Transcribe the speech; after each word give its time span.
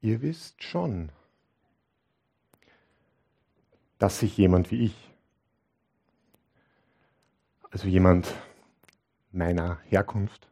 Ihr 0.00 0.22
wisst 0.22 0.62
schon, 0.62 1.10
dass 3.98 4.20
sich 4.20 4.36
jemand 4.36 4.70
wie 4.70 4.84
ich, 4.84 5.10
also 7.70 7.88
jemand 7.88 8.34
meiner 9.32 9.80
Herkunft, 9.84 10.48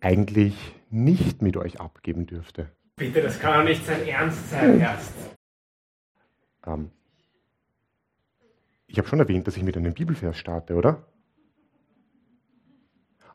eigentlich 0.00 0.74
nicht 0.90 1.42
mit 1.42 1.56
euch 1.56 1.80
abgeben 1.80 2.26
dürfte. 2.26 2.70
Bitte, 2.96 3.22
das 3.22 3.38
kann 3.38 3.58
doch 3.58 3.64
nicht 3.64 3.84
sein 3.84 4.06
Ernst 4.06 4.50
sein, 4.50 4.80
erst. 4.80 5.14
Ähm, 6.66 6.90
ich 8.86 8.98
habe 8.98 9.08
schon 9.08 9.20
erwähnt, 9.20 9.46
dass 9.46 9.56
ich 9.56 9.62
mit 9.62 9.76
einem 9.76 9.94
Bibelvers 9.94 10.36
starte, 10.36 10.74
oder? 10.74 11.06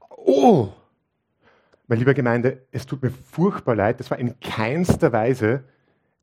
Oh! 0.09 0.73
Meine 1.87 1.99
liebe 1.99 2.15
Gemeinde, 2.15 2.65
es 2.71 2.87
tut 2.87 3.03
mir 3.03 3.11
furchtbar 3.11 3.75
leid, 3.75 3.99
das 3.99 4.09
war 4.09 4.17
in 4.17 4.39
keinster 4.39 5.13
Weise, 5.13 5.65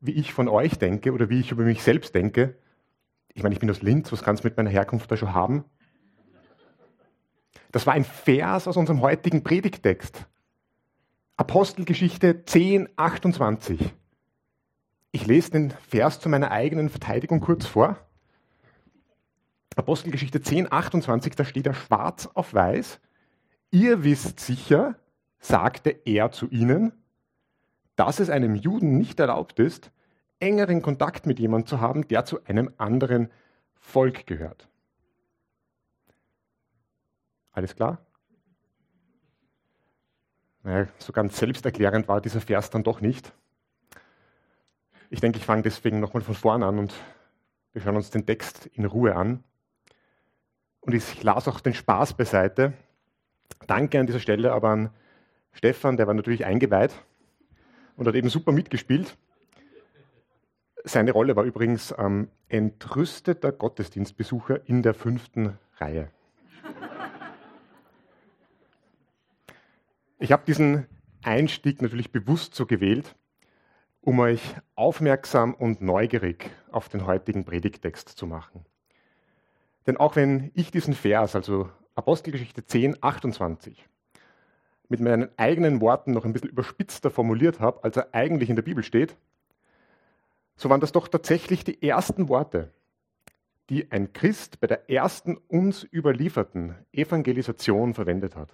wie 0.01 0.11
ich 0.11 0.33
von 0.33 0.49
euch 0.49 0.77
denke 0.77 1.13
oder 1.13 1.29
wie 1.29 1.39
ich 1.39 1.51
über 1.51 1.63
mich 1.63 1.83
selbst 1.83 2.13
denke. 2.13 2.57
Ich 3.33 3.43
meine, 3.43 3.53
ich 3.53 3.59
bin 3.59 3.71
aus 3.71 3.81
Linz, 3.81 4.11
was 4.11 4.23
kann 4.23 4.35
es 4.35 4.43
mit 4.43 4.57
meiner 4.57 4.69
Herkunft 4.69 5.09
da 5.09 5.15
schon 5.15 5.33
haben? 5.33 5.63
Das 7.71 7.87
war 7.87 7.93
ein 7.93 8.03
Vers 8.03 8.67
aus 8.67 8.75
unserem 8.75 9.01
heutigen 9.01 9.43
Predigtext. 9.43 10.27
Apostelgeschichte 11.37 12.43
10, 12.43 12.89
28. 12.97 13.93
Ich 15.11 15.25
lese 15.25 15.51
den 15.51 15.71
Vers 15.87 16.19
zu 16.19 16.27
meiner 16.27 16.51
eigenen 16.51 16.89
Verteidigung 16.89 17.39
kurz 17.39 17.65
vor. 17.65 17.97
Apostelgeschichte 19.75 20.41
10, 20.41 20.71
28, 20.71 21.35
da 21.35 21.45
steht 21.45 21.65
er 21.65 21.73
schwarz 21.73 22.29
auf 22.33 22.53
weiß. 22.53 22.99
Ihr 23.71 24.03
wisst 24.03 24.39
sicher, 24.41 24.95
sagte 25.43 25.89
er 26.05 26.31
zu 26.31 26.47
ihnen, 26.49 26.93
dass 27.97 28.19
es 28.19 28.29
einem 28.29 28.55
Juden 28.55 28.97
nicht 28.97 29.19
erlaubt 29.19 29.59
ist, 29.59 29.91
engeren 30.39 30.81
Kontakt 30.81 31.25
mit 31.25 31.37
jemandem 31.37 31.67
zu 31.67 31.81
haben, 31.81 32.07
der 32.07 32.23
zu 32.23 32.43
einem 32.45 32.73
anderen 32.77 33.29
Volk 33.75 34.25
gehört. 34.25 34.69
Alles 37.51 37.75
klar? 37.75 37.99
Naja, 40.63 40.87
so 40.97 41.11
ganz 41.11 41.37
selbsterklärend 41.37 42.07
war 42.07 42.21
dieser 42.21 42.41
Vers 42.41 42.69
dann 42.69 42.83
doch 42.83 43.01
nicht. 43.01 43.33
Ich 45.09 45.19
denke, 45.19 45.37
ich 45.37 45.45
fange 45.45 45.61
deswegen 45.61 45.99
nochmal 45.99 46.23
von 46.23 46.35
vorn 46.35 46.63
an 46.63 46.79
und 46.79 46.93
wir 47.73 47.81
schauen 47.81 47.97
uns 47.97 48.09
den 48.09 48.25
Text 48.25 48.67
in 48.67 48.85
Ruhe 48.85 49.15
an. 49.15 49.43
Und 50.79 50.93
ich 50.93 51.21
lasse 51.21 51.51
auch 51.51 51.59
den 51.59 51.73
Spaß 51.73 52.13
beiseite. 52.13 52.73
Danke 53.67 53.99
an 53.99 54.07
dieser 54.07 54.19
Stelle 54.21 54.53
aber 54.53 54.69
an 54.69 54.89
Stefan, 55.53 55.97
der 55.97 56.07
war 56.07 56.13
natürlich 56.13 56.45
eingeweiht 56.45 56.93
und 57.95 58.07
hat 58.07 58.15
eben 58.15 58.29
super 58.29 58.51
mitgespielt. 58.51 59.17
Seine 60.83 61.11
Rolle 61.11 61.35
war 61.35 61.45
übrigens 61.45 61.93
ähm, 61.97 62.27
entrüsteter 62.49 63.51
Gottesdienstbesucher 63.51 64.67
in 64.67 64.83
der 64.83 64.93
fünften 64.93 65.57
Reihe. 65.77 66.11
Ich 70.19 70.31
habe 70.31 70.43
diesen 70.45 70.87
Einstieg 71.21 71.81
natürlich 71.81 72.11
bewusst 72.11 72.55
so 72.55 72.65
gewählt, 72.65 73.15
um 74.01 74.19
euch 74.19 74.41
aufmerksam 74.75 75.53
und 75.53 75.81
neugierig 75.81 76.49
auf 76.71 76.89
den 76.89 77.05
heutigen 77.05 77.45
Predigtext 77.45 78.09
zu 78.09 78.27
machen. 78.27 78.65
Denn 79.87 79.97
auch 79.97 80.15
wenn 80.15 80.51
ich 80.53 80.71
diesen 80.71 80.93
Vers, 80.93 81.35
also 81.35 81.69
Apostelgeschichte 81.95 82.65
10, 82.65 82.97
28, 83.01 83.87
mit 84.93 84.99
meinen 84.99 85.29
eigenen 85.37 85.81
Worten 85.81 86.11
noch 86.11 86.23
ein 86.23 86.33
bisschen 86.33 86.51
überspitzter 86.51 87.09
formuliert 87.09 87.59
habe, 87.59 87.83
als 87.83 87.97
er 87.97 88.13
eigentlich 88.13 88.51
in 88.51 88.55
der 88.55 88.61
Bibel 88.61 88.83
steht, 88.83 89.17
so 90.55 90.69
waren 90.69 90.81
das 90.81 90.91
doch 90.91 91.07
tatsächlich 91.07 91.63
die 91.63 91.81
ersten 91.81 92.29
Worte, 92.29 92.71
die 93.71 93.91
ein 93.91 94.13
Christ 94.13 94.59
bei 94.59 94.67
der 94.67 94.91
ersten 94.91 95.35
uns 95.47 95.83
überlieferten 95.91 96.75
Evangelisation 96.91 97.95
verwendet 97.95 98.35
hat. 98.35 98.53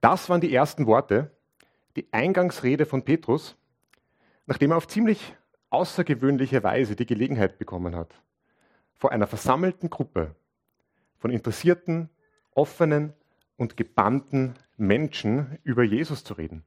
Das 0.00 0.30
waren 0.30 0.40
die 0.40 0.54
ersten 0.54 0.86
Worte, 0.86 1.30
die 1.94 2.10
Eingangsrede 2.10 2.86
von 2.86 3.04
Petrus, 3.04 3.58
nachdem 4.46 4.70
er 4.70 4.78
auf 4.78 4.88
ziemlich 4.88 5.36
außergewöhnliche 5.68 6.62
Weise 6.62 6.96
die 6.96 7.04
Gelegenheit 7.04 7.58
bekommen 7.58 7.94
hat, 7.94 8.14
vor 8.94 9.12
einer 9.12 9.26
versammelten 9.26 9.90
Gruppe 9.90 10.34
von 11.18 11.30
interessierten, 11.30 12.08
offenen 12.54 13.12
und 13.56 13.76
gebannten 13.76 14.54
Menschen 14.76 15.58
über 15.62 15.82
Jesus 15.82 16.24
zu 16.24 16.34
reden. 16.34 16.64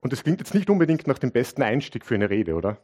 Und 0.00 0.12
das 0.12 0.22
klingt 0.22 0.40
jetzt 0.40 0.54
nicht 0.54 0.70
unbedingt 0.70 1.06
nach 1.06 1.18
dem 1.18 1.32
besten 1.32 1.62
Einstieg 1.62 2.04
für 2.04 2.14
eine 2.14 2.30
Rede, 2.30 2.54
oder? 2.54 2.78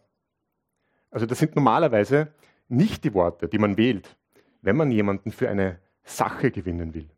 Also 1.10 1.26
das 1.26 1.38
sind 1.38 1.54
normalerweise 1.54 2.32
nicht 2.68 3.04
die 3.04 3.14
Worte, 3.14 3.48
die 3.48 3.58
man 3.58 3.76
wählt, 3.76 4.16
wenn 4.62 4.76
man 4.76 4.90
jemanden 4.90 5.30
für 5.30 5.48
eine 5.48 5.78
Sache 6.02 6.50
gewinnen 6.50 6.94
will, 6.94 7.08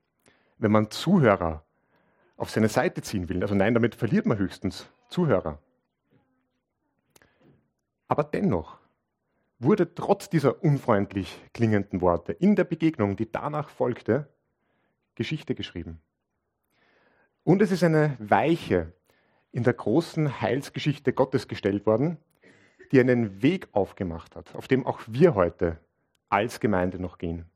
wenn 0.58 0.70
man 0.70 0.90
Zuhörer 0.90 1.64
auf 2.36 2.50
seine 2.50 2.68
Seite 2.68 3.02
ziehen 3.02 3.28
will. 3.28 3.42
Also 3.42 3.54
nein, 3.54 3.74
damit 3.74 3.94
verliert 3.94 4.26
man 4.26 4.38
höchstens 4.38 4.88
Zuhörer. 5.08 5.58
Aber 8.08 8.24
dennoch 8.24 8.78
wurde 9.58 9.94
trotz 9.94 10.28
dieser 10.28 10.62
unfreundlich 10.62 11.40
klingenden 11.54 12.00
Worte 12.00 12.32
in 12.32 12.56
der 12.56 12.64
Begegnung, 12.64 13.16
die 13.16 13.30
danach 13.30 13.70
folgte, 13.70 14.28
Geschichte 15.16 15.54
geschrieben. 15.54 16.00
Und 17.42 17.62
es 17.62 17.72
ist 17.72 17.82
eine 17.82 18.16
Weiche 18.20 18.92
in 19.50 19.64
der 19.64 19.72
großen 19.72 20.40
Heilsgeschichte 20.40 21.12
Gottes 21.12 21.48
gestellt 21.48 21.86
worden, 21.86 22.18
die 22.92 23.00
einen 23.00 23.42
Weg 23.42 23.68
aufgemacht 23.72 24.36
hat, 24.36 24.54
auf 24.54 24.68
dem 24.68 24.86
auch 24.86 25.00
wir 25.06 25.34
heute 25.34 25.78
als 26.28 26.60
Gemeinde 26.60 27.00
noch 27.00 27.18
gehen. 27.18 27.46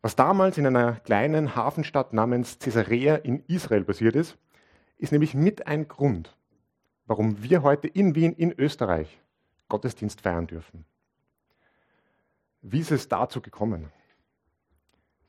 Was 0.00 0.16
damals 0.16 0.58
in 0.58 0.66
einer 0.66 0.96
kleinen 0.96 1.54
Hafenstadt 1.54 2.12
namens 2.12 2.58
Caesarea 2.58 3.16
in 3.16 3.44
Israel 3.46 3.84
passiert 3.84 4.16
ist, 4.16 4.36
ist 4.98 5.12
nämlich 5.12 5.34
mit 5.34 5.66
ein 5.66 5.86
Grund, 5.86 6.36
warum 7.06 7.42
wir 7.42 7.62
heute 7.62 7.86
in 7.86 8.14
Wien 8.14 8.32
in 8.32 8.52
Österreich 8.52 9.20
Gottesdienst 9.68 10.20
feiern 10.20 10.46
dürfen. 10.46 10.84
Wie 12.62 12.80
ist 12.80 12.90
es 12.90 13.08
dazu 13.08 13.40
gekommen? 13.40 13.90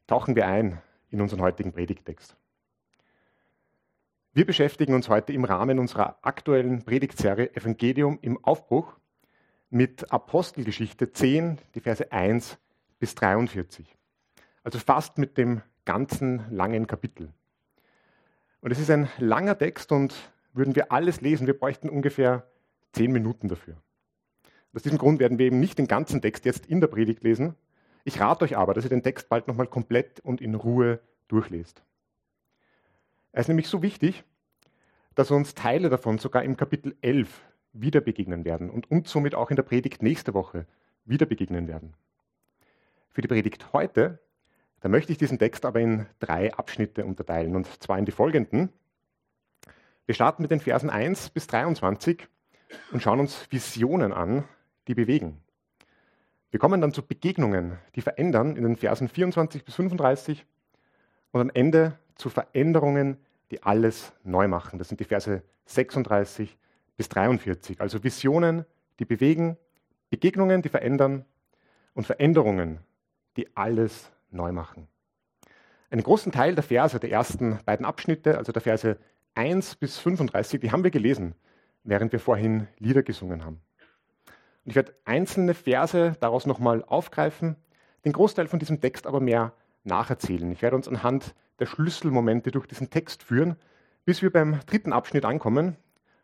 Tauchen 0.08 0.36
wir 0.36 0.48
ein 0.48 0.82
in 1.14 1.22
unseren 1.22 1.42
heutigen 1.42 1.72
Predigtext. 1.72 2.36
Wir 4.34 4.46
beschäftigen 4.46 4.96
uns 4.96 5.10
heute 5.10 5.32
im 5.32 5.46
Rahmen 5.46 5.78
unserer 5.78 6.18
aktuellen 6.24 6.84
Predigtserie 6.84 7.56
Evangelium 7.56 8.18
im 8.24 8.44
Aufbruch 8.44 8.98
mit 9.70 10.12
Apostelgeschichte 10.12 11.14
10, 11.14 11.60
die 11.76 11.82
Verse 11.82 12.12
1 12.12 12.58
bis 13.00 13.14
43. 13.14 13.96
Also 14.64 14.80
fast 14.80 15.20
mit 15.20 15.38
dem 15.38 15.62
ganzen 15.86 16.44
langen 16.50 16.88
Kapitel. 16.88 17.32
Und 18.62 18.72
es 18.72 18.80
ist 18.80 18.90
ein 18.90 19.08
langer 19.20 19.58
Text 19.58 19.92
und 19.92 20.16
würden 20.54 20.76
wir 20.76 20.92
alles 20.92 21.22
lesen, 21.22 21.46
wir 21.46 21.58
bräuchten 21.58 21.90
ungefähr 21.90 22.48
zehn 22.92 23.12
Minuten 23.12 23.50
dafür. 23.50 23.76
Aus 24.74 24.82
diesem 24.82 24.98
Grund 24.98 25.20
werden 25.20 25.38
wir 25.38 25.46
eben 25.46 25.60
nicht 25.60 25.78
den 25.78 25.88
ganzen 25.88 26.22
Text 26.22 26.46
jetzt 26.46 26.66
in 26.66 26.82
der 26.82 26.88
Predigt 26.88 27.24
lesen, 27.24 27.56
ich 28.04 28.20
rate 28.20 28.46
euch 28.46 28.58
aber, 28.58 28.74
dass 28.74 28.84
ihr 28.84 28.90
den 28.90 29.04
Text 29.04 29.30
bald 29.30 29.48
nochmal 29.48 29.68
komplett 29.68 30.20
und 30.20 30.42
in 30.42 30.56
Ruhe 30.56 31.00
durchlest. 31.28 31.84
Er 33.32 33.42
ist 33.42 33.48
nämlich 33.48 33.68
so 33.68 33.82
wichtig, 33.82 34.24
dass 35.16 35.32
uns 35.32 35.54
Teile 35.54 35.90
davon 35.90 36.18
sogar 36.18 36.44
im 36.44 36.58
Kapitel 36.58 36.96
11 37.02 37.42
wieder 37.74 38.02
begegnen 38.02 38.46
werden 38.46 38.70
und 38.70 38.90
uns 38.92 39.12
somit 39.12 39.36
auch 39.36 39.50
in 39.50 39.56
der 39.56 39.64
Predigt 39.64 40.04
nächste 40.04 40.34
Woche 40.34 40.66
wieder 41.06 41.26
begegnen 41.26 41.68
werden. 41.68 41.94
Für 43.12 43.22
die 43.22 43.28
Predigt 43.28 43.74
heute, 43.74 44.20
da 44.82 44.90
möchte 44.90 45.12
ich 45.12 45.18
diesen 45.18 45.40
Text 45.40 45.66
aber 45.66 45.80
in 45.80 46.08
drei 46.20 46.54
Abschnitte 46.54 47.06
unterteilen, 47.06 47.56
und 47.56 47.68
zwar 47.82 47.98
in 47.98 48.06
die 48.06 48.12
folgenden. 48.12 48.70
Wir 50.06 50.16
starten 50.16 50.42
mit 50.42 50.52
den 50.52 50.60
Versen 50.60 50.90
1 50.90 51.30
bis 51.30 51.48
23 51.48 52.28
und 52.92 53.02
schauen 53.02 53.20
uns 53.20 53.48
Visionen 53.52 54.14
an, 54.14 54.44
die 54.88 54.96
bewegen. 54.96 55.43
Wir 56.54 56.60
kommen 56.60 56.82
dann 56.82 56.94
zu 56.94 57.02
Begegnungen, 57.02 57.80
die 57.96 58.02
verändern 58.02 58.56
in 58.56 58.64
den 58.64 58.76
Versen 58.76 59.08
24 59.08 59.66
bis 59.66 59.74
35 59.74 60.46
und 61.32 61.42
am 61.42 61.50
Ende 61.52 61.98
zu 62.14 62.30
Veränderungen, 62.30 63.18
die 63.50 63.64
alles 63.64 64.14
neu 64.24 64.48
machen. 64.48 64.78
Das 64.78 64.88
sind 64.88 65.00
die 65.00 65.04
Verse 65.04 65.42
36 65.66 66.56
bis 66.96 67.10
43. 67.10 67.82
Also 67.82 68.04
Visionen, 68.04 68.66
die 69.00 69.06
bewegen, 69.06 69.58
Begegnungen, 70.12 70.62
die 70.62 70.70
verändern 70.70 71.26
und 71.96 72.06
Veränderungen, 72.06 72.82
die 73.36 73.48
alles 73.58 74.12
neu 74.30 74.52
machen. 74.52 74.88
Einen 75.90 76.04
großen 76.04 76.32
Teil 76.32 76.54
der 76.54 76.64
Verse, 76.64 77.00
der 77.00 77.10
ersten 77.10 77.58
beiden 77.66 77.84
Abschnitte, 77.84 78.38
also 78.38 78.52
der 78.52 78.62
Verse 78.62 79.00
1 79.34 79.78
bis 79.78 79.98
35, 79.98 80.62
die 80.62 80.72
haben 80.72 80.84
wir 80.84 80.92
gelesen, 80.92 81.34
während 81.84 82.12
wir 82.12 82.20
vorhin 82.20 82.68
Lieder 82.78 83.02
gesungen 83.02 83.44
haben. 83.44 83.60
Und 84.64 84.72
ich 84.72 84.76
werde 84.76 84.94
einzelne 85.06 85.54
Verse 85.54 86.16
daraus 86.20 86.46
nochmal 86.46 86.84
aufgreifen, 86.86 87.56
den 88.06 88.14
Großteil 88.14 88.48
von 88.48 88.60
diesem 88.60 88.82
Text 88.82 89.08
aber 89.08 89.20
mehr 89.20 89.54
nacherzählen. 89.84 90.52
Ich 90.52 90.62
werde 90.62 90.76
uns 90.76 90.88
anhand 90.88 91.36
der 91.60 91.66
Schlüsselmomente 91.66 92.52
durch 92.52 92.68
diesen 92.68 92.90
Text 92.90 93.24
führen, 93.24 93.56
bis 94.06 94.22
wir 94.22 94.32
beim 94.32 94.60
dritten 94.66 94.94
Abschnitt 94.94 95.26
ankommen 95.26 95.78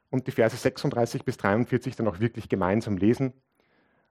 und 0.09 0.27
die 0.27 0.31
Verse 0.31 0.55
36 0.55 1.23
bis 1.23 1.37
43 1.37 1.95
dann 1.95 2.07
auch 2.07 2.19
wirklich 2.19 2.49
gemeinsam 2.49 2.97
lesen. 2.97 3.33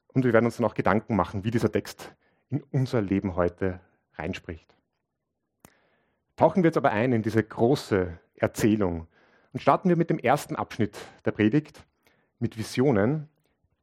Und 0.08 0.24
wir 0.24 0.32
werden 0.32 0.46
uns 0.46 0.56
dann 0.56 0.66
auch 0.66 0.74
Gedanken 0.74 1.16
machen, 1.16 1.44
wie 1.44 1.50
dieser 1.50 1.72
Text 1.72 2.14
in 2.48 2.62
unser 2.70 3.02
Leben 3.02 3.36
heute 3.36 3.80
reinspricht. 4.14 4.74
Tauchen 6.36 6.62
wir 6.62 6.68
jetzt 6.68 6.76
aber 6.76 6.92
ein 6.92 7.12
in 7.12 7.22
diese 7.22 7.42
große 7.42 8.18
Erzählung 8.36 9.08
und 9.52 9.60
starten 9.60 9.88
wir 9.88 9.96
mit 9.96 10.10
dem 10.10 10.18
ersten 10.18 10.56
Abschnitt 10.56 10.96
der 11.24 11.32
Predigt, 11.32 11.84
mit 12.38 12.56
Visionen, 12.56 13.28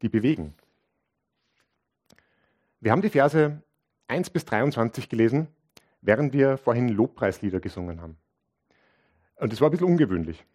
die 0.02 0.10
bewegen. 0.10 0.54
Wir 2.80 2.92
haben 2.92 3.02
die 3.02 3.10
Verse 3.10 3.62
1 4.08 4.30
bis 4.30 4.46
23 4.46 5.10
gelesen, 5.10 5.48
während 6.02 6.34
wir 6.34 6.58
vorhin 6.58 6.90
Lobpreislieder 6.90 7.60
gesungen 7.60 8.02
haben. 8.02 8.18
Und 9.38 9.52
das 9.52 9.62
war 9.62 9.70
ein 9.70 9.72
bisschen 9.72 9.88
ungewöhnlich. 9.88 10.46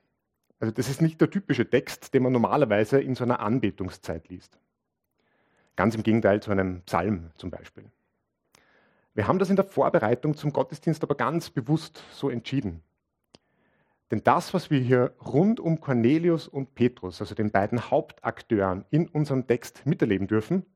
Also 0.61 0.73
das 0.73 0.89
ist 0.89 1.01
nicht 1.01 1.21
der 1.21 1.31
typische 1.31 1.69
Text, 1.69 2.13
den 2.15 2.23
man 2.23 2.33
normalerweise 2.33 3.01
in 3.01 3.15
so 3.15 3.25
einer 3.25 3.41
Anbetungszeit 3.41 4.29
liest. 4.29 4.59
Ganz 5.75 5.95
im 5.95 6.03
Gegenteil 6.03 6.43
zu 6.43 6.51
einem 6.51 6.83
Psalm 6.83 7.31
zum 7.37 7.51
Beispiel. 7.51 7.85
Wir 9.15 9.27
haben 9.27 9.39
das 9.39 9.51
in 9.51 9.57
der 9.57 9.65
Vorbereitung 9.65 10.37
zum 10.37 10.53
Gottesdienst 10.53 11.03
aber 11.03 11.15
ganz 11.15 11.51
bewusst 11.51 12.03
so 12.13 12.31
entschieden. 12.31 12.83
Denn 14.11 14.25
das, 14.25 14.53
was 14.55 14.71
wir 14.71 14.81
hier 14.81 15.15
rund 15.25 15.61
um 15.61 15.81
Cornelius 15.81 16.49
und 16.49 16.75
Petrus, 16.75 17.21
also 17.21 17.35
den 17.35 17.51
beiden 17.51 17.91
Hauptakteuren 17.91 18.85
in 18.91 19.09
unserem 19.09 19.47
Text 19.47 19.87
miterleben 19.87 20.27
dürfen, 20.27 20.67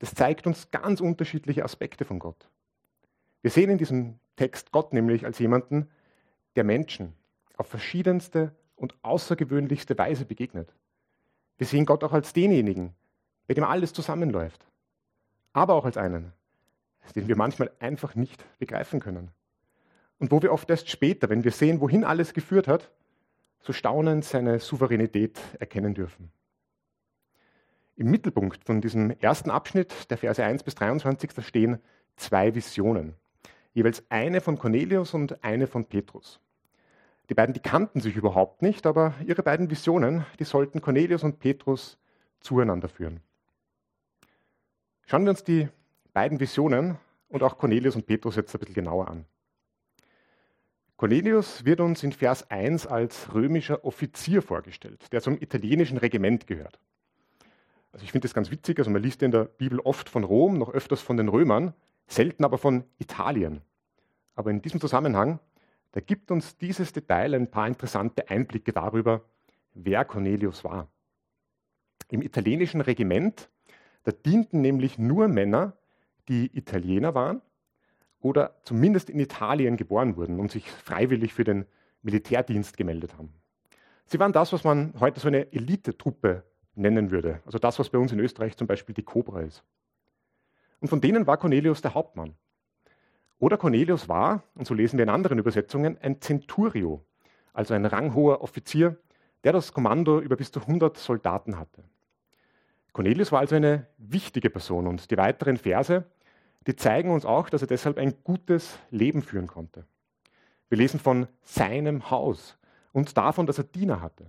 das 0.00 0.14
zeigt 0.14 0.46
uns 0.48 0.70
ganz 0.72 1.00
unterschiedliche 1.00 1.64
Aspekte 1.64 2.04
von 2.04 2.18
Gott. 2.18 2.48
Wir 3.42 3.52
sehen 3.52 3.70
in 3.70 3.78
diesem 3.78 4.18
Text 4.34 4.72
Gott 4.72 4.92
nämlich 4.92 5.24
als 5.24 5.38
jemanden, 5.38 5.88
der 6.56 6.64
Menschen 6.64 7.14
auf 7.56 7.68
verschiedenste 7.68 8.52
und 8.74 8.96
außergewöhnlichste 9.02 9.96
Weise 9.96 10.24
begegnet. 10.24 10.74
Wir 11.58 11.66
sehen 11.68 11.86
Gott 11.86 12.02
auch 12.02 12.12
als 12.12 12.32
denjenigen, 12.32 12.94
bei 13.46 13.54
dem 13.54 13.62
alles 13.62 13.92
zusammenläuft, 13.92 14.66
aber 15.52 15.74
auch 15.74 15.84
als 15.84 15.96
einen, 15.96 16.32
den 17.14 17.28
wir 17.28 17.36
manchmal 17.36 17.70
einfach 17.78 18.16
nicht 18.16 18.44
begreifen 18.58 18.98
können. 18.98 19.30
Und 20.22 20.30
wo 20.30 20.40
wir 20.40 20.52
oft 20.52 20.70
erst 20.70 20.88
später, 20.88 21.30
wenn 21.30 21.42
wir 21.42 21.50
sehen, 21.50 21.80
wohin 21.80 22.04
alles 22.04 22.32
geführt 22.32 22.68
hat, 22.68 22.92
so 23.58 23.72
staunend 23.72 24.24
seine 24.24 24.60
Souveränität 24.60 25.40
erkennen 25.58 25.94
dürfen. 25.94 26.30
Im 27.96 28.08
Mittelpunkt 28.08 28.62
von 28.62 28.80
diesem 28.80 29.10
ersten 29.10 29.50
Abschnitt, 29.50 30.08
der 30.12 30.18
Verse 30.18 30.44
1 30.44 30.62
bis 30.62 30.76
23, 30.76 31.32
da 31.34 31.42
stehen 31.42 31.80
zwei 32.14 32.54
Visionen. 32.54 33.16
Jeweils 33.74 34.04
eine 34.10 34.40
von 34.40 34.60
Cornelius 34.60 35.12
und 35.12 35.42
eine 35.42 35.66
von 35.66 35.86
Petrus. 35.86 36.38
Die 37.28 37.34
beiden, 37.34 37.52
die 37.52 37.58
kannten 37.58 37.98
sich 37.98 38.14
überhaupt 38.14 38.62
nicht, 38.62 38.86
aber 38.86 39.14
ihre 39.26 39.42
beiden 39.42 39.70
Visionen, 39.70 40.24
die 40.38 40.44
sollten 40.44 40.80
Cornelius 40.80 41.24
und 41.24 41.40
Petrus 41.40 41.98
zueinander 42.38 42.88
führen. 42.88 43.18
Schauen 45.04 45.24
wir 45.24 45.30
uns 45.30 45.42
die 45.42 45.68
beiden 46.12 46.38
Visionen 46.38 46.98
und 47.28 47.42
auch 47.42 47.58
Cornelius 47.58 47.96
und 47.96 48.06
Petrus 48.06 48.36
jetzt 48.36 48.54
ein 48.54 48.60
bisschen 48.60 48.74
genauer 48.76 49.08
an. 49.08 49.26
Cornelius 51.02 51.64
wird 51.64 51.80
uns 51.80 52.04
in 52.04 52.12
Vers 52.12 52.48
1 52.48 52.86
als 52.86 53.34
römischer 53.34 53.84
Offizier 53.84 54.40
vorgestellt, 54.40 55.12
der 55.12 55.20
zum 55.20 55.36
italienischen 55.36 55.98
Regiment 55.98 56.46
gehört. 56.46 56.78
Also 57.90 58.04
ich 58.04 58.12
finde 58.12 58.28
das 58.28 58.34
ganz 58.34 58.52
witzig, 58.52 58.78
also 58.78 58.88
man 58.88 59.02
liest 59.02 59.20
in 59.24 59.32
der 59.32 59.46
Bibel 59.46 59.80
oft 59.80 60.08
von 60.08 60.22
Rom, 60.22 60.58
noch 60.58 60.72
öfters 60.72 61.00
von 61.00 61.16
den 61.16 61.26
Römern, 61.26 61.74
selten 62.06 62.44
aber 62.44 62.56
von 62.56 62.84
Italien. 62.98 63.62
Aber 64.36 64.52
in 64.52 64.62
diesem 64.62 64.80
Zusammenhang, 64.80 65.40
da 65.90 65.98
gibt 65.98 66.30
uns 66.30 66.56
dieses 66.56 66.92
Detail 66.92 67.34
ein 67.34 67.50
paar 67.50 67.66
interessante 67.66 68.30
Einblicke 68.30 68.72
darüber, 68.72 69.24
wer 69.74 70.04
Cornelius 70.04 70.62
war. 70.62 70.86
Im 72.10 72.22
italienischen 72.22 72.80
Regiment, 72.80 73.50
da 74.04 74.12
dienten 74.12 74.60
nämlich 74.60 74.98
nur 74.98 75.26
Männer, 75.26 75.76
die 76.28 76.56
Italiener 76.56 77.12
waren 77.12 77.42
oder 78.22 78.56
zumindest 78.62 79.10
in 79.10 79.20
Italien 79.20 79.76
geboren 79.76 80.16
wurden 80.16 80.40
und 80.40 80.50
sich 80.50 80.70
freiwillig 80.70 81.34
für 81.34 81.44
den 81.44 81.66
Militärdienst 82.02 82.76
gemeldet 82.76 83.18
haben. 83.18 83.32
Sie 84.06 84.18
waren 84.18 84.32
das, 84.32 84.52
was 84.52 84.64
man 84.64 84.94
heute 85.00 85.20
so 85.20 85.28
eine 85.28 85.52
Elitetruppe 85.52 86.44
nennen 86.74 87.10
würde. 87.10 87.40
Also 87.44 87.58
das, 87.58 87.78
was 87.78 87.90
bei 87.90 87.98
uns 87.98 88.12
in 88.12 88.20
Österreich 88.20 88.56
zum 88.56 88.66
Beispiel 88.66 88.94
die 88.94 89.02
Cobra 89.02 89.40
ist. 89.40 89.62
Und 90.80 90.88
von 90.88 91.00
denen 91.00 91.26
war 91.26 91.36
Cornelius 91.36 91.82
der 91.82 91.94
Hauptmann. 91.94 92.34
Oder 93.38 93.56
Cornelius 93.56 94.08
war, 94.08 94.42
und 94.54 94.66
so 94.66 94.74
lesen 94.74 94.98
wir 94.98 95.02
in 95.02 95.08
anderen 95.08 95.38
Übersetzungen, 95.38 95.98
ein 96.00 96.20
Centurio, 96.20 97.04
also 97.52 97.74
ein 97.74 97.86
ranghoher 97.86 98.40
Offizier, 98.40 98.96
der 99.44 99.52
das 99.52 99.72
Kommando 99.72 100.20
über 100.20 100.36
bis 100.36 100.52
zu 100.52 100.60
100 100.60 100.96
Soldaten 100.96 101.58
hatte. 101.58 101.82
Cornelius 102.92 103.32
war 103.32 103.40
also 103.40 103.56
eine 103.56 103.86
wichtige 103.98 104.50
Person 104.50 104.86
und 104.86 105.10
die 105.10 105.16
weiteren 105.16 105.56
Verse 105.56 106.04
die 106.66 106.76
zeigen 106.76 107.10
uns 107.10 107.24
auch, 107.24 107.48
dass 107.48 107.62
er 107.62 107.68
deshalb 107.68 107.98
ein 107.98 108.14
gutes 108.24 108.78
Leben 108.90 109.22
führen 109.22 109.46
konnte. 109.46 109.84
Wir 110.68 110.78
lesen 110.78 111.00
von 111.00 111.26
seinem 111.42 112.10
Haus 112.10 112.56
und 112.92 113.16
davon, 113.16 113.46
dass 113.46 113.58
er 113.58 113.64
Diener 113.64 114.00
hatte. 114.00 114.26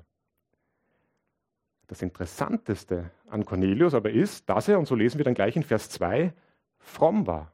Das 1.88 2.01
Interessanteste 2.01 3.12
an 3.30 3.45
Cornelius 3.45 3.94
aber 3.94 4.09
ist, 4.09 4.50
dass 4.50 4.68
er, 4.68 4.80
und 4.80 4.88
so 4.88 4.95
lesen 4.95 5.19
wir 5.19 5.25
dann 5.25 5.35
gleich 5.35 5.56
in 5.56 5.63
Vers 5.63 5.89
2, 5.89 6.33
fromm 6.80 7.27
war, 7.27 7.53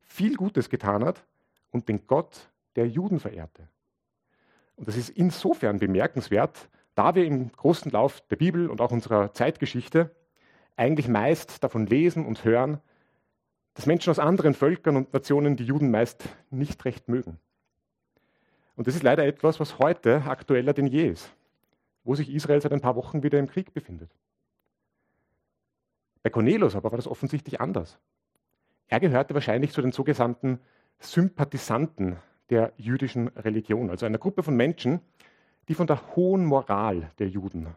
viel 0.00 0.36
Gutes 0.36 0.68
getan 0.68 1.04
hat 1.04 1.24
und 1.70 1.88
den 1.88 2.06
Gott 2.06 2.50
der 2.76 2.88
Juden 2.88 3.20
verehrte. 3.20 3.68
Und 4.76 4.88
das 4.88 4.96
ist 4.96 5.10
insofern 5.10 5.78
bemerkenswert, 5.78 6.68
da 6.94 7.14
wir 7.14 7.24
im 7.24 7.52
großen 7.52 7.90
Lauf 7.90 8.20
der 8.28 8.36
Bibel 8.36 8.68
und 8.68 8.80
auch 8.80 8.90
unserer 8.90 9.32
Zeitgeschichte 9.32 10.14
eigentlich 10.76 11.08
meist 11.08 11.62
davon 11.62 11.86
lesen 11.86 12.26
und 12.26 12.44
hören, 12.44 12.80
dass 13.74 13.86
Menschen 13.86 14.10
aus 14.10 14.18
anderen 14.18 14.54
Völkern 14.54 14.96
und 14.96 15.12
Nationen 15.12 15.56
die 15.56 15.64
Juden 15.64 15.90
meist 15.90 16.28
nicht 16.50 16.84
recht 16.84 17.08
mögen. 17.08 17.38
Und 18.76 18.86
das 18.86 18.94
ist 18.94 19.02
leider 19.02 19.24
etwas, 19.24 19.60
was 19.60 19.78
heute 19.78 20.24
aktueller 20.24 20.72
denn 20.72 20.86
je 20.86 21.08
ist, 21.08 21.32
wo 22.04 22.14
sich 22.14 22.32
Israel 22.32 22.60
seit 22.60 22.72
ein 22.72 22.80
paar 22.80 22.96
Wochen 22.96 23.22
wieder 23.22 23.38
im 23.38 23.48
Krieg 23.48 23.72
befindet. 23.72 24.10
Bei 26.22 26.30
Cornelius 26.30 26.76
aber 26.76 26.90
war 26.90 26.96
das 26.96 27.08
offensichtlich 27.08 27.60
anders. 27.60 27.98
Er 28.88 29.00
gehörte 29.00 29.34
wahrscheinlich 29.34 29.72
zu 29.72 29.82
den 29.82 29.92
sogenannten 29.92 30.60
Sympathisanten 30.98 32.16
der 32.50 32.72
jüdischen 32.76 33.28
Religion, 33.28 33.90
also 33.90 34.06
einer 34.06 34.18
Gruppe 34.18 34.42
von 34.42 34.54
Menschen, 34.54 35.00
die 35.68 35.74
von 35.74 35.86
der 35.86 36.14
hohen 36.14 36.44
Moral 36.44 37.10
der 37.18 37.28
Juden 37.28 37.68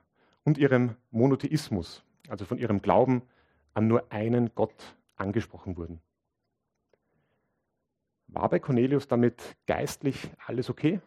und 0.44 0.58
ihrem 0.58 0.96
Monotheismus, 1.12 2.04
also 2.28 2.46
von 2.46 2.58
ihrem 2.58 2.82
Glauben 2.82 3.22
an 3.74 3.88
nur 3.88 4.12
einen 4.12 4.54
Gott 4.56 4.96
angesprochen 5.16 5.78
wurden. 5.78 6.02
War 8.28 8.50
bei 8.50 8.60
Cornelius 8.60 9.08
damit 9.08 9.56
geistlich 9.66 10.30
alles 10.46 10.70
okay? 10.70 11.00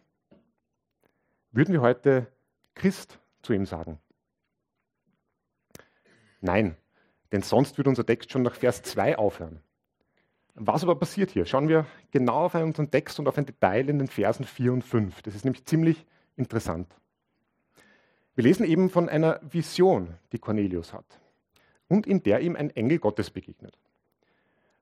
Würden 1.50 1.72
wir 1.72 1.80
heute 1.80 2.30
Christ 2.74 3.18
zu 3.42 3.52
ihm 3.52 3.66
sagen? 3.66 3.98
Nein, 6.40 6.76
denn 7.32 7.42
sonst 7.42 7.76
würde 7.78 7.90
unser 7.90 8.06
Text 8.06 8.30
schon 8.30 8.42
nach 8.42 8.54
Vers 8.54 8.82
2 8.82 9.18
aufhören. 9.18 9.60
Was 10.54 10.82
aber 10.82 10.96
passiert 10.96 11.30
hier? 11.30 11.46
Schauen 11.46 11.68
wir 11.68 11.86
genau 12.10 12.46
auf 12.46 12.54
unseren 12.54 12.90
Text 12.90 13.18
und 13.18 13.28
auf 13.28 13.38
ein 13.38 13.46
Detail 13.46 13.88
in 13.88 13.98
den 13.98 14.08
Versen 14.08 14.44
4 14.44 14.72
und 14.72 14.82
5. 14.82 15.22
Das 15.22 15.34
ist 15.34 15.44
nämlich 15.44 15.64
ziemlich 15.64 16.04
interessant. 16.36 16.92
Wir 18.34 18.44
lesen 18.44 18.64
eben 18.64 18.90
von 18.90 19.08
einer 19.08 19.40
Vision, 19.42 20.14
die 20.32 20.38
Cornelius 20.38 20.92
hat 20.92 21.20
und 21.88 22.06
in 22.06 22.22
der 22.22 22.40
ihm 22.40 22.56
ein 22.56 22.70
Engel 22.70 22.98
Gottes 22.98 23.30
begegnet. 23.30 23.76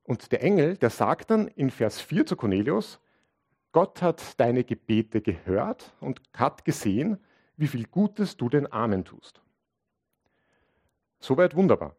Und 0.07 0.31
der 0.31 0.43
Engel, 0.43 0.77
der 0.77 0.91
sagt 0.91 1.31
dann 1.31 1.49
in 1.49 1.71
Vers 1.71 2.01
4 2.01 2.27
zu 2.27 2.37
Cornelius, 2.37 3.01
Gott 3.73 4.01
hat 4.03 4.39
deine 4.39 4.63
Gebete 4.63 5.21
gehört 5.21 5.93
und 6.01 6.23
hat 6.33 6.65
gesehen, 6.65 7.19
wie 7.57 7.67
viel 7.67 7.87
Gutes 7.89 8.37
du 8.37 8.49
den 8.49 8.67
Armen 8.73 9.05
tust. 9.05 9.43
Soweit 11.19 11.57
wunderbar. 11.57 11.97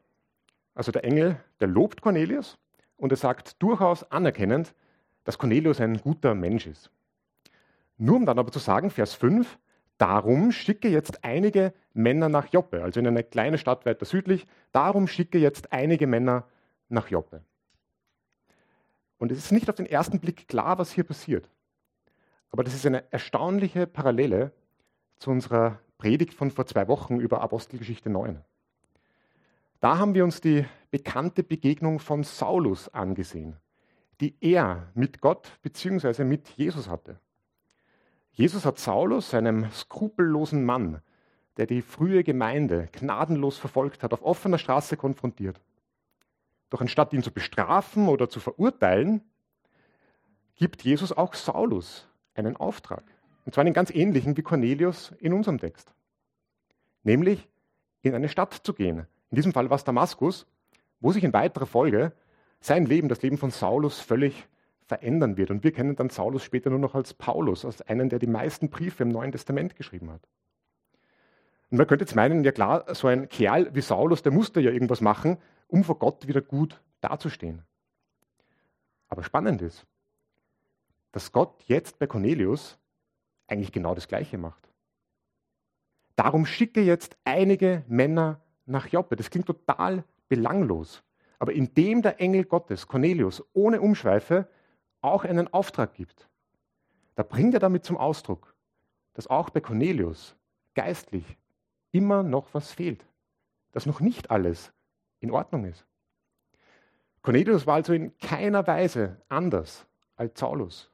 Also 0.73 0.91
der 0.93 1.03
Engel, 1.03 1.37
der 1.59 1.67
lobt 1.67 2.01
Cornelius 2.01 2.57
und 2.95 3.11
er 3.11 3.17
sagt 3.17 3.61
durchaus 3.61 4.09
anerkennend, 4.09 4.73
dass 5.25 5.37
Cornelius 5.37 5.81
ein 5.81 5.97
guter 5.97 6.33
Mensch 6.33 6.65
ist. 6.65 6.89
Nur 7.97 8.15
um 8.15 8.25
dann 8.25 8.39
aber 8.39 8.51
zu 8.53 8.59
sagen, 8.59 8.89
Vers 8.89 9.15
5, 9.15 9.59
darum 9.97 10.53
schicke 10.53 10.87
jetzt 10.87 11.25
einige 11.25 11.73
Männer 11.93 12.29
nach 12.29 12.47
Joppe, 12.53 12.83
also 12.83 13.01
in 13.01 13.07
eine 13.07 13.23
kleine 13.23 13.57
Stadt 13.57 13.85
weiter 13.85 14.05
südlich, 14.05 14.47
darum 14.71 15.07
schicke 15.07 15.39
jetzt 15.39 15.73
einige 15.73 16.07
Männer 16.07 16.45
nach 16.87 17.09
Joppe. 17.09 17.41
Und 19.17 19.31
es 19.31 19.37
ist 19.37 19.51
nicht 19.51 19.69
auf 19.69 19.75
den 19.75 19.85
ersten 19.85 20.19
Blick 20.19 20.47
klar, 20.47 20.77
was 20.77 20.91
hier 20.91 21.03
passiert. 21.03 21.49
Aber 22.49 22.63
das 22.63 22.73
ist 22.73 22.85
eine 22.85 23.11
erstaunliche 23.11 23.87
Parallele 23.87 24.51
zu 25.17 25.31
unserer 25.31 25.79
Predigt 25.97 26.33
von 26.33 26.51
vor 26.51 26.65
zwei 26.65 26.87
Wochen 26.87 27.19
über 27.19 27.41
Apostelgeschichte 27.41 28.09
9. 28.09 28.43
Da 29.79 29.97
haben 29.97 30.13
wir 30.13 30.23
uns 30.23 30.41
die 30.41 30.65
bekannte 30.91 31.43
Begegnung 31.43 31.99
von 31.99 32.23
Saulus 32.23 32.89
angesehen, 32.89 33.57
die 34.21 34.35
er 34.41 34.87
mit 34.93 35.21
Gott 35.21 35.59
bzw. 35.61 36.23
mit 36.23 36.49
Jesus 36.49 36.87
hatte. 36.87 37.19
Jesus 38.31 38.65
hat 38.65 38.77
Saulus, 38.77 39.33
einem 39.33 39.69
skrupellosen 39.71 40.63
Mann, 40.63 41.01
der 41.57 41.65
die 41.65 41.81
frühe 41.81 42.23
Gemeinde 42.23 42.87
gnadenlos 42.91 43.57
verfolgt 43.57 44.03
hat, 44.03 44.13
auf 44.13 44.21
offener 44.21 44.59
Straße 44.59 44.95
konfrontiert. 44.95 45.59
Doch 46.69 46.81
anstatt 46.81 47.13
ihn 47.13 47.23
zu 47.23 47.31
bestrafen 47.31 48.07
oder 48.07 48.29
zu 48.29 48.39
verurteilen, 48.39 49.21
gibt 50.55 50.83
Jesus 50.83 51.11
auch 51.11 51.33
Saulus 51.33 52.07
einen 52.33 52.55
Auftrag. 52.55 53.03
Und 53.45 53.53
zwar 53.53 53.63
einen 53.63 53.73
ganz 53.73 53.89
ähnlichen 53.91 54.35
wie 54.35 54.41
Cornelius 54.41 55.13
in 55.19 55.33
unserem 55.33 55.59
Text. 55.59 55.93
Nämlich 57.03 57.47
in 58.01 58.13
eine 58.13 58.29
Stadt 58.29 58.53
zu 58.53 58.73
gehen. 58.73 59.07
In 59.29 59.35
diesem 59.35 59.53
Fall 59.53 59.69
war 59.69 59.75
es 59.75 59.83
Damaskus, 59.83 60.45
wo 60.99 61.11
sich 61.11 61.23
in 61.23 61.33
weiterer 61.33 61.65
Folge 61.65 62.11
sein 62.59 62.85
Leben, 62.85 63.07
das 63.07 63.21
Leben 63.21 63.37
von 63.37 63.51
Saulus, 63.51 63.99
völlig 63.99 64.47
verändern 64.85 65.37
wird. 65.37 65.51
Und 65.51 65.63
wir 65.63 65.71
kennen 65.71 65.95
dann 65.95 66.09
Saulus 66.09 66.43
später 66.43 66.69
nur 66.69 66.79
noch 66.79 66.95
als 66.95 67.13
Paulus, 67.13 67.65
als 67.65 67.81
einen, 67.81 68.09
der 68.09 68.19
die 68.19 68.27
meisten 68.27 68.69
Briefe 68.69 69.03
im 69.03 69.09
Neuen 69.09 69.31
Testament 69.31 69.75
geschrieben 69.75 70.09
hat. 70.11 70.21
Und 71.69 71.77
man 71.77 71.87
könnte 71.87 72.05
jetzt 72.05 72.15
meinen, 72.15 72.43
ja 72.43 72.51
klar, 72.51 72.85
so 72.95 73.07
ein 73.07 73.27
Kerl 73.27 73.69
wie 73.75 73.81
Saulus, 73.81 74.23
der 74.23 74.31
musste 74.31 74.61
ja 74.61 74.71
irgendwas 74.71 75.01
machen, 75.01 75.37
um 75.67 75.83
vor 75.83 75.99
Gott 75.99 76.27
wieder 76.27 76.41
gut 76.41 76.81
dazustehen. 77.01 77.63
Aber 79.09 79.23
spannend 79.23 79.61
ist, 79.61 79.85
dass 81.11 81.31
Gott 81.31 81.63
jetzt 81.67 81.99
bei 81.99 82.07
Cornelius 82.07 82.77
eigentlich 83.47 83.71
genau 83.71 83.95
das 83.95 84.07
Gleiche 84.07 84.37
macht. 84.37 84.69
Darum 86.15 86.45
schicke 86.45 86.81
jetzt 86.81 87.17
einige 87.23 87.83
Männer 87.87 88.41
nach 88.65 88.87
Joppe. 88.87 89.15
Das 89.15 89.29
klingt 89.29 89.47
total 89.47 90.03
belanglos. 90.27 91.03
Aber 91.39 91.53
indem 91.53 92.01
der 92.01 92.19
Engel 92.19 92.45
Gottes, 92.45 92.87
Cornelius, 92.87 93.43
ohne 93.53 93.81
Umschweife 93.81 94.47
auch 95.01 95.23
einen 95.23 95.53
Auftrag 95.53 95.93
gibt, 95.93 96.27
da 97.15 97.23
bringt 97.23 97.53
er 97.53 97.59
damit 97.59 97.85
zum 97.85 97.97
Ausdruck, 97.97 98.55
dass 99.13 99.27
auch 99.27 99.49
bei 99.49 99.61
Cornelius 99.61 100.35
geistlich 100.73 101.37
immer 101.91 102.23
noch 102.23 102.53
was 102.53 102.71
fehlt, 102.71 103.05
dass 103.71 103.85
noch 103.85 103.99
nicht 103.99 104.29
alles 104.31 104.73
in 105.19 105.31
Ordnung 105.31 105.65
ist. 105.65 105.85
Cornelius 107.21 107.67
war 107.67 107.75
also 107.75 107.93
in 107.93 108.17
keiner 108.19 108.65
Weise 108.67 109.21
anders 109.27 109.85
als 110.15 110.39
Saulus. 110.39 110.89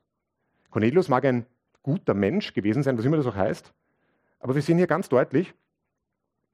Cornelius 0.72 1.08
mag 1.08 1.26
ein 1.26 1.46
guter 1.84 2.14
Mensch 2.14 2.54
gewesen 2.54 2.82
sein, 2.82 2.98
was 2.98 3.06
immer 3.06 3.18
das 3.18 3.28
auch 3.28 3.36
heißt, 3.36 3.74
aber 4.40 4.56
wir 4.56 4.62
sehen 4.62 4.78
hier 4.78 4.88
ganz 4.88 5.10
deutlich, 5.10 5.54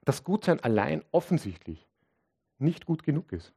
dass 0.06 0.24
Gutsein 0.24 0.60
allein 0.60 1.04
offensichtlich 1.12 1.88
nicht 2.58 2.86
gut 2.86 3.04
genug 3.04 3.32
ist. 3.32 3.54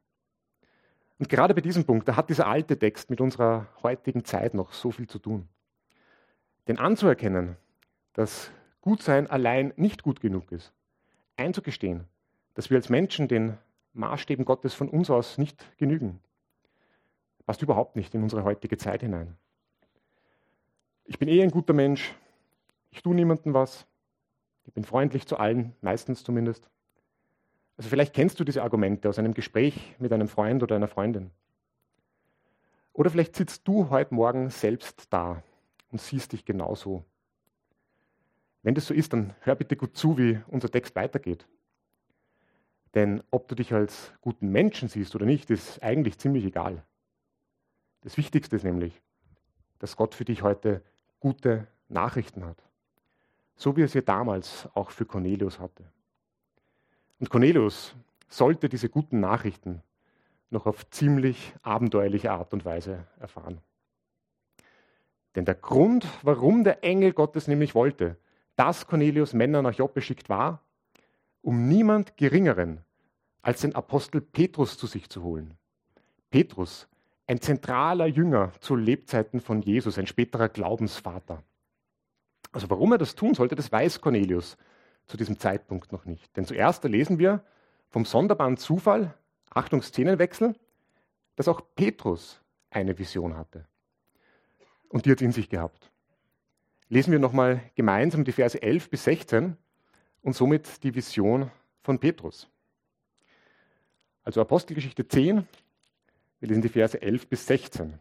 Und 1.19 1.29
gerade 1.29 1.53
bei 1.53 1.61
diesem 1.61 1.85
Punkt, 1.85 2.07
da 2.07 2.15
hat 2.15 2.29
dieser 2.29 2.47
alte 2.47 2.77
Text 2.77 3.09
mit 3.09 3.21
unserer 3.21 3.67
heutigen 3.81 4.25
Zeit 4.25 4.53
noch 4.53 4.73
so 4.73 4.91
viel 4.91 5.07
zu 5.07 5.19
tun. 5.19 5.47
Denn 6.67 6.77
anzuerkennen, 6.77 7.57
dass 8.13 8.51
Gutsein 8.81 9.27
allein 9.27 9.73
nicht 9.75 10.03
gut 10.03 10.21
genug 10.21 10.51
ist, 10.51 10.73
einzugestehen, 11.37 12.05
dass 12.53 12.69
wir 12.69 12.77
als 12.77 12.89
Menschen 12.89 13.27
den 13.27 13.57
Maßstäben 13.93 14.45
Gottes 14.45 14.73
von 14.73 14.89
uns 14.89 15.09
aus 15.09 15.37
nicht 15.37 15.77
genügen, 15.77 16.19
passt 17.45 17.61
überhaupt 17.61 17.95
nicht 17.95 18.13
in 18.15 18.23
unsere 18.23 18.43
heutige 18.43 18.77
Zeit 18.77 19.01
hinein. 19.01 19.37
Ich 21.05 21.19
bin 21.19 21.27
eh 21.29 21.43
ein 21.43 21.51
guter 21.51 21.73
Mensch, 21.73 22.15
ich 22.89 23.01
tue 23.01 23.15
niemandem 23.15 23.53
was, 23.53 23.85
ich 24.65 24.73
bin 24.73 24.83
freundlich 24.83 25.27
zu 25.27 25.37
allen, 25.37 25.75
meistens 25.81 26.23
zumindest. 26.23 26.69
Also 27.75 27.89
vielleicht 27.89 28.13
kennst 28.13 28.39
du 28.39 28.43
diese 28.43 28.63
Argumente 28.63 29.09
aus 29.09 29.19
einem 29.19 29.33
Gespräch 29.33 29.95
mit 29.99 30.13
einem 30.13 30.27
Freund 30.27 30.63
oder 30.63 30.75
einer 30.75 30.87
Freundin. 30.87 31.31
Oder 32.93 33.09
vielleicht 33.09 33.35
sitzt 33.35 33.67
du 33.67 33.89
heute 33.89 34.13
Morgen 34.13 34.49
selbst 34.49 35.07
da 35.11 35.43
und 35.91 35.99
siehst 35.99 36.31
dich 36.31 36.45
genauso. 36.45 37.03
Wenn 38.61 38.75
das 38.75 38.85
so 38.85 38.93
ist, 38.93 39.11
dann 39.11 39.35
hör 39.41 39.55
bitte 39.55 39.75
gut 39.75 39.97
zu, 39.97 40.17
wie 40.17 40.39
unser 40.47 40.69
Text 40.69 40.95
weitergeht. 40.95 41.45
Denn 42.95 43.23
ob 43.31 43.47
du 43.47 43.55
dich 43.55 43.73
als 43.73 44.13
guten 44.21 44.51
Menschen 44.51 44.87
siehst 44.87 45.15
oder 45.15 45.25
nicht, 45.25 45.49
ist 45.49 45.81
eigentlich 45.81 46.19
ziemlich 46.19 46.45
egal. 46.45 46.83
Das 48.01 48.17
Wichtigste 48.17 48.55
ist 48.55 48.63
nämlich, 48.63 49.01
dass 49.79 49.95
Gott 49.95 50.13
für 50.13 50.25
dich 50.25 50.43
heute 50.43 50.81
gute 51.19 51.67
Nachrichten 51.89 52.45
hat. 52.45 52.57
So 53.55 53.75
wie 53.75 53.81
er 53.81 53.85
es 53.85 53.93
ja 53.93 54.01
damals 54.01 54.67
auch 54.73 54.91
für 54.91 55.05
Cornelius 55.05 55.59
hatte. 55.59 55.83
Und 57.19 57.29
Cornelius 57.29 57.95
sollte 58.27 58.69
diese 58.69 58.89
guten 58.89 59.19
Nachrichten 59.19 59.81
noch 60.49 60.65
auf 60.65 60.89
ziemlich 60.89 61.53
abenteuerliche 61.61 62.31
Art 62.31 62.53
und 62.53 62.65
Weise 62.65 63.07
erfahren. 63.19 63.59
Denn 65.35 65.45
der 65.45 65.55
Grund, 65.55 66.07
warum 66.21 66.63
der 66.63 66.83
Engel 66.83 67.13
Gottes 67.13 67.47
nämlich 67.47 67.73
wollte, 67.73 68.17
dass 68.55 68.85
Cornelius 68.85 69.33
Männer 69.33 69.61
nach 69.61 69.73
Joppe 69.73 70.01
schickt, 70.01 70.29
war, 70.29 70.61
um 71.43 71.67
niemand 71.67 72.17
Geringeren 72.17 72.83
als 73.43 73.61
den 73.61 73.75
Apostel 73.75 74.21
Petrus 74.21 74.77
zu 74.77 74.87
sich 74.87 75.09
zu 75.09 75.21
holen. 75.21 75.57
Petrus, 76.31 76.87
ein 77.27 77.41
zentraler 77.41 78.07
Jünger 78.07 78.53
zu 78.59 78.75
Lebzeiten 78.75 79.39
von 79.39 79.61
Jesus, 79.61 79.99
ein 79.99 80.07
späterer 80.07 80.49
Glaubensvater. 80.49 81.43
Also 82.51 82.69
warum 82.69 82.93
er 82.93 82.97
das 82.97 83.15
tun 83.15 83.33
sollte, 83.33 83.55
das 83.55 83.71
weiß 83.71 84.01
Cornelius 84.01 84.57
zu 85.05 85.17
diesem 85.17 85.37
Zeitpunkt 85.37 85.91
noch 85.91 86.05
nicht. 86.05 86.35
Denn 86.37 86.45
zuerst 86.45 86.83
lesen 86.85 87.19
wir 87.19 87.43
vom 87.89 88.05
sonderbaren 88.05 88.57
Zufall, 88.57 89.13
Achtung 89.49 89.81
Szenenwechsel, 89.81 90.55
dass 91.35 91.47
auch 91.47 91.61
Petrus 91.75 92.41
eine 92.69 92.97
Vision 92.97 93.35
hatte. 93.35 93.65
Und 94.87 95.05
die 95.05 95.11
hat 95.11 95.21
in 95.21 95.31
sich 95.31 95.49
gehabt. 95.49 95.91
Lesen 96.87 97.11
wir 97.11 97.19
nochmal 97.19 97.61
gemeinsam 97.75 98.23
die 98.23 98.31
Verse 98.31 98.61
11 98.61 98.89
bis 98.89 99.03
16 99.03 99.57
und 100.23 100.35
somit 100.35 100.83
die 100.83 100.95
Vision 100.95 101.51
von 101.83 101.99
Petrus. 101.99 102.49
Also 104.23 104.41
Apostelgeschichte 104.41 105.07
10, 105.07 105.47
wir 106.39 106.47
lesen 106.47 106.61
die 106.61 106.69
Verse 106.69 106.99
11 106.99 107.27
bis 107.27 107.45
16. 107.45 107.99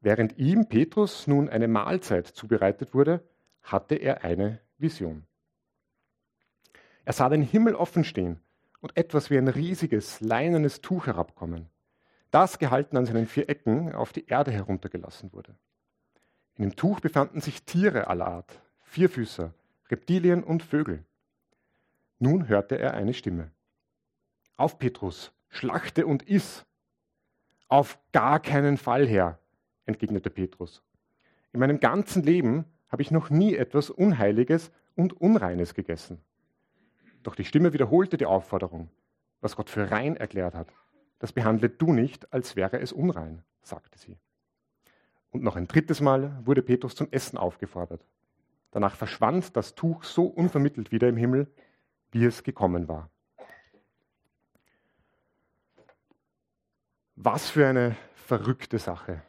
Während 0.00 0.38
ihm, 0.38 0.68
Petrus, 0.68 1.26
nun 1.26 1.48
eine 1.48 1.68
Mahlzeit 1.68 2.28
zubereitet 2.28 2.94
wurde, 2.94 3.22
hatte 3.62 3.96
er 3.96 4.22
eine 4.22 4.60
Vision. 4.78 5.24
Er 7.04 7.12
sah 7.12 7.28
den 7.28 7.42
Himmel 7.42 7.74
offen 7.74 8.04
stehen 8.04 8.40
und 8.80 8.96
etwas 8.96 9.30
wie 9.30 9.38
ein 9.38 9.48
riesiges, 9.48 10.20
leinenes 10.20 10.80
Tuch 10.80 11.06
herabkommen, 11.06 11.68
das 12.30 12.60
gehalten 12.60 12.96
an 12.96 13.06
seinen 13.06 13.26
vier 13.26 13.48
Ecken 13.48 13.92
auf 13.92 14.12
die 14.12 14.26
Erde 14.26 14.52
heruntergelassen 14.52 15.32
wurde. 15.32 15.56
In 16.54 16.62
dem 16.62 16.76
Tuch 16.76 17.00
befanden 17.00 17.40
sich 17.40 17.64
Tiere 17.64 18.06
aller 18.06 18.28
Art, 18.28 18.60
Vierfüßer, 18.84 19.52
Reptilien 19.90 20.44
und 20.44 20.62
Vögel. 20.62 21.04
Nun 22.18 22.48
hörte 22.48 22.78
er 22.78 22.94
eine 22.94 23.14
Stimme. 23.14 23.50
Auf, 24.56 24.78
Petrus, 24.78 25.32
schlachte 25.48 26.06
und 26.06 26.22
iss. 26.28 26.66
Auf 27.68 27.98
gar 28.12 28.40
keinen 28.40 28.76
Fall, 28.76 29.06
Herr, 29.06 29.38
entgegnete 29.86 30.30
Petrus. 30.30 30.82
In 31.52 31.60
meinem 31.60 31.80
ganzen 31.80 32.22
Leben 32.22 32.64
habe 32.88 33.02
ich 33.02 33.10
noch 33.10 33.30
nie 33.30 33.54
etwas 33.54 33.90
Unheiliges 33.90 34.70
und 34.94 35.12
Unreines 35.20 35.74
gegessen. 35.74 36.20
Doch 37.22 37.34
die 37.34 37.44
Stimme 37.44 37.72
wiederholte 37.72 38.16
die 38.16 38.26
Aufforderung, 38.26 38.90
was 39.40 39.56
Gott 39.56 39.70
für 39.70 39.90
rein 39.90 40.16
erklärt 40.16 40.54
hat. 40.54 40.68
Das 41.18 41.32
behandle 41.32 41.68
du 41.68 41.92
nicht, 41.92 42.32
als 42.32 42.56
wäre 42.56 42.80
es 42.80 42.92
unrein, 42.92 43.42
sagte 43.62 43.98
sie. 43.98 44.16
Und 45.30 45.42
noch 45.42 45.56
ein 45.56 45.68
drittes 45.68 46.00
Mal 46.00 46.40
wurde 46.44 46.62
Petrus 46.62 46.94
zum 46.94 47.08
Essen 47.10 47.38
aufgefordert. 47.38 48.04
Danach 48.70 48.96
verschwand 48.96 49.56
das 49.56 49.74
Tuch 49.74 50.04
so 50.04 50.26
unvermittelt 50.26 50.92
wieder 50.92 51.08
im 51.08 51.16
Himmel, 51.16 51.52
wie 52.10 52.24
es 52.24 52.42
gekommen 52.42 52.88
war. 52.88 53.10
Was 57.16 57.50
für 57.50 57.66
eine 57.66 57.96
verrückte 58.14 58.78
Sache. 58.78 59.22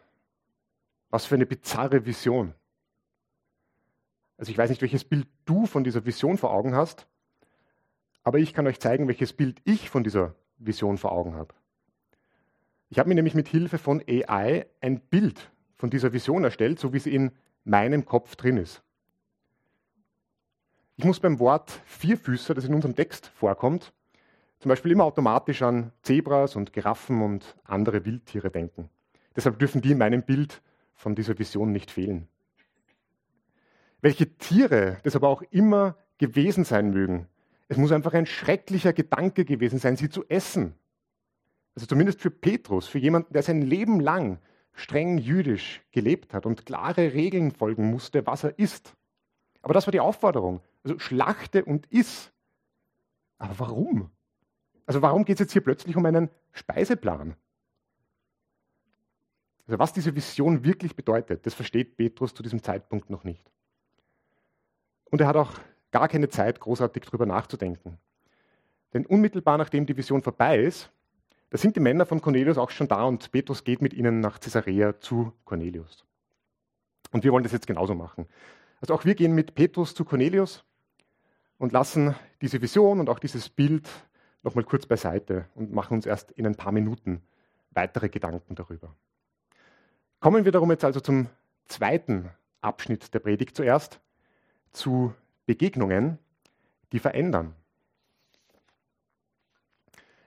Was 1.10 1.26
für 1.26 1.36
eine 1.36 1.46
bizarre 1.46 2.06
Vision. 2.06 2.54
Also 4.38 4.52
ich 4.52 4.58
weiß 4.58 4.70
nicht, 4.70 4.82
welches 4.82 5.04
Bild 5.04 5.28
du 5.46 5.66
von 5.66 5.84
dieser 5.84 6.06
Vision 6.06 6.38
vor 6.38 6.52
Augen 6.52 6.76
hast, 6.76 7.08
aber 8.24 8.38
ich 8.38 8.54
kann 8.54 8.68
euch 8.68 8.80
zeigen, 8.80 9.08
welches 9.08 9.34
Bild 9.34 9.62
ich 9.64 9.90
von 9.90 10.04
dieser 10.04 10.36
Vision 10.58 10.98
vor 10.98 11.12
Augen 11.12 11.36
habe. 11.36 11.56
Ich 12.90 13.00
habe 13.00 13.10
mir 13.10 13.16
nämlich 13.16 13.36
mit 13.36 13.48
Hilfe 13.48 13.78
von 13.78 14.04
AI 14.08 14.66
ein 14.82 15.00
Bild 15.00 15.52
von 15.76 15.90
dieser 15.90 16.14
Vision 16.14 16.44
erstellt, 16.44 16.80
so 16.80 16.94
wie 16.94 17.00
sie 17.00 17.14
in 17.14 17.32
meinem 17.64 18.06
Kopf 18.06 18.36
drin 18.36 18.58
ist. 18.58 18.84
Ich 21.00 21.06
muss 21.06 21.22
beim 21.22 21.40
Wort 21.40 21.80
Vierfüßer, 21.86 22.54
das 22.54 22.66
in 22.66 22.74
unserem 22.74 22.94
Text 22.94 23.28
vorkommt, 23.28 23.94
zum 24.60 24.68
Beispiel 24.68 24.92
immer 24.92 25.06
automatisch 25.06 25.62
an 25.62 25.94
Zebras 26.02 26.58
und 26.58 26.74
Giraffen 26.74 27.22
und 27.22 27.56
andere 27.64 28.04
Wildtiere 28.04 28.52
denken. 28.52 28.90
Deshalb 29.34 29.60
dürfen 29.60 29.80
die 29.80 29.94
in 29.94 29.98
meinem 29.98 30.24
Bild 30.24 30.62
von 30.96 31.16
dieser 31.16 31.40
Vision 31.40 31.72
nicht 31.72 31.90
fehlen. 31.90 32.28
Welche 34.02 34.36
Tiere 34.40 34.98
das 35.04 35.16
aber 35.16 35.30
auch 35.30 35.42
immer 35.52 35.96
gewesen 36.18 36.66
sein 36.66 36.90
mögen. 36.90 37.30
Es 37.70 37.78
muss 37.78 37.94
einfach 37.94 38.14
ein 38.14 38.26
schrecklicher 38.26 38.92
Gedanke 38.92 39.46
gewesen 39.46 39.80
sein, 39.80 39.96
sie 39.96 40.10
zu 40.10 40.26
essen. 40.28 40.76
Also 41.76 41.88
zumindest 41.88 42.20
für 42.20 42.30
Petrus, 42.30 42.90
für 42.90 43.00
jemanden, 43.00 43.32
der 43.32 43.44
sein 43.44 43.62
Leben 43.62 44.02
lang 44.02 44.40
streng 44.74 45.18
jüdisch 45.18 45.82
gelebt 45.94 46.34
hat 46.34 46.46
und 46.46 46.66
klare 46.66 47.14
Regeln 47.14 47.52
folgen 47.52 47.90
musste, 47.90 48.28
was 48.28 48.44
er 48.44 48.60
ist. 48.60 48.98
Aber 49.62 49.74
das 49.74 49.88
war 49.88 49.94
die 49.94 50.02
Aufforderung. 50.02 50.60
Also 50.84 51.00
schlachte 51.00 51.66
und 51.66 51.92
iss. 51.92 52.32
Aber 53.38 53.60
warum? 53.60 54.12
Also 54.86 55.02
warum 55.02 55.26
geht 55.26 55.36
es 55.36 55.40
jetzt 55.42 55.54
hier 55.54 55.64
plötzlich 55.64 55.96
um 55.96 56.06
einen 56.06 56.30
Speiseplan? 56.52 57.36
Also 59.68 59.78
was 59.80 59.94
diese 59.94 60.16
Vision 60.16 60.64
wirklich 60.64 60.96
bedeutet, 60.96 61.46
das 61.46 61.54
versteht 61.54 61.96
Petrus 61.96 62.34
zu 62.34 62.42
diesem 62.42 62.64
Zeitpunkt 62.64 63.10
noch 63.10 63.24
nicht. 63.24 63.52
Und 65.06 65.22
er 65.22 65.28
hat 65.28 65.36
auch 65.36 65.54
gar 65.92 66.08
keine 66.08 66.30
Zeit, 66.30 66.60
großartig 66.60 67.04
darüber 67.04 67.26
nachzudenken. 67.26 67.98
Denn 68.94 69.06
unmittelbar 69.06 69.58
nachdem 69.58 69.86
die 69.86 69.96
Vision 69.96 70.24
vorbei 70.24 70.60
ist, 70.60 70.92
da 71.52 71.58
sind 71.58 71.76
die 71.76 71.80
Männer 71.80 72.06
von 72.06 72.22
Cornelius 72.22 72.58
auch 72.58 72.70
schon 72.70 72.88
da 72.88 73.04
und 73.04 73.32
Petrus 73.32 73.64
geht 73.64 73.82
mit 73.82 73.94
ihnen 73.94 74.20
nach 74.20 74.40
Caesarea 74.40 75.00
zu 75.00 75.34
Cornelius. 75.46 76.06
Und 77.12 77.24
wir 77.24 77.32
wollen 77.32 77.44
das 77.44 77.54
jetzt 77.54 77.68
genauso 77.68 77.96
machen. 77.96 78.28
Also 78.82 78.94
auch 78.94 79.06
wir 79.06 79.16
gehen 79.16 79.34
mit 79.34 79.56
Petrus 79.56 79.96
zu 79.96 80.06
Cornelius 80.06 80.64
und 81.60 81.74
lassen 81.74 82.16
diese 82.42 82.62
Vision 82.62 83.00
und 83.00 83.10
auch 83.10 83.20
dieses 83.20 83.50
Bild 83.50 83.88
nochmal 84.42 84.64
kurz 84.64 84.88
beiseite 84.88 85.46
und 85.54 85.72
machen 85.72 85.94
uns 85.94 86.08
erst 86.08 86.32
in 86.32 86.48
ein 86.48 86.56
paar 86.56 86.72
Minuten 86.72 87.22
weitere 87.72 88.10
Gedanken 88.10 88.56
darüber. 88.56 88.96
Kommen 90.20 90.46
wir 90.46 90.52
darum 90.52 90.72
jetzt 90.72 90.86
also 90.86 91.00
zum 91.02 91.28
zweiten 91.66 92.32
Abschnitt 92.62 93.14
der 93.14 93.20
Predigt 93.20 93.56
zuerst, 93.56 94.00
zu 94.72 95.14
Begegnungen, 95.46 96.18
die 96.92 97.00
verändern. 97.00 97.54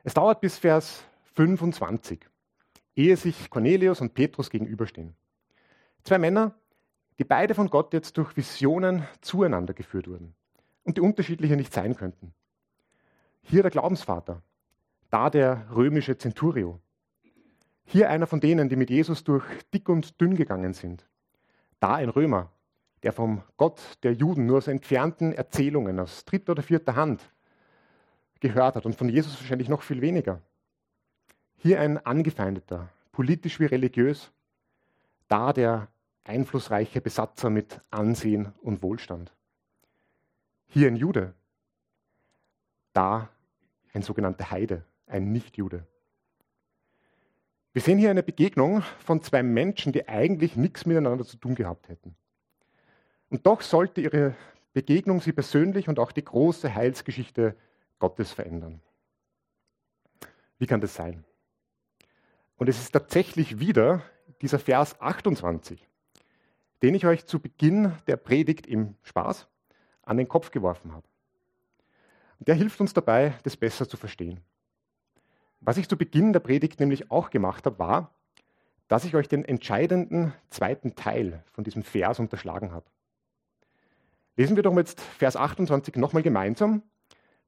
Es 0.05 0.15
dauert 0.15 0.41
bis 0.41 0.59
Vers 0.59 1.05
25, 1.35 2.29
ehe 2.95 3.17
sich 3.17 3.49
Cornelius 3.51 4.01
und 4.01 4.15
Petrus 4.15 4.51
gegenüberstehen. 4.51 5.15
Zwei 6.05 6.19
Männer, 6.19 6.55
die 7.19 7.25
beide 7.25 7.55
von 7.55 7.71
Gott 7.71 7.93
jetzt 7.95 8.19
durch 8.19 8.37
Visionen 8.37 9.07
zueinander 9.21 9.75
geführt 9.75 10.09
wurden 10.09 10.35
und 10.85 10.97
die 10.97 11.01
unterschiedlicher 11.01 11.57
nicht 11.57 11.73
sein 11.73 11.97
könnten. 11.97 12.35
Hier 13.43 13.63
der 13.63 13.71
Glaubensvater, 13.71 14.43
da 15.11 15.31
der 15.31 15.67
römische 15.75 16.17
Centurio. 16.17 16.81
Hier 17.85 18.09
einer 18.09 18.27
von 18.27 18.41
denen, 18.41 18.69
die 18.69 18.77
mit 18.77 18.91
Jesus 18.91 19.25
durch 19.25 19.45
dick 19.75 19.89
und 19.89 20.21
dünn 20.21 20.37
gegangen 20.37 20.73
sind. 20.73 21.07
Da 21.81 21.95
ein 21.95 22.09
Römer, 22.09 22.51
der 23.03 23.13
vom 23.13 23.43
Gott 23.57 23.81
der 24.03 24.13
Juden 24.13 24.47
nur 24.47 24.59
aus 24.59 24.69
entfernten 24.69 25.33
Erzählungen 25.33 25.99
aus 25.99 26.25
dritter 26.25 26.53
oder 26.53 26.63
vierter 26.63 26.95
Hand 26.95 27.21
gehört 28.41 28.77
hat 28.77 28.87
und 28.87 28.97
von 28.97 29.09
Jesus 29.09 29.39
wahrscheinlich 29.41 29.69
noch 29.69 29.83
viel 29.83 30.01
weniger. 30.01 30.41
Hier 31.57 31.81
ein 31.81 31.99
Angefeindeter, 32.05 32.89
politisch 33.13 33.61
wie 33.61 33.67
religiös, 33.67 34.33
da 35.29 35.53
der 35.53 35.89
einflussreiche 36.25 37.01
Besatzer 37.01 37.51
mit 37.51 37.81
Ansehen 37.91 38.53
und 38.61 38.83
Wohlstand. 38.83 39.33
Hier 40.73 40.87
ein 40.87 40.97
Jude, 40.97 41.35
da 42.95 43.29
ein 43.93 44.01
sogenannter 44.01 44.51
Heide, 44.51 44.87
ein 45.07 45.31
Nichtjude. 45.31 45.87
Wir 47.75 47.83
sehen 47.83 47.99
hier 47.99 48.09
eine 48.09 48.23
Begegnung 48.23 48.81
von 48.99 49.23
zwei 49.23 49.43
Menschen, 49.43 49.93
die 49.93 50.09
eigentlich 50.09 50.57
nichts 50.57 50.87
miteinander 50.87 51.27
zu 51.27 51.37
tun 51.37 51.57
gehabt 51.57 51.91
hätten. 51.91 52.17
Und 53.29 53.45
doch 53.47 53.61
sollte 53.61 54.01
ihre 54.01 54.35
Begegnung 54.73 55.21
sie 55.21 55.33
persönlich 55.33 55.91
und 55.91 55.99
auch 55.99 56.11
die 56.11 56.25
große 56.25 56.75
Heilsgeschichte 56.75 57.55
Gottes 57.99 58.33
verändern. 58.33 58.81
Wie 60.59 60.67
kann 60.67 60.81
das 60.81 60.95
sein? 60.95 61.23
Und 62.57 62.71
es 62.71 62.79
ist 62.79 62.93
tatsächlich 62.93 63.61
wieder 63.61 64.03
dieser 64.41 64.59
Vers 64.59 64.99
28, 65.03 65.87
den 66.81 66.95
ich 66.95 67.05
euch 67.05 67.27
zu 67.27 67.41
Beginn 67.41 67.93
der 68.07 68.17
Predigt 68.17 68.67
im 68.67 68.95
Spaß 69.03 69.49
an 70.03 70.17
den 70.17 70.29
Kopf 70.29 70.51
geworfen 70.51 70.93
habe. 70.93 71.07
Der 72.41 72.55
hilft 72.55 72.81
uns 72.81 72.93
dabei, 72.93 73.35
das 73.45 73.57
besser 73.57 73.89
zu 73.89 73.97
verstehen. 73.97 74.41
Was 75.61 75.77
ich 75.77 75.89
zu 75.89 75.97
Beginn 75.97 76.33
der 76.33 76.41
Predigt 76.41 76.81
nämlich 76.81 77.11
auch 77.11 77.31
gemacht 77.31 77.67
habe, 77.67 77.79
war, 77.79 78.15
dass 78.89 79.05
ich 79.05 79.15
euch 79.15 79.29
den 79.29 79.45
entscheidenden 79.45 80.33
zweiten 80.51 80.97
Teil 80.97 81.45
von 81.53 81.63
diesem 81.63 81.85
Vers 81.85 82.19
unterschlagen 82.19 82.73
habe. 82.73 82.87
Lesen 84.37 84.57
wir 84.57 84.63
doch 84.63 84.77
jetzt 84.77 85.01
Vers 85.01 85.37
28 85.37 85.97
nochmal 85.97 86.23
gemeinsam 86.23 86.83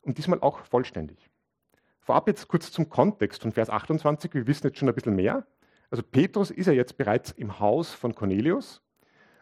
und 0.03 0.19
diesmal 0.19 0.41
auch 0.41 0.61
vollständig. 0.61 1.29
Vorab 2.01 2.29
jetzt 2.29 2.49
kurz 2.49 2.71
zum 2.71 2.89
Kontext 2.89 3.43
von 3.43 3.51
Vers 3.51 3.71
28. 3.71 4.35
Wir 4.35 4.47
wissen 4.47 4.67
jetzt 4.67 4.79
schon 4.79 4.89
ein 4.89 4.95
bisschen 4.95 5.17
mehr. 5.17 5.47
Also 5.91 6.03
Petrus 6.03 6.51
ist 6.51 6.67
ja 6.67 6.73
jetzt 6.73 6.99
bereits 6.99 7.33
im 7.33 7.59
Haus 7.59 7.91
von 7.91 8.15
Cornelius 8.15 8.84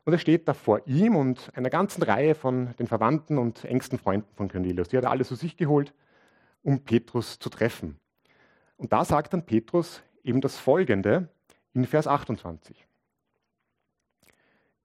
und 0.04 0.12
er 0.12 0.18
steht 0.18 0.48
da 0.48 0.54
vor 0.54 0.86
ihm 0.86 1.14
und 1.16 1.50
einer 1.54 1.70
ganzen 1.70 2.02
Reihe 2.02 2.34
von 2.34 2.74
den 2.78 2.86
Verwandten 2.86 3.38
und 3.38 3.64
engsten 3.64 3.98
Freunden 3.98 4.34
von 4.34 4.48
Cornelius. 4.48 4.88
Die 4.88 4.96
hat 4.96 5.04
er 5.04 5.10
alle 5.10 5.24
zu 5.24 5.36
sich 5.36 5.56
geholt, 5.56 5.94
um 6.62 6.80
Petrus 6.80 7.38
zu 7.38 7.48
treffen. 7.48 7.98
Und 8.76 8.92
da 8.92 9.04
sagt 9.04 9.32
dann 9.32 9.46
Petrus 9.46 10.02
eben 10.24 10.40
das 10.40 10.56
Folgende 10.58 11.28
in 11.72 11.86
Vers 11.86 12.08
28. 12.08 12.86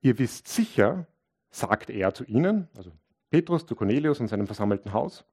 Ihr 0.01 0.19
wisst 0.19 0.47
sicher, 0.47 1.07
sagt 1.49 1.89
er 1.89 2.13
zu 2.13 2.23
ihnen, 2.25 2.67
also 2.77 2.91
Petrus 3.31 3.65
zu 3.65 3.75
Cornelius 3.75 4.19
und 4.19 4.27
seinem 4.27 4.45
versammelten 4.45 4.93
Haus, 4.93 5.25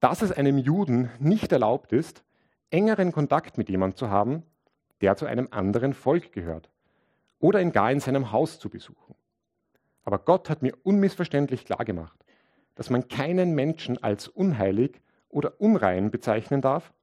dass 0.00 0.22
es 0.22 0.32
einem 0.32 0.58
Juden 0.58 1.08
nicht 1.20 1.52
erlaubt 1.52 1.92
ist, 1.92 2.24
engeren 2.70 3.12
Kontakt 3.12 3.58
mit 3.58 3.68
jemandem 3.68 3.96
zu 3.96 4.10
haben, 4.10 4.42
der 5.00 5.16
zu 5.16 5.26
einem 5.26 5.48
anderen 5.52 5.94
Volk 5.94 6.32
gehört 6.32 6.71
oder 7.42 7.60
ihn 7.60 7.72
gar 7.72 7.90
in 7.90 8.00
seinem 8.00 8.30
Haus 8.30 8.60
zu 8.60 8.70
besuchen. 8.70 9.16
Aber 10.04 10.20
Gott 10.20 10.48
hat 10.48 10.62
mir 10.62 10.74
unmissverständlich 10.84 11.64
klargemacht, 11.64 12.24
dass 12.76 12.88
man 12.88 13.08
keinen 13.08 13.54
Menschen 13.54 14.02
als 14.02 14.28
unheilig 14.28 15.02
oder 15.28 15.60
unrein 15.60 16.12
bezeichnen 16.12 16.62
darf, 16.62 16.94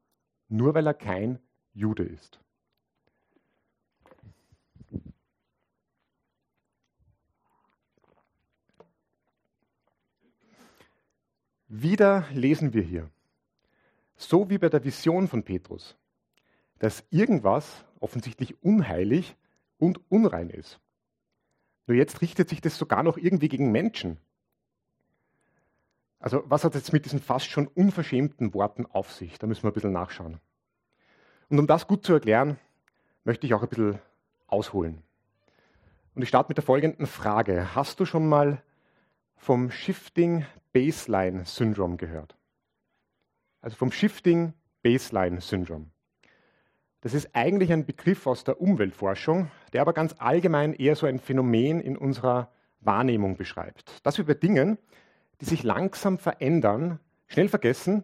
nur 0.47 0.73
weil 0.73 0.87
er 0.87 0.93
kein 0.93 1.39
Jude 1.73 2.03
ist. 2.03 2.39
Wieder 11.67 12.25
lesen 12.33 12.73
wir 12.73 12.81
hier, 12.81 13.09
so 14.15 14.49
wie 14.49 14.57
bei 14.57 14.69
der 14.69 14.83
Vision 14.83 15.27
von 15.27 15.43
Petrus, 15.43 15.97
dass 16.79 17.03
irgendwas 17.09 17.83
offensichtlich 17.99 18.63
unheilig 18.63 19.35
und 19.79 19.99
unrein 20.11 20.49
ist. 20.49 20.79
Nur 21.87 21.97
jetzt 21.97 22.21
richtet 22.21 22.49
sich 22.49 22.61
das 22.61 22.77
sogar 22.77 23.01
noch 23.01 23.17
irgendwie 23.17 23.49
gegen 23.49 23.71
Menschen. 23.71 24.19
Also 26.19 26.43
was 26.45 26.63
hat 26.63 26.75
es 26.75 26.91
mit 26.91 27.05
diesen 27.05 27.21
fast 27.21 27.49
schon 27.49 27.67
unverschämten 27.67 28.53
Worten 28.53 28.85
auf 28.85 29.11
sich? 29.11 29.39
Da 29.39 29.47
müssen 29.47 29.63
wir 29.63 29.71
ein 29.71 29.73
bisschen 29.73 29.93
nachschauen. 29.93 30.39
Und 31.49 31.57
um 31.57 31.65
das 31.65 31.87
gut 31.87 32.05
zu 32.05 32.13
erklären, 32.13 32.57
möchte 33.23 33.47
ich 33.47 33.53
auch 33.53 33.63
ein 33.63 33.69
bisschen 33.69 33.99
ausholen. 34.47 35.01
Und 36.13 36.21
ich 36.21 36.29
starte 36.29 36.49
mit 36.49 36.57
der 36.57 36.63
folgenden 36.63 37.07
Frage. 37.07 37.73
Hast 37.73 37.99
du 37.99 38.05
schon 38.05 38.27
mal 38.27 38.61
vom 39.37 39.71
Shifting 39.71 40.45
Baseline 40.73 41.45
Syndrome 41.45 41.95
gehört? 41.95 42.35
Also 43.61 43.77
vom 43.77 43.91
Shifting 43.91 44.53
Baseline 44.83 45.41
Syndrome. 45.41 45.87
Das 47.01 47.13
ist 47.13 47.29
eigentlich 47.33 47.71
ein 47.71 47.85
Begriff 47.85 48.27
aus 48.27 48.43
der 48.43 48.59
Umweltforschung, 48.59 49.49
der 49.71 49.81
aber 49.81 49.93
ganz 49.93 50.15
allgemein 50.17 50.73
eher 50.73 50.95
so 50.95 51.05
ein 51.05 51.19
Phänomen 51.19 51.79
in 51.79 51.97
unserer 51.97 52.51
Wahrnehmung 52.81 53.37
beschreibt. 53.37 54.05
Dass 54.05 54.17
wir 54.17 54.25
bei 54.25 54.33
Dingen, 54.33 54.77
die 55.39 55.45
sich 55.45 55.63
langsam 55.63 56.17
verändern, 56.17 56.99
schnell 57.27 57.47
vergessen, 57.47 58.03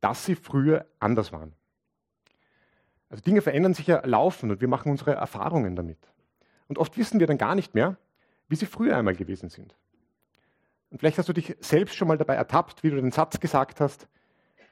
dass 0.00 0.24
sie 0.24 0.34
früher 0.34 0.86
anders 0.98 1.32
waren. 1.32 1.52
Also 3.08 3.22
Dinge 3.22 3.42
verändern 3.42 3.74
sich 3.74 3.86
ja 3.86 4.04
laufend 4.04 4.50
und 4.50 4.60
wir 4.60 4.68
machen 4.68 4.90
unsere 4.90 5.14
Erfahrungen 5.14 5.76
damit. 5.76 5.98
Und 6.68 6.78
oft 6.78 6.98
wissen 6.98 7.20
wir 7.20 7.28
dann 7.28 7.38
gar 7.38 7.54
nicht 7.54 7.74
mehr, 7.74 7.96
wie 8.48 8.56
sie 8.56 8.66
früher 8.66 8.96
einmal 8.96 9.14
gewesen 9.14 9.48
sind. 9.48 9.76
Und 10.90 10.98
vielleicht 10.98 11.18
hast 11.18 11.28
du 11.28 11.32
dich 11.32 11.56
selbst 11.60 11.96
schon 11.96 12.08
mal 12.08 12.18
dabei 12.18 12.34
ertappt, 12.34 12.82
wie 12.82 12.90
du 12.90 12.96
den 12.96 13.12
Satz 13.12 13.38
gesagt 13.38 13.80
hast, 13.80 14.08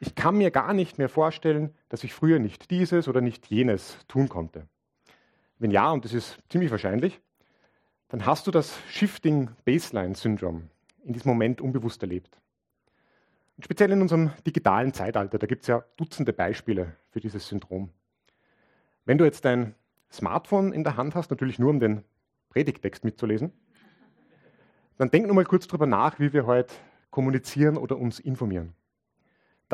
ich 0.06 0.14
kann 0.14 0.36
mir 0.36 0.50
gar 0.50 0.74
nicht 0.74 0.98
mehr 0.98 1.08
vorstellen, 1.08 1.74
dass 1.88 2.04
ich 2.04 2.12
früher 2.12 2.38
nicht 2.38 2.70
dieses 2.70 3.08
oder 3.08 3.22
nicht 3.22 3.46
jenes 3.46 3.96
tun 4.06 4.28
konnte. 4.28 4.68
Wenn 5.58 5.70
ja, 5.70 5.90
und 5.90 6.04
das 6.04 6.12
ist 6.12 6.38
ziemlich 6.50 6.70
wahrscheinlich, 6.70 7.22
dann 8.08 8.26
hast 8.26 8.46
du 8.46 8.50
das 8.50 8.78
Shifting 8.90 9.50
Baseline 9.64 10.14
Syndrome 10.14 10.68
in 11.04 11.14
diesem 11.14 11.30
Moment 11.30 11.62
unbewusst 11.62 12.02
erlebt. 12.02 12.38
Und 13.56 13.64
speziell 13.64 13.92
in 13.92 14.02
unserem 14.02 14.30
digitalen 14.46 14.92
Zeitalter, 14.92 15.38
da 15.38 15.46
gibt 15.46 15.62
es 15.62 15.68
ja 15.68 15.82
Dutzende 15.96 16.34
Beispiele 16.34 16.96
für 17.08 17.20
dieses 17.20 17.48
Syndrom. 17.48 17.88
Wenn 19.06 19.16
du 19.16 19.24
jetzt 19.24 19.46
dein 19.46 19.74
Smartphone 20.12 20.74
in 20.74 20.84
der 20.84 20.98
Hand 20.98 21.14
hast, 21.14 21.30
natürlich 21.30 21.58
nur 21.58 21.70
um 21.70 21.80
den 21.80 22.04
Predigtext 22.50 23.04
mitzulesen, 23.04 23.52
dann 24.98 25.10
denk 25.10 25.26
nur 25.26 25.34
mal 25.34 25.46
kurz 25.46 25.66
darüber 25.66 25.86
nach, 25.86 26.18
wie 26.18 26.34
wir 26.34 26.44
heute 26.44 26.74
kommunizieren 27.10 27.78
oder 27.78 27.96
uns 27.96 28.20
informieren. 28.20 28.74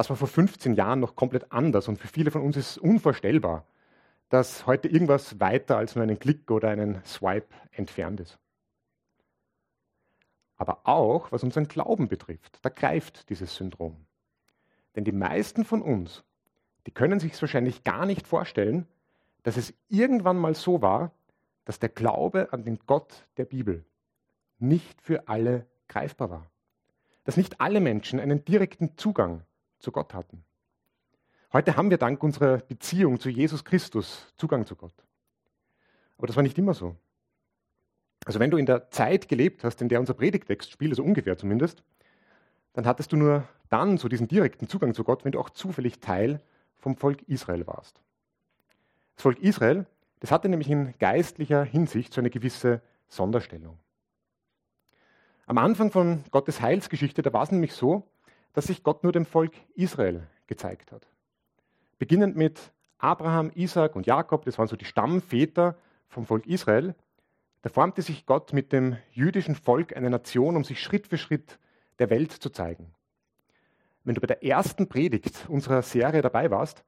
Das 0.01 0.09
war 0.09 0.17
vor 0.17 0.29
15 0.29 0.77
Jahren 0.77 0.99
noch 0.99 1.15
komplett 1.15 1.53
anders 1.53 1.87
und 1.87 1.99
für 1.99 2.09
viele 2.09 2.31
von 2.31 2.41
uns 2.41 2.57
ist 2.57 2.71
es 2.71 2.79
unvorstellbar, 2.79 3.67
dass 4.31 4.67
heute 4.67 4.89
irgendwas 4.89 5.41
weiter 5.41 5.77
als 5.77 5.95
nur 5.95 6.03
einen 6.03 6.19
Klick 6.19 6.51
oder 6.51 6.71
einen 6.71 7.05
Swipe 7.05 7.55
entfernt 7.71 8.19
ist. 8.21 8.39
Aber 10.57 10.81
auch 10.85 11.33
was 11.33 11.45
unseren 11.45 11.69
Glauben 11.69 12.09
betrifft, 12.09 12.61
da 12.63 12.71
greift 12.71 13.29
dieses 13.29 13.55
Syndrom. 13.55 14.07
Denn 14.97 15.05
die 15.05 15.13
meisten 15.13 15.67
von 15.67 15.83
uns, 15.83 16.25
die 16.87 16.93
können 16.93 17.21
sich 17.21 17.39
wahrscheinlich 17.39 17.85
gar 17.85 18.07
nicht 18.07 18.27
vorstellen, 18.27 18.87
dass 19.43 19.59
es 19.59 19.75
irgendwann 19.91 20.39
mal 20.39 20.55
so 20.55 20.81
war, 20.81 21.13
dass 21.67 21.79
der 21.79 21.91
Glaube 21.91 22.55
an 22.55 22.65
den 22.65 22.79
Gott 22.87 23.29
der 23.37 23.45
Bibel 23.45 23.85
nicht 24.59 25.03
für 25.03 25.29
alle 25.29 25.67
greifbar 25.89 26.31
war. 26.31 26.51
Dass 27.25 27.37
nicht 27.37 27.61
alle 27.61 27.81
Menschen 27.81 28.19
einen 28.19 28.47
direkten 28.47 28.97
Zugang 28.97 29.45
zu 29.81 29.93
Gott 29.93 30.14
hatten. 30.14 30.45
Heute 31.53 31.77
haben 31.77 31.90
wir 31.90 31.99
dank 31.99 32.23
unserer 32.23 32.59
Beziehung 32.59 33.19
zu 33.19 33.29
Jesus 33.29 33.64
Christus 33.64 34.33
Zugang 34.37 34.66
zu 34.66 34.77
Gott. 34.77 34.95
Aber 36.16 36.27
das 36.27 36.37
war 36.37 36.43
nicht 36.43 36.59
immer 36.59 36.75
so. 36.75 36.95
Also 38.25 38.38
wenn 38.38 38.51
du 38.51 38.57
in 38.57 38.66
der 38.66 38.90
Zeit 38.90 39.29
gelebt 39.29 39.64
hast, 39.64 39.83
in 39.83 39.88
der 39.88 39.99
unser 39.99 40.14
Predigtext 40.14 40.71
spielt, 40.71 40.93
also 40.93 41.03
ungefähr 41.03 41.37
zumindest, 41.37 41.83
dann 42.75 42.87
hattest 42.87 43.12
du 43.12 43.16
nur 43.16 43.49
dann 43.69 43.99
so 43.99 44.09
diesen 44.09 44.29
direkten 44.29 44.69
Zugang 44.69 44.95
zu 44.95 45.03
Gott, 45.03 45.25
wenn 45.25 45.33
du 45.33 45.40
auch 45.40 45.51
zufällig 45.51 46.01
Teil 46.01 46.40
vom 46.77 46.97
Volk 46.97 47.23
Israel 47.23 47.66
warst. 47.66 48.01
Das 49.16 49.23
Volk 49.23 49.40
Israel, 49.40 49.87
das 50.21 50.31
hatte 50.31 50.49
nämlich 50.49 50.71
in 50.71 50.95
geistlicher 50.99 51.64
Hinsicht 51.64 52.12
so 52.12 52.21
eine 52.21 52.31
gewisse 52.31 52.83
Sonderstellung. 53.09 53.79
Am 55.47 55.59
Anfang 55.59 55.90
von 55.90 56.23
Gottes 56.31 56.61
Heilsgeschichte, 56.61 57.23
da 57.23 57.33
war 57.33 57.43
es 57.43 57.51
nämlich 57.51 57.73
so, 57.73 58.07
dass 58.53 58.67
sich 58.67 58.83
Gott 58.83 59.03
nur 59.03 59.13
dem 59.13 59.27
Volk 59.27 59.53
Israel 59.75 60.27
gezeigt 60.47 60.93
hat. 60.93 61.07
Beginnend 61.99 62.37
mit 62.37 62.73
Abraham, 62.99 63.51
Isaac 63.55 63.97
und 63.97 64.07
Jakob, 64.07 64.45
das 64.45 64.59
waren 64.59 64.69
so 64.69 64.77
die 64.77 64.85
Stammväter 64.85 65.77
vom 66.09 66.27
Volk 66.27 66.47
Israel, 66.47 66.95
da 67.63 67.69
formte 67.69 68.03
sich 68.03 68.27
Gott 68.27 68.53
mit 68.53 68.73
dem 68.73 68.97
jüdischen 69.13 69.55
Volk 69.55 69.97
eine 69.97 70.11
Nation, 70.11 70.57
um 70.57 70.65
sich 70.65 70.81
Schritt 70.81 71.07
für 71.07 71.19
Schritt 71.19 71.59
der 71.99 72.11
Welt 72.11 72.33
zu 72.33 72.51
zeigen. 72.51 72.95
Wenn 74.05 74.15
du 74.15 74.21
bei 74.21 74.27
der 74.27 74.43
ersten 74.43 74.89
Predigt 74.89 75.47
unserer 75.49 75.83
Serie 75.83 76.23
dabei 76.23 76.51
warst, 76.51 76.85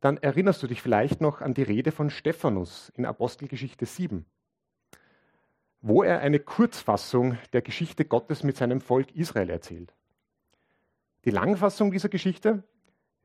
dann 0.00 0.18
erinnerst 0.18 0.62
du 0.62 0.66
dich 0.66 0.82
vielleicht 0.82 1.20
noch 1.20 1.40
an 1.40 1.54
die 1.54 1.62
Rede 1.62 1.92
von 1.92 2.10
Stephanus 2.10 2.92
in 2.96 3.06
Apostelgeschichte 3.06 3.86
7, 3.86 4.26
wo 5.80 6.02
er 6.02 6.20
eine 6.20 6.40
Kurzfassung 6.40 7.38
der 7.52 7.62
Geschichte 7.62 8.04
Gottes 8.04 8.42
mit 8.42 8.56
seinem 8.56 8.80
Volk 8.80 9.14
Israel 9.14 9.48
erzählt. 9.48 9.94
Die 11.24 11.30
Langfassung 11.30 11.90
dieser 11.90 12.08
Geschichte, 12.08 12.64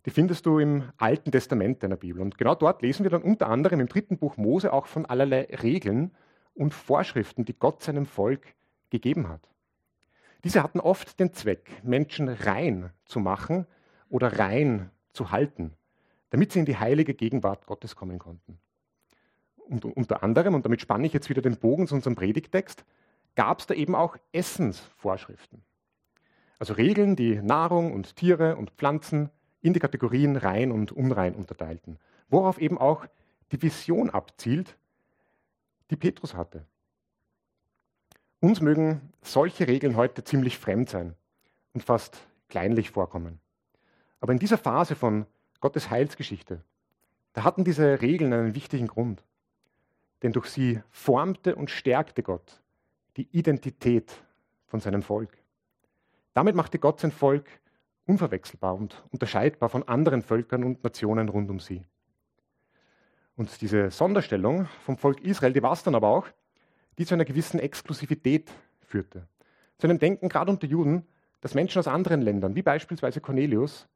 die 0.06 0.12
findest 0.12 0.46
du 0.46 0.60
im 0.60 0.92
Alten 0.98 1.32
Testament 1.32 1.84
deiner 1.84 1.98
Bibel. 1.98 2.22
Und 2.22 2.38
genau 2.38 2.56
dort 2.56 2.82
lesen 2.82 3.04
wir 3.04 3.10
dann 3.10 3.24
unter 3.24 3.48
anderem 3.50 3.80
im 3.80 3.88
dritten 3.88 4.18
Buch 4.18 4.38
Mose 4.38 4.72
auch 4.72 4.86
von 4.86 5.06
allerlei 5.06 5.48
Regeln 5.64 6.12
und 6.54 6.74
Vorschriften, 6.74 7.44
die 7.44 7.58
Gott 7.58 7.82
seinem 7.82 8.06
Volk 8.06 8.56
gegeben 8.90 9.28
hat. 9.28 9.50
Diese 10.44 10.64
hatten 10.64 10.80
oft 10.80 11.20
den 11.20 11.34
Zweck, 11.34 11.70
Menschen 11.84 12.30
rein 12.30 12.92
zu 13.06 13.20
machen 13.20 13.66
oder 14.10 14.40
rein 14.40 14.92
zu 15.12 15.32
halten, 15.32 15.74
damit 16.30 16.52
sie 16.52 16.60
in 16.60 16.66
die 16.66 16.78
heilige 16.78 17.14
Gegenwart 17.14 17.66
Gottes 17.66 17.96
kommen 17.96 18.20
konnten. 18.20 18.60
Und 19.58 19.84
unter 19.84 20.24
anderem, 20.24 20.54
und 20.54 20.66
damit 20.66 20.82
spanne 20.82 21.08
ich 21.08 21.14
jetzt 21.14 21.30
wieder 21.30 21.42
den 21.42 21.58
Bogen 21.58 21.88
zu 21.88 21.96
unserem 21.96 22.16
Predigtext, 22.16 22.86
gab 23.36 23.60
es 23.60 23.68
da 23.68 23.74
eben 23.74 23.96
auch 23.96 24.16
Essensvorschriften. 24.32 25.64
Also 26.60 26.74
Regeln, 26.74 27.16
die 27.16 27.36
Nahrung 27.36 27.94
und 27.94 28.16
Tiere 28.16 28.56
und 28.56 28.72
Pflanzen 28.72 29.30
in 29.62 29.74
die 29.74 29.80
Kategorien 29.80 30.36
rein 30.36 30.72
und 30.72 30.92
unrein 30.92 31.36
unterteilten, 31.36 32.00
worauf 32.30 32.60
eben 32.60 32.78
auch 32.78 33.06
die 33.52 33.62
Vision 33.62 34.10
abzielt, 34.10 34.78
die 35.90 35.96
Petrus 35.96 36.34
hatte. 36.34 36.66
Uns 38.40 38.62
mögen 38.62 39.14
solche 39.22 39.68
Regeln 39.68 39.96
heute 39.96 40.24
ziemlich 40.24 40.58
fremd 40.58 40.90
sein 40.90 41.16
und 41.74 41.84
fast 41.84 42.20
kleinlich 42.50 42.92
vorkommen. 42.92 43.40
Aber 44.20 44.32
in 44.32 44.40
dieser 44.40 44.58
Phase 44.58 44.96
von 44.96 45.26
Gottes 45.60 45.90
Heilsgeschichte, 45.90 46.64
da 47.34 47.44
hatten 47.44 47.64
diese 47.64 48.02
Regeln 48.02 48.34
einen 48.34 48.56
wichtigen 48.56 48.88
Grund. 48.88 49.24
Denn 50.24 50.34
durch 50.34 50.48
sie 50.48 50.82
formte 50.90 51.56
und 51.56 51.70
stärkte 51.70 52.24
Gott 52.24 52.62
die 53.18 53.28
Identität 53.32 54.12
von 54.66 54.80
seinem 54.80 55.04
Volk. 55.04 55.38
Damit 56.38 56.54
machte 56.54 56.78
Gott 56.78 57.00
sein 57.00 57.12
Volk 57.12 57.48
unverwechselbar 58.06 58.76
und 58.76 59.04
unterscheidbar 59.10 59.70
von 59.70 59.82
anderen 59.88 60.22
Völkern 60.22 60.64
und 60.64 60.84
Nationen 60.84 61.30
rund 61.30 61.50
um 61.50 61.60
sie. 61.60 61.84
Und 63.36 63.60
diese 63.60 63.90
Sonderstellung 63.90 64.68
vom 64.86 65.00
Volk 65.00 65.20
Israel, 65.22 65.52
die 65.52 65.64
war 65.64 65.72
es 65.72 65.82
dann 65.82 65.96
aber 65.96 66.10
auch, 66.10 66.28
die 67.00 67.08
zu 67.08 67.16
einer 67.16 67.26
gewissen 67.26 67.60
Exklusivität 67.60 68.52
führte. 68.82 69.28
Zu 69.80 69.88
einem 69.88 69.98
Denken 69.98 70.30
gerade 70.30 70.52
unter 70.52 70.68
Juden, 70.68 71.08
dass 71.42 71.56
Menschen 71.56 71.80
aus 71.80 71.88
anderen 71.88 72.22
Ländern, 72.22 72.54
wie 72.54 72.62
beispielsweise 72.62 73.20
Cornelius, 73.20 73.88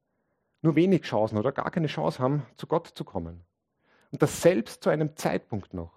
nur 0.63 0.75
wenig 0.75 1.03
Chancen 1.03 1.37
oder 1.37 1.51
gar 1.51 1.69
keine 1.69 1.85
Chance 1.85 2.17
haben, 2.17 2.41
zu 2.57 2.65
Gott 2.65 2.87
zu 2.87 3.03
kommen. 3.03 3.41
Und 4.09 4.23
das 4.23 4.41
selbst 4.41 4.81
zu 4.81 4.89
einem 4.89 5.15
Zeitpunkt 5.15 5.75
noch, 5.75 5.93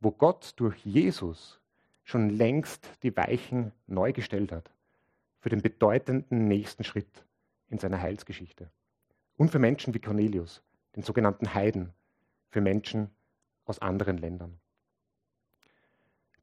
wo 0.00 0.10
Gott 0.10 0.54
durch 0.56 0.82
Jesus 0.86 1.60
schon 2.02 2.30
längst 2.30 2.88
die 3.02 3.14
Weichen 3.14 3.72
neu 3.86 4.14
gestellt 4.14 4.52
hat 4.52 4.70
für 5.46 5.50
den 5.50 5.62
bedeutenden 5.62 6.48
nächsten 6.48 6.82
Schritt 6.82 7.24
in 7.68 7.78
seiner 7.78 8.00
Heilsgeschichte. 8.00 8.68
Und 9.36 9.52
für 9.52 9.60
Menschen 9.60 9.94
wie 9.94 10.00
Cornelius, 10.00 10.60
den 10.96 11.04
sogenannten 11.04 11.54
Heiden, 11.54 11.92
für 12.48 12.60
Menschen 12.60 13.12
aus 13.64 13.78
anderen 13.78 14.18
Ländern. 14.18 14.58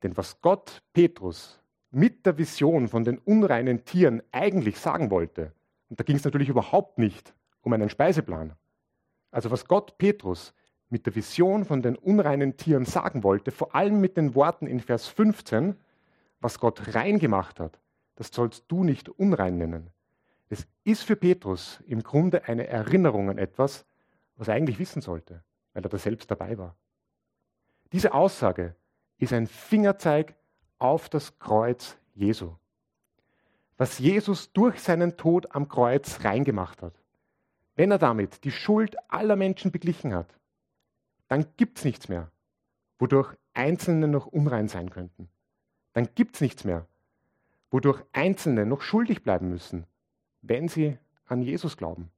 Denn 0.04 0.16
was 0.16 0.40
Gott 0.40 0.82
Petrus 0.94 1.60
mit 1.92 2.26
der 2.26 2.38
Vision 2.38 2.88
von 2.88 3.04
den 3.04 3.18
unreinen 3.18 3.84
Tieren 3.84 4.24
eigentlich 4.32 4.80
sagen 4.80 5.12
wollte, 5.12 5.52
und 5.90 6.00
da 6.00 6.06
ging 6.06 6.16
es 6.16 6.24
natürlich 6.24 6.48
überhaupt 6.48 6.98
nicht 6.98 7.36
um 7.62 7.74
einen 7.74 7.90
Speiseplan, 7.90 8.54
also 9.32 9.52
was 9.52 9.68
Gott 9.68 9.98
Petrus 9.98 10.54
mit 10.88 11.06
der 11.08 11.14
Vision 11.14 11.66
von 11.66 11.82
den 11.82 11.98
unreinen 11.98 12.56
Tieren 12.56 12.86
sagen 12.86 13.22
wollte, 13.26 13.52
vor 13.52 13.76
allem 13.76 14.00
mit 14.00 14.16
den 14.16 14.34
Worten 14.34 14.66
in 14.66 14.80
Vers 14.80 15.10
15, 15.10 15.76
was 16.40 16.58
Gott 16.58 16.96
rein 16.96 17.20
gemacht 17.20 17.60
hat, 17.60 17.82
das 18.16 18.30
sollst 18.30 18.66
du 18.68 18.84
nicht 18.84 19.10
unrein 19.10 19.58
nennen. 19.58 19.90
Es 20.50 20.68
ist 20.84 21.04
für 21.04 21.16
Petrus 21.16 21.80
im 21.88 22.04
Grunde 22.04 22.46
eine 22.46 22.68
Erinnerung 22.68 23.30
an 23.30 23.38
etwas, 23.38 23.86
was 24.36 24.48
er 24.48 24.56
eigentlich 24.56 24.80
wissen 24.80 25.02
sollte, 25.02 25.44
weil 25.74 25.84
er 25.84 25.90
da 25.90 25.98
selbst 25.98 26.30
dabei 26.30 26.58
war. 26.58 26.76
Diese 27.92 28.14
Aussage 28.14 28.76
ist 29.18 29.34
ein 29.34 29.48
Fingerzeig 29.48 30.36
auf 30.80 31.10
das 31.10 31.40
Kreuz 31.40 31.98
Jesu. 32.14 32.56
Was 33.78 34.00
Jesus 34.00 34.52
durch 34.54 34.80
seinen 34.80 35.18
Tod 35.18 35.56
am 35.56 35.68
Kreuz 35.68 36.24
reingemacht 36.24 36.82
hat. 36.82 36.94
Wenn 37.76 37.90
er 37.90 37.98
damit 37.98 38.44
die 38.44 38.52
Schuld 38.52 38.96
aller 39.10 39.36
Menschen 39.36 39.72
beglichen 39.72 40.14
hat, 40.14 40.38
dann 41.28 41.46
gibt 41.58 41.80
es 41.80 41.86
nichts 41.86 42.10
mehr, 42.10 42.32
wodurch 43.00 43.36
Einzelne 43.54 44.08
noch 44.08 44.28
unrein 44.28 44.68
sein 44.68 44.90
könnten. 44.92 45.30
Dann 45.94 46.10
gibt 46.14 46.36
es 46.36 46.42
nichts 46.42 46.64
mehr, 46.64 46.88
wodurch 47.74 48.04
Einzelne 48.14 48.68
noch 48.68 48.82
schuldig 48.82 49.24
bleiben 49.24 49.50
müssen, 49.50 49.88
wenn 50.44 50.68
sie 50.68 51.00
an 51.26 51.42
Jesus 51.42 51.76
glauben. 51.76 52.12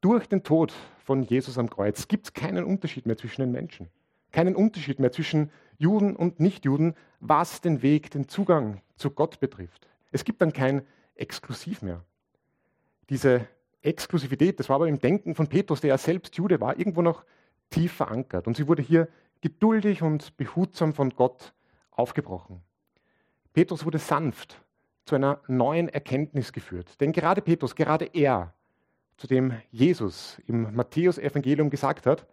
Durch 0.00 0.28
den 0.28 0.44
Tod 0.44 0.72
von 1.04 1.24
Jesus 1.24 1.58
am 1.58 1.68
Kreuz 1.68 2.06
gibt 2.06 2.26
es 2.26 2.32
keinen 2.34 2.64
Unterschied 2.64 3.04
mehr 3.04 3.16
zwischen 3.16 3.40
den 3.40 3.50
Menschen. 3.50 3.88
Keinen 4.30 4.54
Unterschied 4.54 5.00
mehr 5.00 5.10
zwischen 5.10 5.50
Juden 5.76 6.14
und 6.14 6.38
Nichtjuden, 6.38 6.94
was 7.18 7.62
den 7.62 7.82
Weg, 7.82 8.12
den 8.12 8.28
Zugang 8.28 8.80
zu 8.94 9.10
Gott 9.10 9.40
betrifft. 9.40 9.88
Es 10.12 10.22
gibt 10.22 10.40
dann 10.40 10.52
kein 10.52 10.82
Exklusiv 11.16 11.82
mehr. 11.82 12.04
Diese 13.10 13.48
Exklusivität, 13.82 14.60
das 14.60 14.68
war 14.68 14.76
aber 14.76 14.86
im 14.86 15.00
Denken 15.00 15.34
von 15.34 15.48
Petrus, 15.48 15.80
der 15.80 15.88
ja 15.88 15.98
selbst 15.98 16.36
Jude 16.36 16.60
war, 16.60 16.78
irgendwo 16.78 17.02
noch 17.02 17.24
tief 17.70 17.92
verankert. 17.92 18.46
Und 18.46 18.56
sie 18.56 18.68
wurde 18.68 18.82
hier 18.82 19.08
geduldig 19.40 20.02
und 20.02 20.36
behutsam 20.36 20.94
von 20.94 21.10
Gott 21.10 21.54
aufgebrochen. 21.90 22.62
Petrus 23.58 23.84
wurde 23.84 23.98
sanft 23.98 24.62
zu 25.04 25.16
einer 25.16 25.40
neuen 25.48 25.88
Erkenntnis 25.88 26.52
geführt. 26.52 27.00
Denn 27.00 27.10
gerade 27.10 27.42
Petrus, 27.42 27.74
gerade 27.74 28.04
er, 28.04 28.54
zu 29.16 29.26
dem 29.26 29.52
Jesus 29.72 30.40
im 30.46 30.76
Matthäus-Evangelium 30.76 31.68
gesagt 31.68 32.06
hat, 32.06 32.24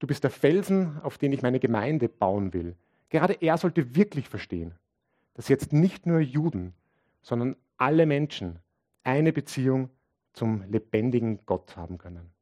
du 0.00 0.08
bist 0.08 0.24
der 0.24 0.32
Felsen, 0.32 1.00
auf 1.02 1.16
den 1.16 1.32
ich 1.32 1.42
meine 1.42 1.60
Gemeinde 1.60 2.08
bauen 2.08 2.52
will. 2.52 2.74
Gerade 3.08 3.34
er 3.34 3.56
sollte 3.56 3.94
wirklich 3.94 4.28
verstehen, 4.28 4.74
dass 5.34 5.46
jetzt 5.46 5.72
nicht 5.72 6.06
nur 6.06 6.18
Juden, 6.18 6.74
sondern 7.22 7.54
alle 7.76 8.04
Menschen 8.04 8.58
eine 9.04 9.32
Beziehung 9.32 9.90
zum 10.32 10.64
lebendigen 10.68 11.38
Gott 11.46 11.76
haben 11.76 11.98
können. 11.98 12.32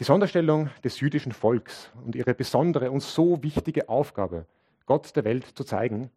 Die 0.00 0.04
Sonderstellung 0.04 0.68
des 0.84 1.00
jüdischen 1.00 1.32
Volks 1.32 1.92
und 2.04 2.14
ihre 2.14 2.34
besondere 2.34 2.90
und 2.90 3.00
so 3.00 3.42
wichtige 3.42 3.88
Aufgabe, 3.88 4.44
Gott 4.84 5.16
der 5.16 5.24
Welt 5.24 5.46
zu 5.46 5.64
zeigen, 5.64 6.10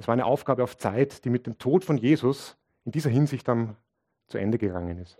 es 0.00 0.08
war 0.08 0.14
eine 0.14 0.24
Aufgabe 0.24 0.64
auf 0.64 0.78
Zeit, 0.78 1.26
die 1.26 1.30
mit 1.30 1.46
dem 1.46 1.58
Tod 1.58 1.84
von 1.84 1.98
Jesus 1.98 2.56
in 2.86 2.92
dieser 2.92 3.10
Hinsicht 3.10 3.46
am 3.50 3.76
zu 4.28 4.38
Ende 4.38 4.56
gegangen 4.56 4.96
ist. 4.96 5.18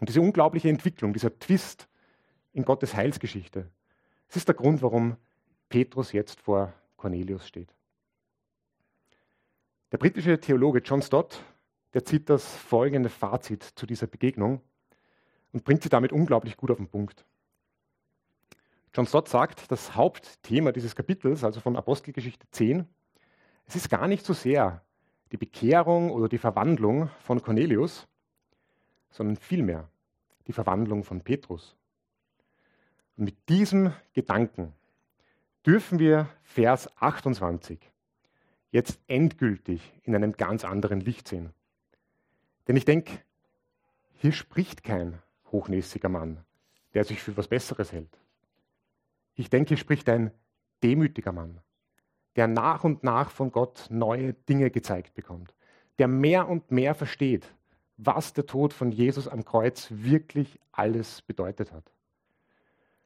Und 0.00 0.08
diese 0.08 0.20
unglaubliche 0.20 0.68
Entwicklung, 0.68 1.12
dieser 1.12 1.38
Twist 1.38 1.88
in 2.52 2.64
Gottes 2.64 2.96
Heilsgeschichte, 2.96 3.70
das 4.26 4.36
ist 4.38 4.48
der 4.48 4.56
Grund, 4.56 4.82
warum 4.82 5.16
Petrus 5.68 6.10
jetzt 6.10 6.40
vor 6.40 6.72
Cornelius 6.96 7.46
steht. 7.46 7.72
Der 9.92 9.98
britische 9.98 10.40
Theologe 10.40 10.80
John 10.80 11.00
Stott, 11.00 11.40
der 11.92 12.04
zieht 12.04 12.28
das 12.28 12.56
folgende 12.56 13.08
Fazit 13.08 13.62
zu 13.62 13.86
dieser 13.86 14.08
Begegnung 14.08 14.62
und 15.52 15.62
bringt 15.62 15.84
sie 15.84 15.88
damit 15.90 16.10
unglaublich 16.10 16.56
gut 16.56 16.72
auf 16.72 16.78
den 16.78 16.88
Punkt. 16.88 17.24
John 18.92 19.06
Stott 19.06 19.28
sagt, 19.28 19.70
das 19.70 19.94
Hauptthema 19.94 20.72
dieses 20.72 20.96
Kapitels, 20.96 21.44
also 21.44 21.60
von 21.60 21.76
Apostelgeschichte 21.76 22.48
10, 22.50 22.88
es 23.66 23.76
ist 23.76 23.88
gar 23.88 24.08
nicht 24.08 24.24
so 24.24 24.32
sehr 24.32 24.82
die 25.32 25.36
Bekehrung 25.36 26.10
oder 26.10 26.28
die 26.28 26.38
Verwandlung 26.38 27.10
von 27.20 27.42
Cornelius, 27.42 28.06
sondern 29.10 29.36
vielmehr 29.36 29.88
die 30.46 30.52
Verwandlung 30.52 31.04
von 31.04 31.22
Petrus. 31.22 31.76
Und 33.16 33.24
mit 33.24 33.48
diesem 33.48 33.92
Gedanken 34.12 34.72
dürfen 35.66 35.98
wir 35.98 36.28
Vers 36.42 36.90
28 36.98 37.78
jetzt 38.70 38.98
endgültig 39.06 39.92
in 40.02 40.14
einem 40.14 40.32
ganz 40.32 40.64
anderen 40.64 41.00
Licht 41.00 41.28
sehen. 41.28 41.52
Denn 42.66 42.76
ich 42.76 42.84
denke, 42.84 43.20
hier 44.14 44.32
spricht 44.32 44.82
kein 44.82 45.22
hochnäsiger 45.52 46.08
Mann, 46.08 46.44
der 46.92 47.04
sich 47.04 47.20
für 47.22 47.36
was 47.36 47.48
Besseres 47.48 47.92
hält. 47.92 48.18
Ich 49.36 49.50
denke, 49.50 49.68
hier 49.68 49.76
spricht 49.76 50.08
ein 50.08 50.32
demütiger 50.82 51.32
Mann, 51.32 51.60
der 52.36 52.48
nach 52.48 52.84
und 52.84 53.04
nach 53.04 53.30
von 53.30 53.52
Gott 53.52 53.86
neue 53.90 54.32
Dinge 54.32 54.70
gezeigt 54.70 55.14
bekommt, 55.14 55.54
der 55.98 56.08
mehr 56.08 56.48
und 56.48 56.70
mehr 56.70 56.94
versteht, 56.94 57.46
was 57.96 58.32
der 58.32 58.46
Tod 58.46 58.72
von 58.72 58.90
Jesus 58.90 59.28
am 59.28 59.44
Kreuz 59.44 59.88
wirklich 59.90 60.58
alles 60.72 61.22
bedeutet 61.22 61.72
hat. 61.72 61.84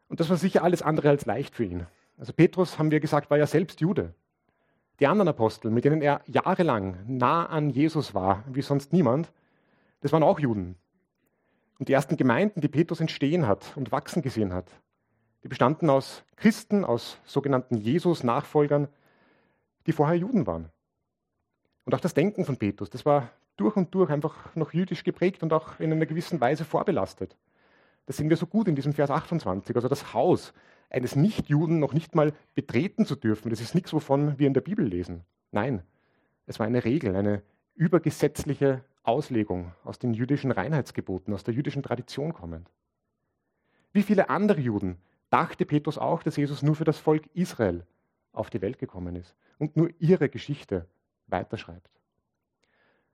Und 0.08 0.20
das 0.20 0.30
war 0.30 0.36
sicher 0.36 0.64
alles 0.64 0.82
andere 0.82 1.10
als 1.10 1.26
leicht 1.26 1.54
für 1.54 1.64
ihn. 1.64 1.86
Also 2.16 2.32
Petrus, 2.32 2.78
haben 2.78 2.90
wir 2.90 3.00
gesagt, 3.00 3.30
war 3.30 3.38
ja 3.38 3.46
selbst 3.46 3.80
Jude. 3.80 4.14
Die 5.00 5.06
anderen 5.06 5.28
Apostel, 5.28 5.70
mit 5.70 5.84
denen 5.84 6.02
er 6.02 6.22
jahrelang 6.26 6.96
nah 7.06 7.46
an 7.46 7.70
Jesus 7.70 8.14
war, 8.14 8.42
wie 8.50 8.62
sonst 8.62 8.92
niemand, 8.92 9.30
das 10.00 10.12
waren 10.12 10.22
auch 10.22 10.40
Juden. 10.40 10.76
Und 11.78 11.88
die 11.88 11.92
ersten 11.92 12.16
Gemeinden, 12.16 12.60
die 12.60 12.68
Petrus 12.68 13.00
entstehen 13.00 13.46
hat 13.46 13.76
und 13.76 13.92
wachsen 13.92 14.22
gesehen 14.22 14.52
hat, 14.52 14.66
die 15.44 15.48
bestanden 15.48 15.88
aus 15.90 16.24
Christen, 16.34 16.84
aus 16.84 17.18
sogenannten 17.24 17.76
Jesus-Nachfolgern, 17.76 18.88
die 19.88 19.92
vorher 19.92 20.16
Juden 20.16 20.46
waren. 20.46 20.68
Und 21.84 21.94
auch 21.94 22.00
das 22.00 22.12
Denken 22.12 22.44
von 22.44 22.58
Petrus, 22.58 22.90
das 22.90 23.06
war 23.06 23.30
durch 23.56 23.74
und 23.74 23.92
durch 23.94 24.10
einfach 24.10 24.54
noch 24.54 24.74
jüdisch 24.74 25.02
geprägt 25.02 25.42
und 25.42 25.52
auch 25.52 25.80
in 25.80 25.90
einer 25.90 26.04
gewissen 26.04 26.40
Weise 26.40 26.66
vorbelastet. 26.66 27.36
Das 28.04 28.18
sehen 28.18 28.28
wir 28.28 28.36
so 28.36 28.46
gut 28.46 28.68
in 28.68 28.76
diesem 28.76 28.92
Vers 28.92 29.10
28. 29.10 29.74
Also 29.74 29.88
das 29.88 30.12
Haus 30.12 30.52
eines 30.90 31.16
Nichtjuden 31.16 31.78
noch 31.78 31.94
nicht 31.94 32.14
mal 32.14 32.34
betreten 32.54 33.06
zu 33.06 33.16
dürfen, 33.16 33.48
das 33.48 33.60
ist 33.60 33.74
nichts, 33.74 33.92
wovon 33.94 34.38
wir 34.38 34.46
in 34.46 34.54
der 34.54 34.60
Bibel 34.60 34.86
lesen. 34.86 35.24
Nein, 35.52 35.82
es 36.46 36.58
war 36.58 36.66
eine 36.66 36.84
Regel, 36.84 37.16
eine 37.16 37.42
übergesetzliche 37.74 38.84
Auslegung 39.02 39.72
aus 39.84 39.98
den 39.98 40.12
jüdischen 40.12 40.50
Reinheitsgeboten, 40.50 41.32
aus 41.32 41.44
der 41.44 41.54
jüdischen 41.54 41.82
Tradition 41.82 42.34
kommend. 42.34 42.70
Wie 43.92 44.02
viele 44.02 44.28
andere 44.28 44.60
Juden 44.60 44.98
dachte 45.30 45.64
Petrus 45.64 45.96
auch, 45.96 46.22
dass 46.22 46.36
Jesus 46.36 46.62
nur 46.62 46.74
für 46.74 46.84
das 46.84 46.98
Volk 46.98 47.24
Israel 47.32 47.86
auf 48.32 48.50
die 48.50 48.60
Welt 48.60 48.78
gekommen 48.78 49.16
ist 49.16 49.34
und 49.58 49.76
nur 49.76 49.90
ihre 49.98 50.28
Geschichte 50.28 50.86
weiterschreibt. 51.26 51.90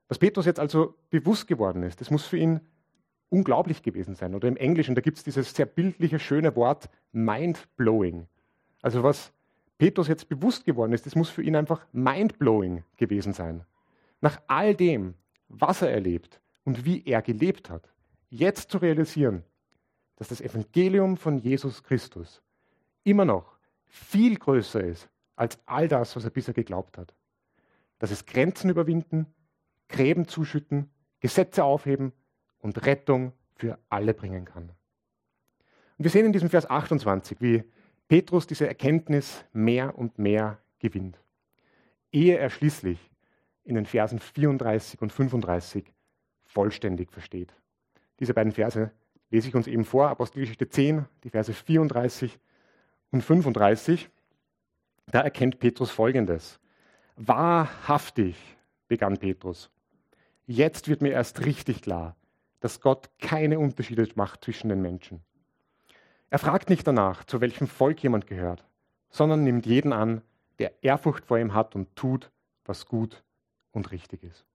Was 0.07 0.19
Petrus 0.19 0.45
jetzt 0.45 0.59
also 0.59 0.95
bewusst 1.09 1.47
geworden 1.47 1.83
ist, 1.83 1.99
das 1.99 2.11
muss 2.11 2.25
für 2.25 2.37
ihn 2.37 2.61
unglaublich 3.29 3.81
gewesen 3.81 4.15
sein. 4.15 4.35
Oder 4.35 4.47
im 4.47 4.57
Englischen, 4.57 4.95
da 4.95 5.01
gibt 5.01 5.17
es 5.17 5.23
dieses 5.23 5.53
sehr 5.53 5.65
bildliche, 5.65 6.19
schöne 6.19 6.55
Wort 6.55 6.89
mind-blowing. 7.11 8.27
Also 8.81 9.03
was 9.03 9.33
Petrus 9.77 10.07
jetzt 10.07 10.29
bewusst 10.29 10.63
geworden 10.65 10.93
ist, 10.93 11.05
das 11.05 11.15
muss 11.15 11.29
für 11.29 11.41
ihn 11.41 11.55
einfach 11.55 11.85
mind-blowing 11.91 12.83
gewesen 12.97 13.33
sein. 13.33 13.65
Nach 14.21 14.39
all 14.47 14.75
dem, 14.75 15.15
was 15.49 15.81
er 15.81 15.91
erlebt 15.91 16.39
und 16.63 16.85
wie 16.85 17.03
er 17.05 17.21
gelebt 17.21 17.69
hat, 17.69 17.91
jetzt 18.29 18.71
zu 18.71 18.77
realisieren, 18.77 19.43
dass 20.17 20.29
das 20.29 20.39
Evangelium 20.39 21.17
von 21.17 21.39
Jesus 21.39 21.83
Christus 21.83 22.41
immer 23.03 23.25
noch 23.25 23.57
viel 23.85 24.37
größer 24.37 24.83
ist 24.83 25.09
als 25.35 25.59
all 25.65 25.87
das, 25.87 26.15
was 26.15 26.23
er 26.23 26.29
bisher 26.29 26.53
geglaubt 26.53 26.97
hat. 26.97 27.13
Dass 27.99 28.11
es 28.11 28.25
Grenzen 28.25 28.69
überwinden, 28.69 29.27
Gräben 29.87 30.27
zuschütten, 30.27 30.89
Gesetze 31.19 31.63
aufheben 31.63 32.13
und 32.59 32.85
Rettung 32.85 33.33
für 33.55 33.79
alle 33.89 34.13
bringen 34.13 34.45
kann. 34.45 34.69
Und 35.97 36.03
wir 36.03 36.09
sehen 36.09 36.25
in 36.25 36.33
diesem 36.33 36.49
Vers 36.49 36.69
28, 36.69 37.39
wie 37.39 37.63
Petrus 38.07 38.47
diese 38.47 38.67
Erkenntnis 38.67 39.45
mehr 39.53 39.97
und 39.97 40.19
mehr 40.19 40.59
gewinnt, 40.79 41.19
ehe 42.11 42.37
er 42.37 42.49
schließlich 42.49 42.99
in 43.63 43.75
den 43.75 43.85
Versen 43.85 44.19
34 44.19 45.01
und 45.01 45.11
35 45.11 45.91
vollständig 46.43 47.11
versteht. 47.11 47.53
Diese 48.19 48.33
beiden 48.33 48.51
Verse 48.51 48.91
lese 49.31 49.47
ich 49.47 49.55
uns 49.55 49.67
eben 49.67 49.83
vor, 49.83 50.09
Apostelgeschichte 50.09 50.69
10, 50.69 51.05
die 51.23 51.29
Verse 51.29 51.53
34 51.53 52.39
und 53.11 53.23
35. 53.23 54.09
Da 55.07 55.21
erkennt 55.21 55.59
Petrus 55.59 55.91
Folgendes. 55.91 56.59
Wahrhaftig, 57.15 58.35
begann 58.87 59.17
Petrus, 59.17 59.69
jetzt 60.45 60.87
wird 60.87 61.01
mir 61.01 61.11
erst 61.11 61.45
richtig 61.45 61.81
klar, 61.81 62.15
dass 62.59 62.81
Gott 62.81 63.09
keine 63.19 63.59
Unterschiede 63.59 64.07
macht 64.15 64.43
zwischen 64.43 64.69
den 64.69 64.81
Menschen. 64.81 65.21
Er 66.29 66.39
fragt 66.39 66.69
nicht 66.69 66.85
danach, 66.85 67.23
zu 67.23 67.39
welchem 67.39 67.67
Volk 67.67 68.03
jemand 68.03 68.27
gehört, 68.27 68.65
sondern 69.09 69.43
nimmt 69.43 69.65
jeden 69.65 69.93
an, 69.93 70.21
der 70.59 70.83
Ehrfurcht 70.83 71.25
vor 71.25 71.37
ihm 71.37 71.53
hat 71.53 71.75
und 71.75 71.95
tut, 71.95 72.31
was 72.65 72.85
gut 72.85 73.23
und 73.71 73.91
richtig 73.91 74.23
ist. 74.23 74.45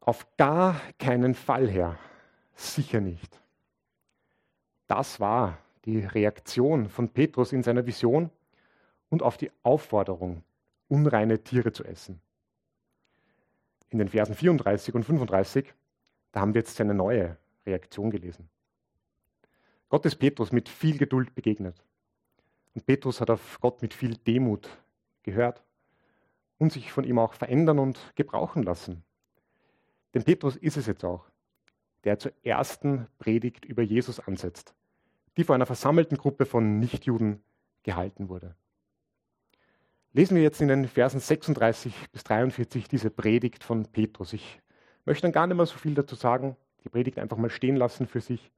Auf 0.00 0.26
gar 0.36 0.80
keinen 0.98 1.34
Fall, 1.34 1.68
Herr, 1.68 1.98
sicher 2.54 3.00
nicht. 3.00 3.40
Das 4.86 5.18
war 5.18 5.58
die 5.86 6.00
Reaktion 6.00 6.88
von 6.88 7.08
Petrus 7.08 7.52
in 7.52 7.62
seiner 7.62 7.86
Vision 7.86 8.30
und 9.08 9.22
auf 9.22 9.36
die 9.36 9.50
Aufforderung, 9.62 10.42
unreine 10.88 11.42
Tiere 11.42 11.72
zu 11.72 11.84
essen 11.84 12.20
in 13.90 13.98
den 13.98 14.08
Versen 14.08 14.34
34 14.34 14.94
und 14.94 15.04
35, 15.04 15.72
da 16.32 16.40
haben 16.40 16.54
wir 16.54 16.60
jetzt 16.60 16.76
seine 16.76 16.94
neue 16.94 17.36
Reaktion 17.64 18.10
gelesen. 18.10 18.48
Gott 19.88 20.04
ist 20.04 20.16
Petrus 20.16 20.52
mit 20.52 20.68
viel 20.68 20.98
Geduld 20.98 21.34
begegnet. 21.34 21.82
Und 22.74 22.84
Petrus 22.84 23.20
hat 23.20 23.30
auf 23.30 23.60
Gott 23.60 23.80
mit 23.82 23.94
viel 23.94 24.16
Demut 24.16 24.68
gehört 25.22 25.62
und 26.58 26.72
sich 26.72 26.92
von 26.92 27.04
ihm 27.04 27.18
auch 27.18 27.32
verändern 27.32 27.78
und 27.78 27.98
gebrauchen 28.16 28.62
lassen. 28.62 29.02
Denn 30.12 30.24
Petrus 30.24 30.56
ist 30.56 30.76
es 30.76 30.86
jetzt 30.86 31.04
auch, 31.04 31.24
der 32.04 32.18
zur 32.18 32.32
ersten 32.42 33.06
Predigt 33.18 33.64
über 33.64 33.82
Jesus 33.82 34.20
ansetzt, 34.20 34.74
die 35.36 35.44
vor 35.44 35.54
einer 35.54 35.66
versammelten 35.66 36.16
Gruppe 36.16 36.46
von 36.46 36.78
Nichtjuden 36.78 37.42
gehalten 37.82 38.28
wurde 38.28 38.56
lesen 40.16 40.34
wir 40.34 40.42
jetzt 40.42 40.62
in 40.62 40.68
den 40.68 40.88
Versen 40.88 41.20
36 41.20 41.92
bis 42.10 42.24
43 42.24 42.88
diese 42.88 43.10
Predigt 43.10 43.62
von 43.62 43.84
Petrus. 43.84 44.32
Ich 44.32 44.62
möchte 45.04 45.22
dann 45.22 45.32
gar 45.32 45.46
nicht 45.46 45.58
mehr 45.58 45.66
so 45.66 45.76
viel 45.76 45.94
dazu 45.94 46.14
sagen, 46.14 46.56
die 46.82 46.88
Predigt 46.88 47.18
einfach 47.18 47.36
mal 47.36 47.50
stehen 47.50 47.76
lassen 47.76 48.06
für 48.06 48.22
sich. 48.22 48.50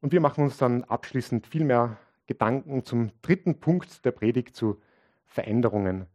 Und 0.00 0.12
wir 0.12 0.20
machen 0.20 0.44
uns 0.44 0.56
dann 0.56 0.84
abschließend 0.84 1.48
viel 1.48 1.64
mehr 1.64 1.98
Gedanken 2.28 2.84
zum 2.84 3.10
dritten 3.22 3.58
Punkt 3.58 4.04
der 4.04 4.12
Predigt 4.12 4.54
zu 4.54 4.80
Veränderungen, 5.26 6.06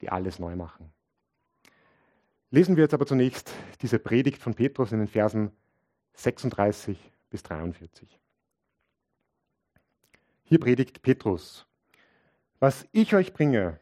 die 0.00 0.10
alles 0.10 0.38
neu 0.38 0.54
machen. 0.54 0.92
Lesen 2.52 2.76
wir 2.76 2.84
jetzt 2.84 2.94
aber 2.94 3.06
zunächst 3.06 3.52
diese 3.82 3.98
Predigt 3.98 4.40
von 4.40 4.54
Petrus 4.54 4.92
in 4.92 5.00
den 5.00 5.08
Versen 5.08 5.50
36 6.12 6.96
bis 7.30 7.42
43. 7.42 8.20
Hier 10.50 10.58
predigt 10.58 11.02
Petrus. 11.02 11.64
Was 12.58 12.84
ich 12.90 13.14
euch 13.14 13.32
bringe, 13.32 13.78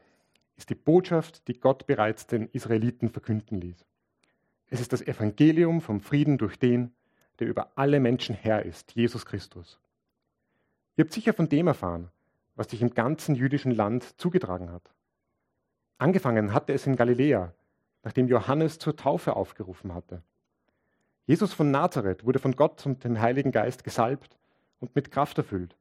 ist 0.54 0.68
die 0.68 0.74
Botschaft, 0.74 1.48
die 1.48 1.58
Gott 1.58 1.86
bereits 1.86 2.26
den 2.26 2.46
Israeliten 2.48 3.08
verkünden 3.08 3.58
ließ. 3.58 3.86
Es 4.66 4.78
ist 4.78 4.92
das 4.92 5.00
Evangelium 5.00 5.80
vom 5.80 6.02
Frieden 6.02 6.36
durch 6.36 6.58
den, 6.58 6.92
der 7.38 7.46
über 7.46 7.72
alle 7.76 8.00
Menschen 8.00 8.34
Herr 8.34 8.66
ist, 8.66 8.94
Jesus 8.94 9.24
Christus. 9.24 9.80
Ihr 10.98 11.04
habt 11.04 11.14
sicher 11.14 11.32
von 11.32 11.48
dem 11.48 11.68
erfahren, 11.68 12.10
was 12.54 12.68
sich 12.68 12.82
im 12.82 12.92
ganzen 12.92 13.34
jüdischen 13.34 13.72
Land 13.72 14.20
zugetragen 14.20 14.70
hat. 14.70 14.92
Angefangen 15.96 16.52
hatte 16.52 16.74
es 16.74 16.86
in 16.86 16.96
Galiläa, 16.96 17.54
nachdem 18.02 18.28
Johannes 18.28 18.78
zur 18.78 18.94
Taufe 18.94 19.36
aufgerufen 19.36 19.94
hatte. 19.94 20.22
Jesus 21.24 21.54
von 21.54 21.70
Nazareth 21.70 22.26
wurde 22.26 22.40
von 22.40 22.54
Gott 22.56 22.84
und 22.84 23.04
dem 23.04 23.18
Heiligen 23.18 23.52
Geist 23.52 23.84
gesalbt 23.84 24.36
und 24.80 24.94
mit 24.94 25.10
Kraft 25.10 25.38
erfüllt 25.38 25.74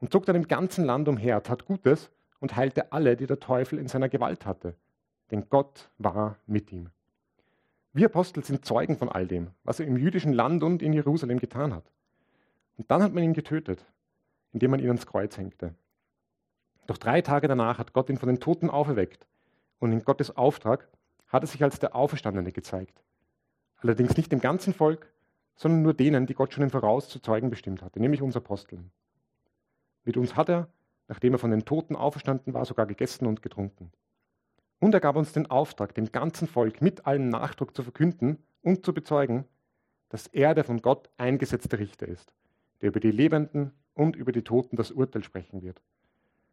und 0.00 0.12
zog 0.12 0.26
dann 0.26 0.36
im 0.36 0.48
ganzen 0.48 0.84
Land 0.84 1.08
umher, 1.08 1.42
tat 1.42 1.64
Gutes 1.64 2.10
und 2.40 2.56
heilte 2.56 2.92
alle, 2.92 3.16
die 3.16 3.26
der 3.26 3.40
Teufel 3.40 3.78
in 3.78 3.88
seiner 3.88 4.08
Gewalt 4.08 4.46
hatte, 4.46 4.74
denn 5.30 5.48
Gott 5.48 5.90
war 5.98 6.36
mit 6.46 6.72
ihm. 6.72 6.90
Wir 7.92 8.06
Apostel 8.06 8.44
sind 8.44 8.64
Zeugen 8.64 8.98
von 8.98 9.08
all 9.08 9.26
dem, 9.26 9.52
was 9.64 9.80
er 9.80 9.86
im 9.86 9.96
jüdischen 9.96 10.32
Land 10.34 10.62
und 10.62 10.82
in 10.82 10.92
Jerusalem 10.92 11.38
getan 11.38 11.74
hat. 11.74 11.90
Und 12.76 12.90
dann 12.90 13.02
hat 13.02 13.14
man 13.14 13.24
ihn 13.24 13.32
getötet, 13.32 13.84
indem 14.52 14.72
man 14.72 14.80
ihn 14.80 14.88
ans 14.88 15.06
Kreuz 15.06 15.38
hängte. 15.38 15.74
Doch 16.86 16.98
drei 16.98 17.22
Tage 17.22 17.48
danach 17.48 17.78
hat 17.78 17.94
Gott 17.94 18.10
ihn 18.10 18.18
von 18.18 18.28
den 18.28 18.38
Toten 18.38 18.68
auferweckt 18.68 19.26
und 19.78 19.92
in 19.92 20.04
Gottes 20.04 20.36
Auftrag 20.36 20.88
hat 21.28 21.42
er 21.42 21.46
sich 21.46 21.62
als 21.62 21.78
der 21.78 21.96
Auferstandene 21.96 22.52
gezeigt. 22.52 23.02
Allerdings 23.78 24.16
nicht 24.16 24.30
dem 24.30 24.40
ganzen 24.40 24.72
Volk, 24.72 25.10
sondern 25.54 25.82
nur 25.82 25.94
denen, 25.94 26.26
die 26.26 26.34
Gott 26.34 26.52
schon 26.52 26.64
im 26.64 26.70
Voraus 26.70 27.08
zu 27.08 27.18
Zeugen 27.18 27.50
bestimmt 27.50 27.82
hatte, 27.82 27.98
nämlich 27.98 28.22
uns 28.22 28.36
Aposteln. 28.36 28.90
Mit 30.06 30.16
uns 30.16 30.36
hat 30.36 30.48
er, 30.48 30.68
nachdem 31.08 31.34
er 31.34 31.38
von 31.38 31.50
den 31.50 31.66
Toten 31.66 31.96
auferstanden 31.96 32.54
war, 32.54 32.64
sogar 32.64 32.86
gegessen 32.86 33.26
und 33.26 33.42
getrunken. 33.42 33.92
Und 34.78 34.94
er 34.94 35.00
gab 35.00 35.16
uns 35.16 35.32
den 35.32 35.50
Auftrag, 35.50 35.94
dem 35.94 36.12
ganzen 36.12 36.48
Volk 36.48 36.80
mit 36.80 37.06
allem 37.06 37.28
Nachdruck 37.28 37.74
zu 37.74 37.82
verkünden 37.82 38.38
und 38.62 38.86
zu 38.86 38.94
bezeugen, 38.94 39.44
dass 40.08 40.28
er 40.28 40.54
der 40.54 40.64
von 40.64 40.80
Gott 40.80 41.10
eingesetzte 41.16 41.78
Richter 41.78 42.06
ist, 42.06 42.32
der 42.80 42.90
über 42.90 43.00
die 43.00 43.10
Lebenden 43.10 43.72
und 43.94 44.14
über 44.14 44.32
die 44.32 44.42
Toten 44.42 44.76
das 44.76 44.92
Urteil 44.92 45.24
sprechen 45.24 45.62
wird. 45.62 45.82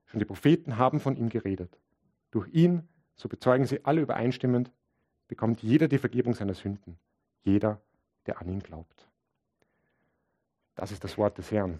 Schon 0.05 0.19
die 0.19 0.25
Propheten 0.25 0.77
haben 0.77 0.99
von 0.99 1.15
ihm 1.15 1.29
geredet. 1.29 1.77
Durch 2.31 2.47
ihn, 2.53 2.87
so 3.15 3.29
bezeugen 3.29 3.67
sie 3.67 3.85
alle 3.85 4.01
übereinstimmend, 4.01 4.71
bekommt 5.27 5.61
jeder 5.61 5.87
die 5.87 5.99
Vergebung 5.99 6.33
seiner 6.33 6.55
Sünden, 6.55 6.97
jeder, 7.43 7.79
der 8.25 8.41
an 8.41 8.49
ihn 8.49 8.61
glaubt. 8.61 9.07
Das 10.75 10.91
ist 10.91 11.03
das 11.03 11.19
Wort 11.19 11.37
des 11.37 11.51
Herrn. 11.51 11.79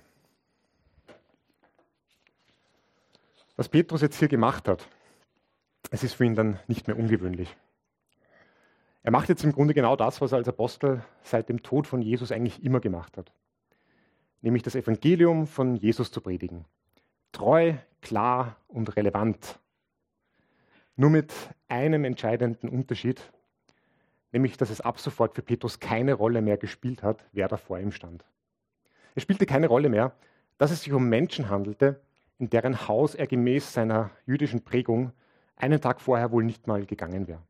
Was 3.56 3.70
Petrus 3.70 4.02
jetzt 4.02 4.18
hier 4.18 4.28
gemacht 4.28 4.68
hat, 4.68 4.88
es 5.92 6.04
ist 6.04 6.14
für 6.14 6.26
ihn 6.26 6.34
dann 6.34 6.60
nicht 6.68 6.88
mehr 6.88 6.98
ungewöhnlich. 6.98 7.56
Er 9.04 9.12
macht 9.12 9.30
jetzt 9.30 9.44
im 9.44 9.52
Grunde 9.52 9.76
genau 9.76 9.96
das, 9.96 10.22
was 10.22 10.32
er 10.32 10.40
als 10.40 10.48
Apostel 10.48 11.04
seit 11.22 11.50
dem 11.50 11.62
Tod 11.62 11.86
von 11.86 12.02
Jesus 12.02 12.32
eigentlich 12.32 12.64
immer 12.64 12.80
gemacht 12.80 13.16
hat, 13.16 13.32
nämlich 14.42 14.64
das 14.64 14.76
Evangelium 14.76 15.46
von 15.46 15.76
Jesus 15.76 16.12
zu 16.12 16.22
predigen. 16.22 16.66
Treu, 17.32 17.74
klar 18.02 18.56
und 18.68 18.96
relevant. 18.96 19.60
Nur 20.96 21.12
mit 21.12 21.32
einem 21.68 22.06
entscheidenden 22.06 22.70
Unterschied, 22.70 23.22
nämlich 24.32 24.58
dass 24.58 24.72
es 24.72 24.82
ab 24.82 25.00
sofort 25.00 25.36
für 25.36 25.44
Petrus 25.44 25.80
keine 25.80 26.14
Rolle 26.14 26.42
mehr 26.42 26.58
gespielt 26.58 27.04
hat, 27.04 27.24
wer 27.34 27.48
da 27.48 27.58
vor 27.58 27.78
ihm 27.78 27.92
stand. 27.92 28.26
Es 29.14 29.22
spielte 29.22 29.46
keine 29.46 29.68
Rolle 29.68 29.90
mehr, 29.90 30.16
dass 30.58 30.72
es 30.72 30.82
sich 30.82 30.94
um 30.94 31.08
Menschen 31.08 31.50
handelte, 31.50 32.02
in 32.44 32.50
deren 32.50 32.90
Haus 32.90 33.16
er 33.16 33.26
gemäß 33.26 33.72
seiner 33.72 34.10
jüdischen 34.26 34.66
Prägung 34.66 35.14
einen 35.56 35.80
Tag 35.80 36.02
vorher 36.02 36.34
wohl 36.34 36.44
nicht 36.44 36.68
mal 36.68 36.86
gegangen 36.86 37.26
wäre. 37.30 37.42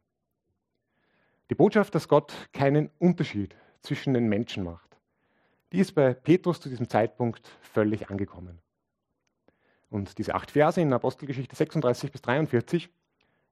Die 1.50 1.56
Botschaft, 1.56 1.96
dass 1.96 2.08
Gott 2.08 2.32
keinen 2.54 2.92
Unterschied 3.00 3.56
zwischen 3.82 4.14
den 4.14 4.30
Menschen 4.30 4.64
macht, 4.64 5.00
die 5.72 5.80
ist 5.80 5.94
bei 5.94 6.14
Petrus 6.14 6.62
zu 6.62 6.70
diesem 6.70 6.88
Zeitpunkt 6.88 7.58
völlig 7.62 8.12
angekommen. 8.12 8.60
Und 9.90 10.20
diese 10.20 10.36
acht 10.36 10.52
Verse 10.52 10.80
in 10.80 10.94
Apostelgeschichte 10.94 11.56
36 11.56 12.12
bis 12.12 12.22
43, 12.22 12.88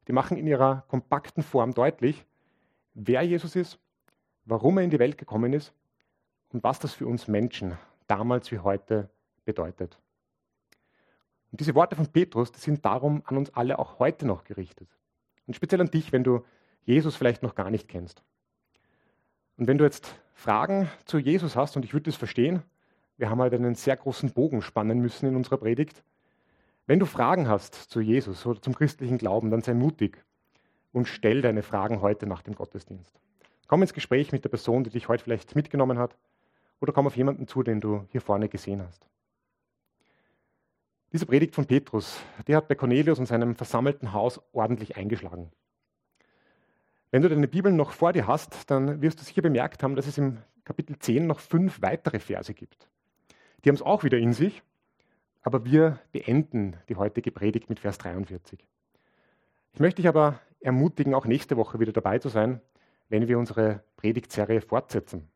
die 0.08 0.14
machen 0.14 0.38
in 0.38 0.46
ihrer 0.46 0.84
kompakten 0.90 1.42
Form 1.42 1.74
deutlich, 1.74 2.24
wer 2.94 3.24
Jesus 3.24 3.56
ist, 3.56 3.80
warum 4.46 4.78
er 4.78 4.84
in 4.84 4.92
die 4.92 5.00
Welt 5.00 5.18
gekommen 5.18 5.54
ist 5.54 5.74
und 6.50 6.64
was 6.64 6.78
das 6.78 6.94
für 6.94 7.08
uns 7.08 7.28
Menschen 7.28 7.80
damals 8.06 8.52
wie 8.52 8.60
heute 8.60 9.10
bedeutet. 9.44 9.98
Und 11.52 11.60
diese 11.60 11.76
Worte 11.76 11.96
von 11.96 12.08
Petrus, 12.08 12.52
die 12.52 12.60
sind 12.60 12.86
darum 12.86 13.24
an 13.26 13.38
uns 13.38 13.54
alle 13.54 13.78
auch 13.78 14.00
heute 14.00 14.26
noch 14.26 14.44
gerichtet. 14.44 14.88
Und 15.48 15.56
speziell 15.56 15.82
an 15.82 15.92
dich, 15.92 16.12
wenn 16.12 16.24
du 16.24 16.46
Jesus 16.84 17.16
vielleicht 17.16 17.44
noch 17.44 17.56
gar 17.56 17.70
nicht 17.70 17.88
kennst. 17.88 18.24
Und 19.58 19.68
wenn 19.68 19.78
du 19.78 19.84
jetzt 19.84 20.16
Fragen 20.34 20.90
zu 21.06 21.20
Jesus 21.20 21.56
hast, 21.56 21.76
und 21.76 21.86
ich 21.86 21.94
würde 21.94 22.06
das 22.06 22.16
verstehen, 22.16 22.64
wir 23.18 23.30
haben 23.30 23.42
halt 23.42 23.54
einen 23.54 23.76
sehr 23.76 23.98
großen 23.98 24.32
Bogen 24.32 24.62
spannen 24.62 25.00
müssen 25.00 25.28
in 25.28 25.36
unserer 25.36 25.58
Predigt. 25.58 26.04
Wenn 26.88 27.00
du 27.00 27.06
Fragen 27.06 27.48
hast 27.48 27.76
zu 27.76 28.02
Jesus 28.02 28.46
oder 28.46 28.62
zum 28.62 28.74
christlichen 28.74 29.18
Glauben, 29.18 29.52
dann 29.52 29.62
sei 29.62 29.74
mutig 29.74 30.24
und 30.92 31.08
stell 31.08 31.42
deine 31.42 31.62
Fragen 31.62 32.02
heute 32.02 32.26
nach 32.26 32.42
dem 32.42 32.56
Gottesdienst. 32.56 33.20
Komm 33.68 33.84
ins 33.84 33.94
Gespräch 33.94 34.32
mit 34.32 34.44
der 34.44 34.50
Person, 34.50 34.84
die 34.84 34.90
dich 34.90 35.08
heute 35.08 35.24
vielleicht 35.24 35.56
mitgenommen 35.56 36.00
hat, 36.00 36.18
oder 36.80 36.94
komm 36.94 37.06
auf 37.06 37.16
jemanden 37.16 37.48
zu, 37.48 37.62
den 37.62 37.80
du 37.80 38.06
hier 38.10 38.22
vorne 38.22 38.50
gesehen 38.50 38.82
hast. 38.82 39.08
Diese 41.14 41.26
Predigt 41.26 41.56
von 41.56 41.66
Petrus, 41.66 42.22
die 42.48 42.56
hat 42.56 42.70
bei 42.70 42.76
Cornelius 42.76 43.20
und 43.20 43.26
seinem 43.26 43.56
versammelten 43.56 44.14
Haus 44.14 44.40
ordentlich 44.54 44.96
eingeschlagen. 44.96 45.52
Wenn 47.12 47.22
du 47.22 47.28
deine 47.28 47.50
Bibel 47.50 47.74
noch 47.74 47.92
vor 47.92 48.14
dir 48.14 48.28
hast, 48.28 48.72
dann 48.72 49.02
wirst 49.02 49.20
du 49.20 49.26
sicher 49.26 49.42
bemerkt 49.42 49.84
haben, 49.84 49.98
dass 49.98 50.08
es 50.08 50.18
im 50.18 50.38
Kapitel 50.64 50.98
10 50.98 51.28
noch 51.28 51.42
fünf 51.42 51.82
weitere 51.82 52.20
Verse 52.20 52.54
gibt. 52.54 52.88
Die 53.64 53.70
haben 53.70 53.76
es 53.76 53.82
auch 53.82 54.06
wieder 54.06 54.18
in 54.18 54.32
sich, 54.32 54.64
aber 55.42 55.66
wir 55.66 56.00
beenden 56.14 56.78
die 56.88 56.96
heutige 56.96 57.32
Predigt 57.32 57.68
mit 57.68 57.82
Vers 57.82 57.98
43. 57.98 58.66
Ich 59.74 59.80
möchte 59.82 60.02
dich 60.02 60.08
aber 60.08 60.40
ermutigen, 60.62 61.14
auch 61.14 61.26
nächste 61.26 61.58
Woche 61.58 61.82
wieder 61.82 61.92
dabei 61.92 62.20
zu 62.20 62.30
sein, 62.30 62.62
wenn 63.10 63.28
wir 63.28 63.38
unsere 63.38 63.84
Predigtserie 63.98 64.62
fortsetzen. 64.62 65.28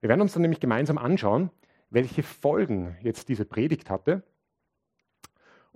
Wir 0.00 0.08
werden 0.08 0.22
uns 0.22 0.32
dann 0.32 0.40
nämlich 0.40 0.60
gemeinsam 0.60 0.96
anschauen, 0.96 1.50
welche 1.90 2.22
Folgen 2.22 2.96
jetzt 3.02 3.28
diese 3.28 3.44
Predigt 3.44 3.90
hatte 3.90 4.22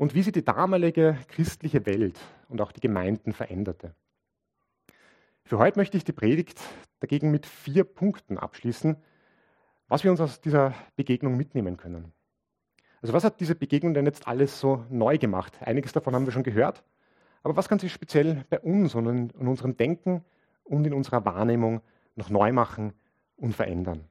und 0.00 0.14
wie 0.14 0.22
sie 0.22 0.32
die 0.32 0.42
damalige 0.42 1.18
christliche 1.28 1.84
Welt 1.84 2.18
und 2.48 2.62
auch 2.62 2.72
die 2.72 2.80
Gemeinden 2.80 3.34
veränderte. 3.34 3.94
Für 5.44 5.58
heute 5.58 5.78
möchte 5.78 5.98
ich 5.98 6.04
die 6.04 6.14
Predigt 6.14 6.58
dagegen 7.00 7.30
mit 7.30 7.44
vier 7.44 7.84
Punkten 7.84 8.38
abschließen, 8.38 8.96
was 9.88 10.02
wir 10.02 10.10
uns 10.10 10.22
aus 10.22 10.40
dieser 10.40 10.72
Begegnung 10.96 11.36
mitnehmen 11.36 11.76
können. 11.76 12.14
Also 13.02 13.12
was 13.12 13.24
hat 13.24 13.40
diese 13.40 13.54
Begegnung 13.54 13.92
denn 13.92 14.06
jetzt 14.06 14.26
alles 14.26 14.58
so 14.58 14.86
neu 14.88 15.18
gemacht? 15.18 15.58
Einiges 15.60 15.92
davon 15.92 16.14
haben 16.14 16.24
wir 16.24 16.32
schon 16.32 16.44
gehört, 16.44 16.82
aber 17.42 17.56
was 17.56 17.68
kann 17.68 17.78
sich 17.78 17.92
speziell 17.92 18.46
bei 18.48 18.58
uns 18.58 18.94
und 18.94 19.06
in 19.06 19.46
unserem 19.46 19.76
Denken 19.76 20.24
und 20.64 20.86
in 20.86 20.94
unserer 20.94 21.26
Wahrnehmung 21.26 21.82
noch 22.16 22.30
neu 22.30 22.52
machen 22.52 22.94
und 23.36 23.54
verändern? 23.54 24.06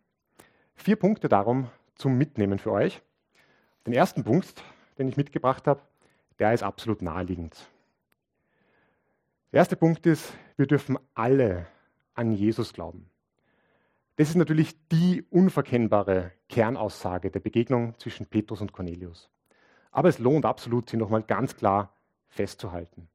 Vier 0.75 0.97
Punkte 0.97 1.29
darum 1.29 1.67
zum 1.95 2.15
Mitnehmen 2.15 2.59
für 2.59 2.73
euch. 2.73 3.01
Den 3.87 3.93
ersten 3.93 4.23
Punkt, 4.23 4.63
den 4.99 5.07
ich 5.07 5.17
mitgebracht 5.17 5.65
habe, 5.65 5.81
der 6.37 6.53
ist 6.53 6.61
absolut 6.61 7.01
naheliegend. 7.01 7.57
Der 9.51 9.59
erste 9.59 9.75
Punkt 9.75 10.05
ist, 10.05 10.33
wir 10.57 10.67
dürfen 10.67 10.99
alle 11.15 11.65
an 12.13 12.31
Jesus 12.31 12.73
glauben. 12.73 13.09
Das 14.17 14.29
ist 14.29 14.35
natürlich 14.35 14.75
die 14.89 15.23
unverkennbare 15.29 16.33
Kernaussage 16.49 17.31
der 17.31 17.39
Begegnung 17.39 17.97
zwischen 17.97 18.25
Petrus 18.25 18.59
und 18.61 18.73
Cornelius. 18.73 19.29
Aber 19.91 20.09
es 20.09 20.19
lohnt 20.19 20.45
absolut, 20.45 20.89
sie 20.89 20.97
nochmal 20.97 21.23
ganz 21.23 21.55
klar 21.55 21.93
festzuhalten. 22.27 23.07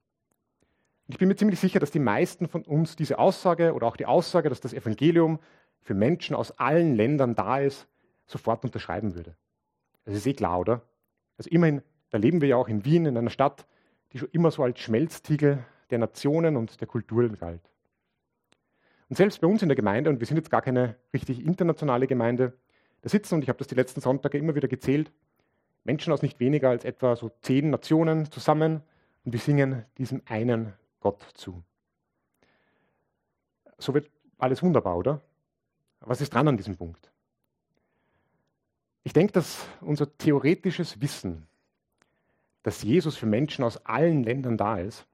Ich 1.07 1.19
bin 1.19 1.29
mir 1.29 1.37
ziemlich 1.37 1.61
sicher, 1.61 1.79
dass 1.79 1.91
die 1.91 1.99
meisten 1.99 2.49
von 2.49 2.63
uns 2.63 2.97
diese 2.97 3.19
Aussage 3.19 3.75
oder 3.75 3.87
auch 3.87 3.99
die 3.99 4.07
Aussage, 4.07 4.49
dass 4.49 4.63
das 4.63 4.73
Evangelium 4.73 5.39
für 5.83 5.93
Menschen 5.93 6.35
aus 6.35 6.59
allen 6.59 6.97
Ländern 6.97 7.35
da 7.35 7.59
ist, 7.59 7.87
sofort 8.27 8.65
unterschreiben 8.65 9.15
würde. 9.15 9.37
Das 10.07 10.15
ist 10.15 10.27
eh 10.27 10.33
klar, 10.33 10.59
oder? 10.59 10.83
Also 11.37 11.51
immerhin, 11.51 11.83
da 12.11 12.19
leben 12.19 12.41
wir 12.41 12.49
ja 12.49 12.57
auch 12.57 12.69
in 12.69 12.85
Wien, 12.85 13.07
in 13.07 13.17
einer 13.17 13.31
Stadt, 13.31 13.67
die 14.13 14.19
schon 14.19 14.29
immer 14.33 14.51
so 14.51 14.63
als 14.63 14.79
Schmelztiegel 14.81 15.65
der 15.91 15.99
Nationen 15.99 16.57
und 16.57 16.81
der 16.81 16.89
Kulturen 16.89 17.37
galt. 17.37 17.63
Und 19.09 19.17
selbst 19.17 19.41
bei 19.41 19.47
uns 19.47 19.63
in 19.63 19.69
der 19.69 19.77
Gemeinde, 19.77 20.11
und 20.11 20.21
wir 20.21 20.27
sind 20.27 20.37
jetzt 20.37 20.51
gar 20.51 20.63
keine 20.63 20.97
richtig 21.13 21.45
internationale 21.45 22.07
Gemeinde, 22.07 22.55
da 23.03 23.09
sitzen, 23.09 23.35
und 23.35 23.43
ich 23.43 23.49
habe 23.49 23.59
das 23.59 23.69
die 23.69 23.75
letzten 23.75 24.01
Sonntage 24.01 24.39
immer 24.39 24.55
wieder 24.55 24.69
gezählt, 24.69 25.13
Menschen 25.85 26.13
aus 26.13 26.23
nicht 26.23 26.41
weniger 26.41 26.71
als 26.71 26.85
etwa 26.85 27.15
so 27.15 27.31
zehn 27.43 27.71
Nationen 27.71 28.31
zusammen 28.31 28.83
und 29.25 29.33
wir 29.33 29.41
singen 29.41 29.85
diesem 29.99 30.23
einen 30.27 30.73
Gott 31.01 31.23
zu. 31.35 31.63
So 33.77 33.93
wird 33.93 34.11
alles 34.39 34.63
wunderbar, 34.63 34.97
oder? 34.97 35.21
Was 36.01 36.21
ist 36.21 36.33
dran 36.33 36.49
an 36.49 36.57
diesem 36.57 36.77
Punkt? 36.77 37.11
Ich 39.05 39.13
denke, 39.13 39.33
dass 39.33 39.67
unser 39.83 40.17
theoretisches 40.17 41.01
Wissen, 41.01 41.47
dass 42.63 42.83
Jesus 42.83 43.17
für 43.17 43.27
Menschen 43.27 43.63
aus 43.63 43.77
allen 43.85 44.25
Ländern 44.25 44.57
da 44.57 44.79
ist, 44.79 45.07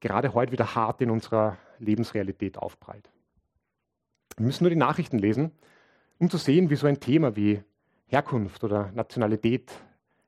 gerade 0.00 0.32
heute 0.32 0.52
wieder 0.52 0.74
hart 0.74 1.02
in 1.02 1.10
unserer 1.10 1.58
Lebensrealität 1.78 2.56
aufprallt. 2.56 3.10
Wir 4.36 4.46
müssen 4.46 4.64
nur 4.64 4.70
die 4.70 4.76
Nachrichten 4.76 5.18
lesen, 5.18 5.52
um 6.18 6.30
zu 6.30 6.38
sehen, 6.38 6.70
wie 6.70 6.76
so 6.76 6.86
ein 6.86 7.00
Thema 7.00 7.36
wie 7.36 7.62
Herkunft 8.06 8.64
oder 8.64 8.90
Nationalität 8.92 9.70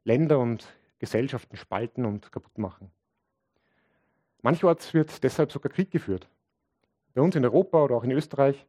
Länder 0.05 0.39
und 0.39 0.67
Gesellschaften 0.99 1.57
spalten 1.57 2.05
und 2.05 2.31
kaputt 2.31 2.59
machen. 2.59 2.91
Mancherorts 4.43 4.93
wird 4.93 5.23
deshalb 5.23 5.53
sogar 5.53 5.73
Krieg 5.73 5.91
geführt. 5.91 6.29
Bei 7.15 7.23
uns 7.23 7.35
in 7.35 7.45
Europa 7.45 7.83
oder 7.83 7.97
auch 7.97 8.05
in 8.05 8.11
Österreich 8.11 8.67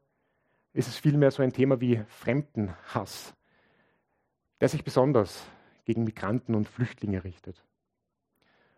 ist 0.73 0.87
es 0.87 0.97
vielmehr 0.97 1.31
so 1.31 1.43
ein 1.43 1.51
Thema 1.51 1.81
wie 1.81 2.01
Fremdenhass, 2.07 3.33
der 4.63 4.69
sich 4.69 4.85
besonders 4.85 5.45
gegen 5.83 6.05
Migranten 6.05 6.55
und 6.55 6.69
Flüchtlinge 6.69 7.25
richtet. 7.25 7.61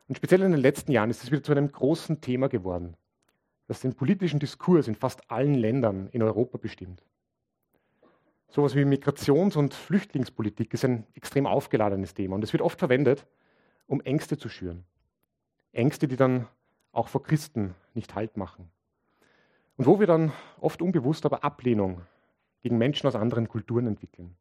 Und 0.08 0.16
speziell 0.16 0.42
in 0.42 0.52
den 0.52 0.60
letzten 0.60 0.92
Jahren 0.92 1.12
ist 1.12 1.24
es 1.24 1.30
wieder 1.30 1.44
zu 1.44 1.52
einem 1.52 1.72
großen 1.72 2.22
Thema 2.22 2.50
geworden. 2.50 2.98
das 3.68 3.82
den 3.82 3.94
politischen 3.94 4.40
Diskurs 4.40 4.88
in 4.88 4.96
fast 4.96 5.30
allen 5.30 5.54
Ländern 5.54 6.10
in 6.12 6.24
Europa 6.24 6.58
bestimmt. 6.58 7.04
Sowas 8.48 8.74
wie 8.74 8.84
Migrations- 8.84 9.56
und 9.56 9.76
Flüchtlingspolitik 9.76 10.74
ist 10.74 10.84
ein 10.86 11.06
extrem 11.14 11.46
aufgeladenes 11.46 12.16
Thema 12.16 12.34
und 12.34 12.44
es 12.44 12.52
wird 12.52 12.64
oft 12.64 12.80
verwendet, 12.80 13.28
um 13.86 14.02
Ängste 14.02 14.40
zu 14.40 14.50
schüren. 14.50 14.86
Ängste, 15.72 16.08
die 16.08 16.18
dann 16.18 16.48
auch 16.94 17.10
vor 17.10 17.22
Christen 17.22 17.76
nicht 17.94 18.16
Halt 18.16 18.38
machen. 18.38 18.72
Und 19.78 19.86
wo 19.86 20.00
wir 20.00 20.08
dann 20.08 20.32
oft 20.60 20.82
unbewusst 20.82 21.28
aber 21.28 21.44
Ablehnung 21.44 22.02
gegen 22.64 22.80
Menschen 22.80 23.06
aus 23.06 23.14
anderen 23.14 23.48
Kulturen 23.48 23.86
entwickeln. 23.86 24.36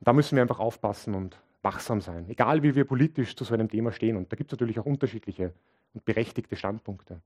Und 0.00 0.08
da 0.08 0.12
müssen 0.12 0.36
wir 0.36 0.42
einfach 0.42 0.58
aufpassen 0.58 1.14
und 1.14 1.40
wachsam 1.62 2.00
sein, 2.00 2.28
egal 2.28 2.62
wie 2.62 2.74
wir 2.74 2.84
politisch 2.84 3.34
zu 3.34 3.44
so 3.44 3.54
einem 3.54 3.68
Thema 3.68 3.92
stehen. 3.92 4.16
Und 4.16 4.30
da 4.32 4.36
gibt 4.36 4.52
es 4.52 4.56
natürlich 4.56 4.78
auch 4.78 4.86
unterschiedliche 4.86 5.52
und 5.94 6.04
berechtigte 6.04 6.56
Standpunkte. 6.56 7.20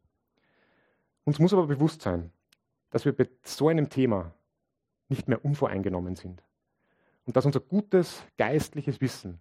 Uns 1.24 1.38
muss 1.38 1.52
aber 1.52 1.66
bewusst 1.66 2.02
sein, 2.02 2.32
dass 2.90 3.04
wir 3.04 3.14
bei 3.14 3.28
so 3.42 3.68
einem 3.68 3.88
Thema 3.88 4.32
nicht 5.08 5.28
mehr 5.28 5.44
unvoreingenommen 5.44 6.16
sind. 6.16 6.42
Und 7.26 7.36
dass 7.36 7.44
unser 7.44 7.60
gutes 7.60 8.24
geistliches 8.38 9.00
Wissen, 9.00 9.40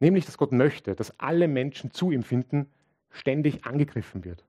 nämlich 0.00 0.26
dass 0.26 0.38
Gott 0.38 0.52
möchte, 0.52 0.94
dass 0.94 1.18
alle 1.20 1.48
Menschen 1.48 1.90
zu 1.90 2.10
ihm 2.10 2.22
finden, 2.22 2.70
ständig 3.10 3.64
angegriffen 3.64 4.24
wird. 4.24 4.44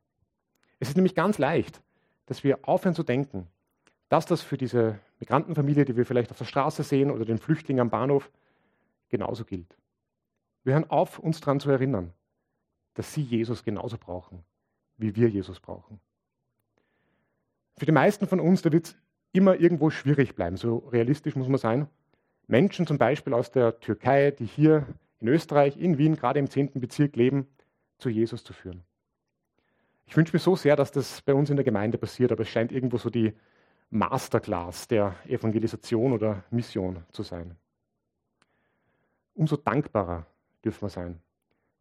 Es 0.80 0.90
ist 0.90 0.96
nämlich 0.96 1.16
ganz 1.16 1.38
leicht, 1.38 1.82
dass 2.26 2.44
wir 2.44 2.60
aufhören 2.64 2.96
zu 2.96 3.04
denken, 3.04 3.48
dass 4.10 4.26
das 4.26 4.42
für 4.42 4.58
diese 4.58 5.00
Migrantenfamilie, 5.20 5.86
die 5.86 5.96
wir 5.96 6.06
vielleicht 6.06 6.32
auf 6.32 6.38
der 6.38 6.46
Straße 6.46 6.84
sehen 6.84 7.12
oder 7.12 7.26
den 7.26 7.38
Flüchtling 7.38 7.80
am 7.80 7.90
Bahnhof, 7.90 8.32
genauso 9.10 9.46
gilt. 9.46 9.78
Wir 10.64 10.74
hören 10.74 10.90
auf, 10.90 11.20
uns 11.20 11.40
daran 11.40 11.60
zu 11.60 11.70
erinnern, 11.70 12.14
dass 12.94 13.14
sie 13.14 13.22
Jesus 13.22 13.64
genauso 13.64 13.98
brauchen, 13.98 14.44
wie 14.98 15.16
wir 15.16 15.30
Jesus 15.30 15.60
brauchen. 15.60 16.00
Für 17.78 17.86
die 17.86 17.92
meisten 17.92 18.28
von 18.28 18.40
uns, 18.40 18.64
da 18.64 18.72
wird 18.72 18.88
es 18.88 18.96
immer 19.32 19.60
irgendwo 19.60 19.90
schwierig 19.90 20.36
bleiben, 20.36 20.58
so 20.58 20.78
realistisch 20.78 21.36
muss 21.36 21.48
man 21.48 21.60
sein. 21.60 21.88
Menschen 22.48 22.88
zum 22.88 22.98
Beispiel 22.98 23.34
aus 23.34 23.52
der 23.52 23.80
Türkei, 23.80 24.32
die 24.32 24.46
hier 24.46 24.88
in 25.20 25.28
Österreich, 25.28 25.78
in 25.78 25.98
Wien, 25.98 26.16
gerade 26.16 26.40
im 26.40 26.50
10. 26.50 26.72
Bezirk 26.76 27.16
leben, 27.16 27.48
zu 27.98 28.10
Jesus 28.10 28.44
zu 28.44 28.54
führen. 28.54 28.84
Ich 30.06 30.16
wünsche 30.16 30.34
mir 30.34 30.40
so 30.40 30.56
sehr, 30.56 30.76
dass 30.76 30.92
das 30.92 31.22
bei 31.22 31.34
uns 31.34 31.50
in 31.50 31.58
der 31.58 31.66
Gemeinde 31.66 31.98
passiert, 31.98 32.32
aber 32.32 32.44
es 32.44 32.50
scheint 32.50 32.72
irgendwo 32.72 32.98
so 32.98 33.10
die 33.10 33.34
Masterclass 33.90 34.88
der 34.88 35.16
Evangelisation 35.28 36.14
oder 36.14 36.44
Mission 36.52 37.04
zu 37.12 37.24
sein. 37.24 37.56
Umso 39.34 39.56
dankbarer 39.56 40.26
dürfen 40.64 40.82
wir 40.84 40.90
sein, 40.90 41.20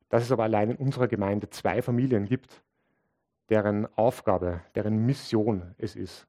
dass 0.09 0.23
es 0.23 0.31
aber 0.31 0.45
allein 0.45 0.71
in 0.71 0.77
unserer 0.77 1.09
Gemeinde 1.09 1.51
zwei 1.51 1.83
Familien 1.83 2.27
gibt, 2.27 2.63
deren 3.49 3.87
Aufgabe, 3.97 4.61
deren 4.75 5.07
Mission 5.07 5.75
es 5.79 5.97
ist, 5.97 6.27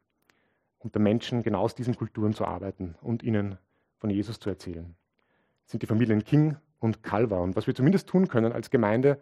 unter 0.79 0.99
Menschen 0.99 1.43
genau 1.43 1.61
aus 1.61 1.75
diesen 1.75 1.95
Kulturen 1.95 2.33
zu 2.33 2.45
arbeiten 2.45 2.95
und 3.01 3.23
ihnen 3.23 3.57
von 3.97 4.09
Jesus 4.09 4.39
zu 4.39 4.49
erzählen. 4.49 4.95
Das 5.63 5.71
sind 5.71 5.83
die 5.83 5.87
Familien 5.87 6.23
King 6.23 6.55
und 6.79 7.03
Calva. 7.03 7.39
Und 7.39 7.55
was 7.55 7.67
wir 7.67 7.75
zumindest 7.75 8.07
tun 8.07 8.27
können 8.27 8.53
als 8.53 8.69
Gemeinde, 8.69 9.19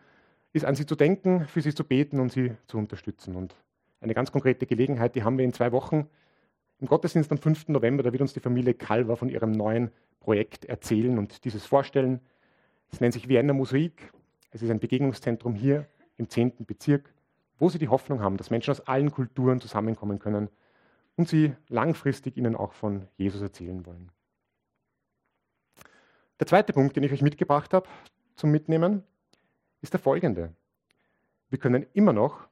ist 0.53 0.65
an 0.65 0.75
sie 0.75 0.85
zu 0.85 0.95
denken, 0.95 1.47
für 1.47 1.61
sie 1.61 1.73
zu 1.73 1.83
beten 1.83 2.19
und 2.19 2.31
sie 2.31 2.55
zu 2.67 2.77
unterstützen. 2.77 3.35
Und 3.35 3.55
eine 3.99 4.13
ganz 4.13 4.31
konkrete 4.31 4.65
Gelegenheit, 4.65 5.15
die 5.15 5.23
haben 5.23 5.37
wir 5.37 5.45
in 5.45 5.53
zwei 5.53 5.71
Wochen 5.71 6.07
im 6.80 6.88
Gottesdienst 6.88 7.32
am 7.32 7.38
5. 7.38 7.69
November, 7.69 8.03
da 8.03 8.11
wird 8.11 8.21
uns 8.21 8.34
die 8.34 8.39
Familie 8.39 8.73
Calva 8.73 9.15
von 9.15 9.30
ihrem 9.30 9.51
neuen 9.51 9.91
Projekt 10.19 10.65
erzählen 10.65 11.17
und 11.17 11.45
dieses 11.45 11.65
vorstellen. 11.65 12.19
Es 12.91 12.99
nennt 12.99 13.13
sich 13.13 13.28
Vienna 13.28 13.53
Mosaik. 13.53 14.11
Es 14.51 14.61
ist 14.61 14.69
ein 14.69 14.80
Begegnungszentrum 14.80 15.55
hier 15.55 15.88
im 16.17 16.30
10. 16.30 16.65
Bezirk, 16.65 17.13
wo 17.59 17.69
sie 17.69 17.80
die 17.80 17.88
Hoffnung 17.88 18.21
haben, 18.21 18.38
dass 18.38 18.49
Menschen 18.49 18.71
aus 18.71 18.82
allen 18.82 19.11
Kulturen 19.11 19.59
zusammenkommen 19.61 20.19
können 20.19 20.49
und 21.15 21.30
sie 21.30 21.53
langfristig 21.69 22.38
ihnen 22.38 22.55
auch 22.55 22.73
von 22.73 23.07
Jesus 23.17 23.41
erzählen 23.41 23.86
wollen. 23.86 24.11
Der 26.39 26.47
zweite 26.47 26.73
Punkt, 26.73 26.95
den 26.95 27.03
ich 27.03 27.13
euch 27.13 27.21
mitgebracht 27.21 27.73
habe 27.73 27.88
zum 28.36 28.51
Mitnehmen, 28.51 29.03
ist 29.82 29.93
der 29.93 29.99
folgende. 29.99 30.53
Wir 31.49 31.59
können 31.59 31.86
immer 31.93 32.11
noch 32.11 32.47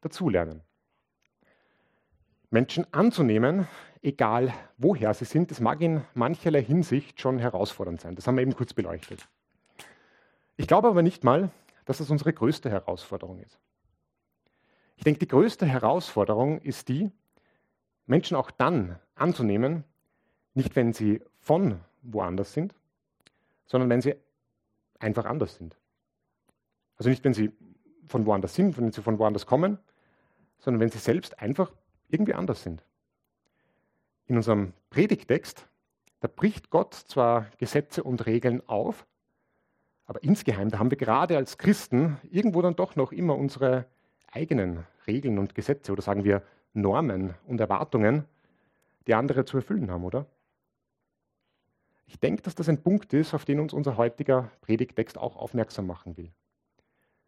dazulernen. 0.00 0.60
Menschen 2.54 2.86
anzunehmen, 2.94 3.66
egal 4.00 4.54
woher 4.78 5.12
sie 5.12 5.24
sind, 5.24 5.50
das 5.50 5.58
mag 5.58 5.80
in 5.80 6.04
mancherlei 6.14 6.62
Hinsicht 6.62 7.20
schon 7.20 7.40
herausfordernd 7.40 8.00
sein. 8.00 8.14
Das 8.14 8.28
haben 8.28 8.36
wir 8.36 8.42
eben 8.42 8.54
kurz 8.54 8.72
beleuchtet. 8.72 9.28
Ich 10.56 10.68
glaube 10.68 10.86
aber 10.86 11.02
nicht 11.02 11.24
mal, 11.24 11.50
dass 11.84 11.98
das 11.98 12.10
unsere 12.10 12.32
größte 12.32 12.70
Herausforderung 12.70 13.40
ist. 13.40 13.58
Ich 14.96 15.02
denke, 15.02 15.18
die 15.18 15.26
größte 15.26 15.66
Herausforderung 15.66 16.60
ist 16.60 16.88
die, 16.88 17.10
Menschen 18.06 18.36
auch 18.36 18.52
dann 18.52 19.00
anzunehmen, 19.16 19.82
nicht 20.54 20.76
wenn 20.76 20.92
sie 20.92 21.20
von 21.40 21.80
woanders 22.02 22.52
sind, 22.52 22.72
sondern 23.66 23.90
wenn 23.90 24.00
sie 24.00 24.14
einfach 25.00 25.24
anders 25.24 25.56
sind. 25.56 25.76
Also 26.98 27.10
nicht, 27.10 27.24
wenn 27.24 27.34
sie 27.34 27.50
von 28.06 28.26
woanders 28.26 28.54
sind, 28.54 28.78
wenn 28.78 28.92
sie 28.92 29.02
von 29.02 29.18
woanders 29.18 29.44
kommen, 29.44 29.78
sondern 30.58 30.78
wenn 30.80 30.90
sie 30.90 30.98
selbst 30.98 31.40
einfach 31.40 31.72
irgendwie 32.14 32.34
anders 32.34 32.62
sind. 32.62 32.82
In 34.26 34.36
unserem 34.36 34.72
Predigtext, 34.90 35.66
da 36.20 36.28
bricht 36.28 36.70
Gott 36.70 36.94
zwar 36.94 37.46
Gesetze 37.58 38.02
und 38.02 38.24
Regeln 38.24 38.66
auf, 38.66 39.06
aber 40.06 40.22
insgeheim, 40.22 40.70
da 40.70 40.78
haben 40.78 40.90
wir 40.90 40.98
gerade 40.98 41.36
als 41.36 41.58
Christen 41.58 42.18
irgendwo 42.30 42.62
dann 42.62 42.76
doch 42.76 42.96
noch 42.96 43.12
immer 43.12 43.36
unsere 43.36 43.86
eigenen 44.30 44.86
Regeln 45.06 45.38
und 45.38 45.54
Gesetze 45.54 45.92
oder 45.92 46.02
sagen 46.02 46.24
wir 46.24 46.42
Normen 46.72 47.34
und 47.46 47.60
Erwartungen, 47.60 48.24
die 49.06 49.14
andere 49.14 49.44
zu 49.44 49.58
erfüllen 49.58 49.90
haben, 49.90 50.04
oder? 50.04 50.26
Ich 52.06 52.20
denke, 52.20 52.42
dass 52.42 52.54
das 52.54 52.68
ein 52.68 52.82
Punkt 52.82 53.12
ist, 53.12 53.34
auf 53.34 53.44
den 53.44 53.60
uns 53.60 53.72
unser 53.72 53.96
heutiger 53.96 54.50
Predigtext 54.60 55.18
auch 55.18 55.36
aufmerksam 55.36 55.86
machen 55.86 56.16
will. 56.16 56.30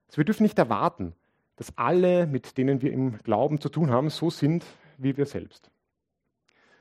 Also 0.07 0.19
wir 0.19 0.25
dürfen 0.25 0.43
nicht 0.43 0.59
erwarten, 0.59 1.15
dass 1.57 1.77
alle, 1.77 2.27
mit 2.27 2.59
denen 2.59 2.83
wir 2.83 2.93
im 2.93 3.19
Glauben 3.19 3.61
zu 3.61 3.69
tun 3.69 3.91
haben, 3.91 4.11
so 4.11 4.31
sind 4.31 4.65
wie 4.99 5.17
wir 5.17 5.27
selbst. 5.27 5.71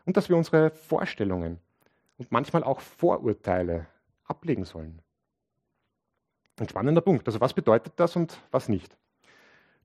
Und 0.06 0.18
dass 0.18 0.30
wir 0.30 0.38
unsere 0.38 0.72
Vorstellungen 0.72 1.60
und 2.18 2.32
manchmal 2.32 2.64
auch 2.64 2.82
Vorurteile 2.82 3.88
ablegen 4.26 4.66
sollen. 4.66 5.02
Ein 6.60 6.70
spannender 6.70 7.02
Punkt. 7.02 7.28
Also 7.28 7.42
was 7.42 7.54
bedeutet 7.54 7.94
das 7.98 8.16
und 8.16 8.38
was 8.52 8.70
nicht? 8.70 8.96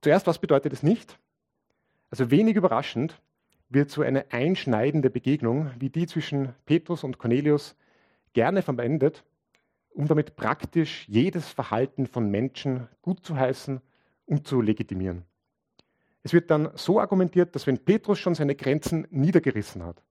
Zuerst, 0.03 0.27
was 0.27 0.39
bedeutet 0.39 0.73
es 0.73 0.83
nicht? 0.83 1.19
Also 2.11 2.31
wenig 2.31 2.57
überraschend 2.57 3.21
wird 3.69 3.91
so 3.91 4.03
eine 4.03 4.33
einschneidende 4.33 5.11
Begegnung 5.11 5.71
wie 5.79 5.91
die 5.91 6.07
zwischen 6.07 6.55
Petrus 6.67 7.05
und 7.05 7.19
Cornelius 7.19 7.77
gerne 8.33 8.63
verwendet, 8.63 9.25
um 9.91 10.07
damit 10.07 10.37
praktisch 10.37 11.09
jedes 11.09 11.49
Verhalten 11.49 12.07
von 12.07 12.31
Menschen 12.31 12.89
gut 13.03 13.25
zu 13.25 13.37
heißen 13.37 13.81
und 14.31 14.47
zu 14.47 14.61
legitimieren. 14.61 15.25
Es 16.23 16.33
wird 16.33 16.51
dann 16.51 16.71
so 16.75 17.01
argumentiert, 17.01 17.55
dass 17.55 17.67
wenn 17.67 17.85
Petrus 17.85 18.19
schon 18.19 18.37
seine 18.37 18.55
Grenzen 18.55 19.07
niedergerissen 19.11 19.83
hat, 19.85 20.03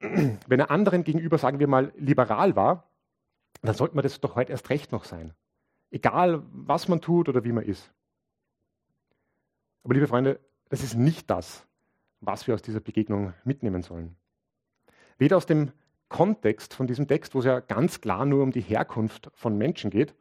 wenn 0.00 0.60
er 0.60 0.70
anderen 0.70 1.04
gegenüber, 1.04 1.36
sagen 1.36 1.58
wir 1.58 1.68
mal, 1.68 1.92
liberal 1.96 2.56
war, 2.56 2.90
dann 3.60 3.74
sollte 3.74 3.94
man 3.94 4.02
das 4.02 4.20
doch 4.20 4.34
heute 4.34 4.52
erst 4.52 4.70
recht 4.70 4.92
noch 4.92 5.04
sein. 5.04 5.34
Egal, 5.90 6.42
was 6.52 6.88
man 6.88 7.02
tut 7.02 7.28
oder 7.28 7.44
wie 7.44 7.52
man 7.52 7.64
ist. 7.64 7.92
Aber 9.84 9.92
liebe 9.92 10.06
Freunde, 10.06 10.40
das 10.70 10.82
ist 10.82 10.94
nicht 10.94 11.28
das, 11.28 11.66
was 12.20 12.46
wir 12.46 12.54
aus 12.54 12.62
dieser 12.62 12.80
Begegnung 12.80 13.34
mitnehmen 13.44 13.82
sollen. 13.82 14.16
Weder 15.18 15.36
aus 15.36 15.44
dem 15.44 15.72
Kontext 16.08 16.72
von 16.72 16.86
diesem 16.86 17.06
Text, 17.06 17.34
wo 17.34 17.40
es 17.40 17.44
ja 17.44 17.60
ganz 17.60 18.00
klar 18.00 18.24
nur 18.24 18.42
um 18.42 18.52
die 18.52 18.62
Herkunft 18.62 19.30
von 19.34 19.58
Menschen 19.58 19.90
geht, 19.90 20.14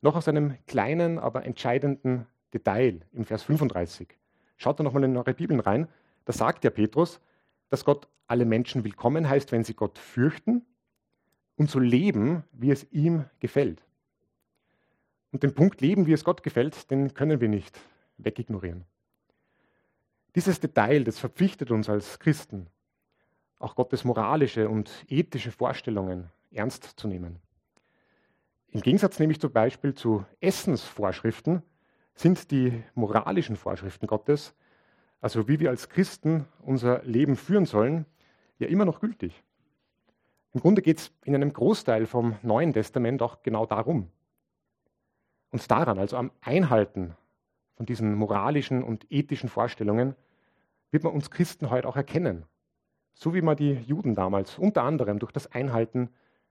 noch 0.00 0.16
aus 0.16 0.28
einem 0.28 0.56
kleinen, 0.66 1.18
aber 1.18 1.44
entscheidenden 1.44 2.26
Detail 2.52 3.00
im 3.12 3.24
Vers 3.24 3.42
35. 3.42 4.08
Schaut 4.56 4.78
da 4.78 4.84
nochmal 4.84 5.04
in 5.04 5.16
eure 5.16 5.34
Bibeln 5.34 5.60
rein. 5.60 5.88
Da 6.24 6.32
sagt 6.32 6.64
ja 6.64 6.70
Petrus, 6.70 7.20
dass 7.68 7.84
Gott 7.84 8.08
alle 8.26 8.44
Menschen 8.44 8.84
willkommen 8.84 9.28
heißt, 9.28 9.52
wenn 9.52 9.64
sie 9.64 9.74
Gott 9.74 9.98
fürchten 9.98 10.64
und 11.56 11.70
so 11.70 11.78
leben, 11.78 12.44
wie 12.52 12.70
es 12.70 12.90
ihm 12.92 13.24
gefällt. 13.40 13.82
Und 15.32 15.42
den 15.42 15.54
Punkt 15.54 15.80
leben, 15.80 16.06
wie 16.06 16.12
es 16.12 16.24
Gott 16.24 16.42
gefällt, 16.42 16.90
den 16.90 17.14
können 17.14 17.40
wir 17.40 17.48
nicht 17.48 17.78
wegignorieren. 18.18 18.84
Dieses 20.34 20.60
Detail, 20.60 21.04
das 21.04 21.18
verpflichtet 21.18 21.70
uns 21.70 21.88
als 21.88 22.18
Christen, 22.18 22.66
auch 23.58 23.74
Gottes 23.74 24.04
moralische 24.04 24.68
und 24.68 25.04
ethische 25.08 25.50
Vorstellungen 25.50 26.30
ernst 26.50 26.84
zu 26.96 27.08
nehmen. 27.08 27.38
Im 28.76 28.82
Gegensatz 28.82 29.18
nämlich 29.18 29.40
zum 29.40 29.52
Beispiel 29.52 29.94
zu 29.94 30.26
Essensvorschriften 30.38 31.62
sind 32.14 32.50
die 32.50 32.84
moralischen 32.94 33.56
Vorschriften 33.56 34.06
Gottes, 34.06 34.54
also 35.22 35.48
wie 35.48 35.60
wir 35.60 35.70
als 35.70 35.88
Christen 35.88 36.44
unser 36.60 37.02
Leben 37.04 37.36
führen 37.36 37.64
sollen, 37.64 38.04
ja 38.58 38.68
immer 38.68 38.84
noch 38.84 39.00
gültig. 39.00 39.42
Im 40.52 40.60
Grunde 40.60 40.82
geht 40.82 40.98
es 40.98 41.10
in 41.24 41.34
einem 41.34 41.54
Großteil 41.54 42.04
vom 42.04 42.36
Neuen 42.42 42.74
Testament 42.74 43.22
auch 43.22 43.40
genau 43.40 43.64
darum. 43.64 44.10
Uns 45.52 45.66
daran, 45.68 45.98
also 45.98 46.18
am 46.18 46.30
Einhalten 46.42 47.16
von 47.78 47.86
diesen 47.86 48.14
moralischen 48.14 48.82
und 48.82 49.10
ethischen 49.10 49.48
Vorstellungen, 49.48 50.14
wird 50.90 51.02
man 51.02 51.14
uns 51.14 51.30
Christen 51.30 51.70
heute 51.70 51.88
auch 51.88 51.96
erkennen. 51.96 52.44
So 53.14 53.32
wie 53.32 53.40
man 53.40 53.56
die 53.56 53.72
Juden 53.72 54.14
damals 54.14 54.58
unter 54.58 54.82
anderem 54.82 55.18
durch 55.18 55.32
das 55.32 55.50
Einhalten 55.50 56.10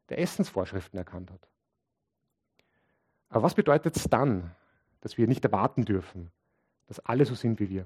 der 0.10 0.18
Essensvorschriften 0.18 0.98
erkannt 0.98 1.30
hat. 1.30 1.48
Aber 3.36 3.44
was 3.44 3.54
bedeutet 3.54 3.98
es 3.98 4.06
dann, 4.06 4.56
dass 5.02 5.18
wir 5.18 5.28
nicht 5.28 5.44
erwarten 5.44 5.84
dürfen, 5.84 6.32
dass 6.88 7.02
alle 7.02 7.26
so 7.26 7.36
sind 7.36 7.60
wie 7.60 7.70
wir? 7.70 7.86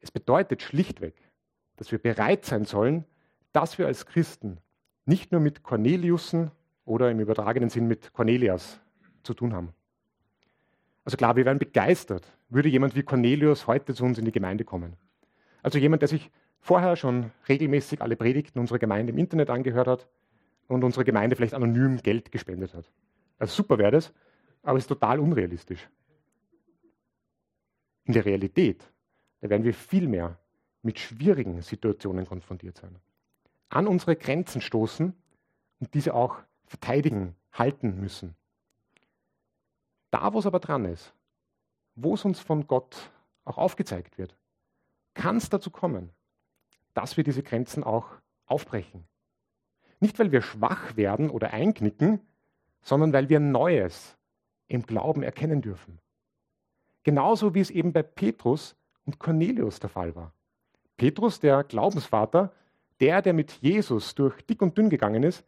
Es 0.00 0.10
bedeutet 0.10 0.60
schlichtweg, 0.60 1.14
dass 1.76 1.90
wir 1.90 1.98
bereit 1.98 2.44
sein 2.44 2.66
sollen, 2.66 3.06
dass 3.54 3.78
wir 3.78 3.86
als 3.86 4.04
Christen 4.04 4.58
nicht 5.06 5.32
nur 5.32 5.40
mit 5.40 5.62
Corneliussen 5.62 6.50
oder 6.84 7.10
im 7.10 7.18
übertragenen 7.18 7.70
Sinn 7.70 7.88
mit 7.88 8.12
Cornelias 8.12 8.78
zu 9.22 9.32
tun 9.32 9.54
haben. 9.54 9.72
Also 11.06 11.16
klar, 11.16 11.34
wir 11.34 11.46
wären 11.46 11.58
begeistert, 11.58 12.26
würde 12.50 12.68
jemand 12.68 12.94
wie 12.94 13.04
Cornelius 13.04 13.66
heute 13.66 13.94
zu 13.94 14.04
uns 14.04 14.18
in 14.18 14.26
die 14.26 14.32
Gemeinde 14.32 14.64
kommen. 14.64 14.98
Also 15.62 15.78
jemand, 15.78 16.02
der 16.02 16.10
sich 16.10 16.30
vorher 16.60 16.94
schon 16.96 17.30
regelmäßig 17.48 18.02
alle 18.02 18.16
Predigten 18.16 18.58
unserer 18.58 18.78
Gemeinde 18.78 19.14
im 19.14 19.18
Internet 19.18 19.48
angehört 19.48 19.86
hat 19.86 20.08
und 20.68 20.84
unsere 20.84 21.06
Gemeinde 21.06 21.36
vielleicht 21.36 21.54
anonym 21.54 22.02
Geld 22.02 22.30
gespendet 22.30 22.74
hat. 22.74 22.92
Also 23.38 23.54
super 23.54 23.78
wäre 23.78 23.92
das, 23.92 24.12
aber 24.62 24.78
es 24.78 24.84
ist 24.84 24.88
total 24.88 25.20
unrealistisch. 25.20 25.88
In 28.04 28.14
der 28.14 28.24
Realität, 28.24 28.84
da 29.40 29.50
werden 29.50 29.64
wir 29.64 29.74
viel 29.74 30.08
mehr 30.08 30.38
mit 30.82 30.98
schwierigen 30.98 31.62
Situationen 31.62 32.26
konfrontiert 32.26 32.76
sein. 32.76 32.96
An 33.68 33.86
unsere 33.86 34.16
Grenzen 34.16 34.60
stoßen 34.60 35.14
und 35.80 35.94
diese 35.94 36.14
auch 36.14 36.38
verteidigen, 36.66 37.34
halten 37.52 38.00
müssen. 38.00 38.34
Da, 40.10 40.32
wo 40.32 40.38
es 40.38 40.46
aber 40.46 40.60
dran 40.60 40.84
ist, 40.84 41.14
wo 41.94 42.14
es 42.14 42.24
uns 42.24 42.40
von 42.40 42.66
Gott 42.66 43.10
auch 43.44 43.58
aufgezeigt 43.58 44.18
wird, 44.18 44.36
kann 45.14 45.36
es 45.36 45.48
dazu 45.48 45.70
kommen, 45.70 46.10
dass 46.92 47.16
wir 47.16 47.24
diese 47.24 47.42
Grenzen 47.42 47.84
auch 47.84 48.08
aufbrechen. 48.46 49.04
Nicht, 50.00 50.18
weil 50.18 50.32
wir 50.32 50.42
schwach 50.42 50.96
werden 50.96 51.30
oder 51.30 51.52
einknicken, 51.52 52.20
sondern 52.84 53.12
weil 53.12 53.28
wir 53.28 53.40
Neues 53.40 54.16
im 54.68 54.82
Glauben 54.86 55.22
erkennen 55.22 55.60
dürfen. 55.60 55.98
Genauso 57.02 57.54
wie 57.54 57.60
es 57.60 57.70
eben 57.70 57.92
bei 57.92 58.02
Petrus 58.02 58.76
und 59.04 59.18
Cornelius 59.18 59.80
der 59.80 59.90
Fall 59.90 60.14
war. 60.14 60.32
Petrus, 60.96 61.40
der 61.40 61.64
Glaubensvater, 61.64 62.52
der, 63.00 63.20
der 63.20 63.32
mit 63.32 63.52
Jesus 63.60 64.14
durch 64.14 64.40
dick 64.42 64.62
und 64.62 64.78
dünn 64.78 64.88
gegangen 64.88 65.22
ist, 65.22 65.44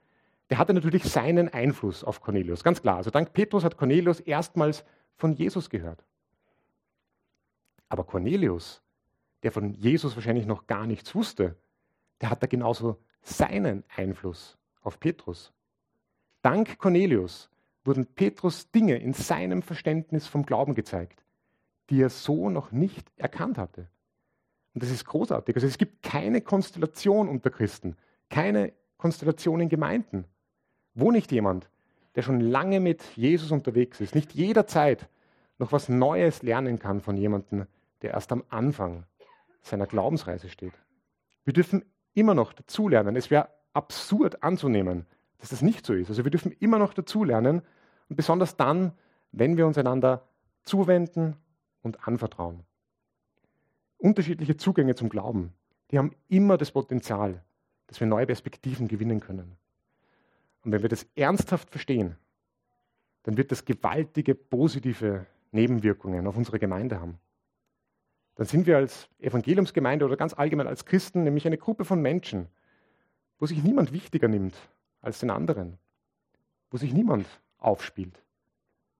der 0.51 0.59
hatte 0.59 0.75
natürlich 0.75 1.05
seinen 1.05 1.49
Einfluss 1.49 2.05
auf 2.05 2.21
Cornelius, 2.21 2.63
ganz 2.65 2.83
klar. 2.83 2.97
Also 2.97 3.11
dank 3.11 3.33
Petrus 3.33 3.65
hat 3.65 3.77
Cornelius 3.77 4.21
erstmals 4.21 4.85
von 5.17 5.33
Jesus 5.33 5.71
gehört. 5.71 6.05
Aber 7.89 8.05
Cornelius, 8.05 8.83
der 9.43 9.53
von 9.53 9.75
Jesus 9.75 10.17
wahrscheinlich 10.17 10.47
noch 10.47 10.67
gar 10.67 10.87
nichts 10.87 11.15
wusste, 11.15 11.57
der 12.21 12.31
hat 12.31 12.43
da 12.43 12.47
genauso 12.47 12.99
seinen 13.23 13.85
Einfluss 13.95 14.57
auf 14.83 14.99
Petrus. 15.01 15.53
Dank 16.47 16.79
Cornelius 16.79 17.51
wurden 17.85 18.07
Petrus 18.07 18.71
Dinge 18.71 18.99
in 18.99 19.15
seinem 19.15 19.63
Verständnis 19.63 20.29
vom 20.29 20.47
Glauben 20.47 20.77
gezeigt, 20.77 21.25
die 21.91 22.01
er 22.01 22.09
so 22.09 22.51
noch 22.51 22.71
nicht 22.71 23.11
erkannt 23.17 23.59
hatte. 23.59 23.89
Und 24.73 24.85
das 24.85 24.93
ist 24.93 25.07
großartig. 25.07 25.57
Also 25.57 25.67
es 25.67 25.77
gibt 25.77 26.05
keine 26.05 26.41
Konstellation 26.43 27.29
unter 27.29 27.51
Christen, 27.51 27.97
keine 28.31 28.73
Konstellation 28.97 29.59
in 29.59 29.69
Gemeinden, 29.69 30.25
wo 30.95 31.11
nicht 31.11 31.33
jemand, 31.33 31.69
der 32.15 32.23
schon 32.23 32.39
lange 32.39 32.79
mit 32.79 33.03
Jesus 33.17 33.51
unterwegs 33.51 34.01
ist, 34.01 34.15
nicht 34.15 34.33
jederzeit 34.33 35.09
noch 35.59 35.73
was 35.73 35.89
Neues 35.89 36.45
lernen 36.45 36.79
kann 36.79 37.01
von 37.01 37.17
jemandem, 37.17 37.67
der 38.03 38.13
erst 38.13 38.31
am 38.31 38.45
Anfang 38.51 39.03
seiner 39.63 39.87
Glaubensreise 39.87 40.49
steht. 40.49 40.75
Wir 41.43 41.55
dürfen 41.55 41.85
immer 42.15 42.35
noch 42.35 42.53
dazulernen. 42.53 43.17
Es 43.17 43.33
wäre 43.33 43.49
absurd 43.73 44.45
anzunehmen, 44.45 45.07
dass 45.39 45.51
das 45.51 45.63
nicht 45.63 45.85
so 45.85 45.95
ist. 45.95 46.09
Also 46.09 46.25
wir 46.25 46.31
dürfen 46.31 46.53
immer 46.53 46.79
noch 46.79 46.95
dazulernen 46.95 47.63
und 48.09 48.17
besonders 48.17 48.57
dann, 48.57 48.93
wenn 49.33 49.57
wir 49.57 49.67
uns 49.67 49.79
einander 49.79 50.27
zuwenden 50.63 51.37
und 51.83 52.07
anvertrauen. 52.07 52.63
Unterschiedliche 53.99 54.57
Zugänge 54.57 54.95
zum 54.95 55.09
Glauben, 55.09 55.53
die 55.91 55.99
haben 55.99 56.15
immer 56.29 56.57
das 56.57 56.73
Potenzial, 56.73 57.43
dass 57.87 58.01
wir 58.01 58.07
neue 58.07 58.27
Perspektiven 58.27 58.89
gewinnen 58.89 59.21
können. 59.21 59.57
Und 60.65 60.73
wenn 60.73 60.83
wir 60.83 60.89
das 60.89 61.07
ernsthaft 61.15 61.71
verstehen, 61.71 62.17
dann 63.23 63.37
wird 63.37 63.53
das 63.53 63.65
gewaltige 63.65 64.35
positive 64.35 65.27
Nebenwirkungen 65.53 66.27
auf 66.27 66.37
unsere 66.37 66.59
Gemeinde 66.59 67.01
haben. 67.01 67.19
Dann 68.35 68.47
sind 68.47 68.67
wir 68.67 68.77
als 68.77 69.09
Evangeliumsgemeinde 69.19 70.05
oder 70.05 70.17
ganz 70.17 70.35
allgemein 70.35 70.67
als 70.67 70.85
Christen 70.85 71.23
nämlich 71.23 71.47
eine 71.47 71.57
Gruppe 71.57 71.85
von 71.85 72.03
Menschen, 72.03 72.49
wo 73.39 73.47
sich 73.47 73.63
niemand 73.63 73.93
wichtiger 73.93 74.29
nimmt 74.29 74.55
als 75.01 75.21
den 75.21 75.31
anderen, 75.31 75.79
wo 76.71 76.77
sich 76.77 76.93
niemand 76.93 77.27
aufspielt, 77.59 78.23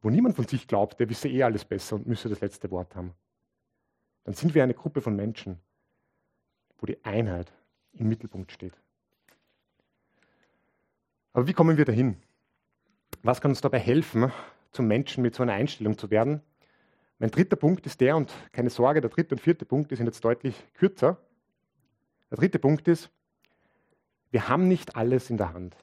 wo 0.03 0.11
niemand 0.11 0.37
von 0.37 0.47
sich 0.47 0.69
glaubt, 0.69 1.01
der 1.01 1.09
wisse 1.09 1.29
eh 1.29 1.43
alles 1.43 1.65
besser 1.65 1.97
und 1.97 2.07
müsse 2.07 2.29
das 2.29 2.41
letzte 2.41 2.71
Wort 2.71 2.95
haben. 2.95 3.13
Dann 4.25 4.35
sind 4.35 4.55
wir 4.55 4.63
eine 4.63 4.75
Gruppe 4.75 5.01
von 5.01 5.15
Menschen, 5.15 5.61
wo 6.79 6.87
die 6.87 7.03
Einheit 7.05 7.53
im 7.93 8.09
Mittelpunkt 8.09 8.53
steht. 8.53 8.75
Aber 11.33 11.47
wie 11.47 11.53
kommen 11.53 11.77
wir 11.77 11.85
dahin? 11.85 12.17
Was 13.23 13.41
kann 13.41 13.51
uns 13.51 13.61
dabei 13.61 13.79
helfen, 13.79 14.33
zum 14.73 14.87
Menschen 14.87 15.23
mit 15.23 15.35
so 15.35 15.43
einer 15.43 15.53
Einstellung 15.53 15.97
zu 15.99 16.11
werden? 16.11 16.41
Mein 17.19 17.31
dritter 17.31 17.57
Punkt 17.57 17.87
ist 17.87 18.01
der, 18.01 18.17
und 18.17 18.33
keine 18.53 18.71
Sorge, 18.71 19.01
der 19.01 19.11
dritte 19.11 19.35
und 19.35 19.41
vierte 19.41 19.65
Punkt 19.65 19.95
sind 19.95 20.07
jetzt 20.07 20.25
deutlich 20.25 20.55
kürzer. 20.75 21.19
Der 22.31 22.39
dritte 22.39 22.59
Punkt 22.59 22.89
ist, 22.89 23.11
wir 24.31 24.49
haben 24.49 24.69
nicht 24.69 24.97
alles 24.97 25.31
in 25.31 25.39
der 25.39 25.55
Hand. 25.55 25.77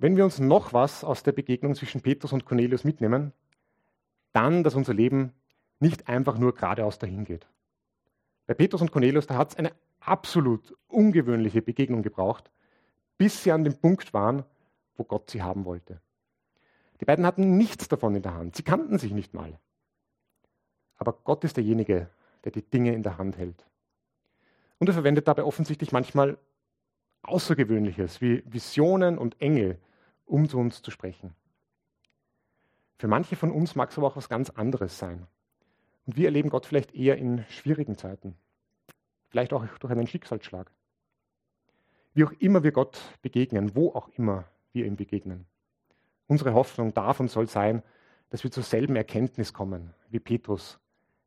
Wenn 0.00 0.16
wir 0.16 0.24
uns 0.24 0.38
noch 0.38 0.72
was 0.72 1.04
aus 1.04 1.22
der 1.22 1.32
Begegnung 1.32 1.74
zwischen 1.74 2.00
Petrus 2.00 2.32
und 2.32 2.46
Cornelius 2.46 2.84
mitnehmen, 2.84 3.34
dann, 4.32 4.64
dass 4.64 4.74
unser 4.74 4.94
Leben 4.94 5.34
nicht 5.78 6.08
einfach 6.08 6.38
nur 6.38 6.54
geradeaus 6.54 6.98
dahin 6.98 7.24
geht. 7.24 7.46
Bei 8.46 8.54
Petrus 8.54 8.80
und 8.80 8.92
Cornelius, 8.92 9.26
da 9.26 9.36
hat 9.36 9.50
es 9.50 9.56
eine 9.56 9.72
absolut 10.00 10.74
ungewöhnliche 10.88 11.60
Begegnung 11.60 12.02
gebraucht, 12.02 12.50
bis 13.18 13.42
sie 13.42 13.52
an 13.52 13.62
dem 13.62 13.76
Punkt 13.76 14.14
waren, 14.14 14.44
wo 14.96 15.04
Gott 15.04 15.28
sie 15.28 15.42
haben 15.42 15.66
wollte. 15.66 16.00
Die 17.02 17.04
beiden 17.04 17.26
hatten 17.26 17.58
nichts 17.58 17.86
davon 17.88 18.14
in 18.14 18.22
der 18.22 18.32
Hand. 18.32 18.56
Sie 18.56 18.62
kannten 18.62 18.98
sich 18.98 19.12
nicht 19.12 19.34
mal. 19.34 19.58
Aber 20.96 21.12
Gott 21.12 21.44
ist 21.44 21.58
derjenige, 21.58 22.08
der 22.44 22.52
die 22.52 22.62
Dinge 22.62 22.94
in 22.94 23.02
der 23.02 23.18
Hand 23.18 23.36
hält. 23.36 23.66
Und 24.78 24.88
er 24.88 24.94
verwendet 24.94 25.28
dabei 25.28 25.44
offensichtlich 25.44 25.92
manchmal 25.92 26.38
Außergewöhnliches 27.20 28.22
wie 28.22 28.42
Visionen 28.46 29.18
und 29.18 29.38
Engel, 29.42 29.78
um 30.30 30.48
zu 30.48 30.58
uns 30.58 30.82
zu 30.82 30.90
sprechen. 30.90 31.34
Für 32.98 33.08
manche 33.08 33.36
von 33.36 33.50
uns 33.50 33.74
mag 33.74 33.90
es 33.90 33.98
aber 33.98 34.06
auch 34.06 34.16
was 34.16 34.28
ganz 34.28 34.50
anderes 34.50 34.98
sein. 34.98 35.26
Und 36.06 36.16
wir 36.16 36.26
erleben 36.26 36.50
Gott 36.50 36.66
vielleicht 36.66 36.94
eher 36.94 37.16
in 37.16 37.44
schwierigen 37.48 37.96
Zeiten, 37.96 38.36
vielleicht 39.28 39.52
auch 39.52 39.66
durch 39.78 39.92
einen 39.92 40.06
Schicksalsschlag. 40.06 40.70
Wie 42.14 42.24
auch 42.24 42.32
immer 42.38 42.62
wir 42.62 42.72
Gott 42.72 43.00
begegnen, 43.22 43.74
wo 43.74 43.92
auch 43.92 44.08
immer 44.08 44.44
wir 44.72 44.86
ihm 44.86 44.96
begegnen. 44.96 45.46
Unsere 46.26 46.54
Hoffnung 46.54 46.92
und 46.94 47.30
soll 47.30 47.48
sein, 47.48 47.82
dass 48.30 48.44
wir 48.44 48.50
zur 48.50 48.62
selben 48.62 48.96
Erkenntnis 48.96 49.52
kommen 49.52 49.94
wie 50.08 50.20
Petrus 50.20 50.78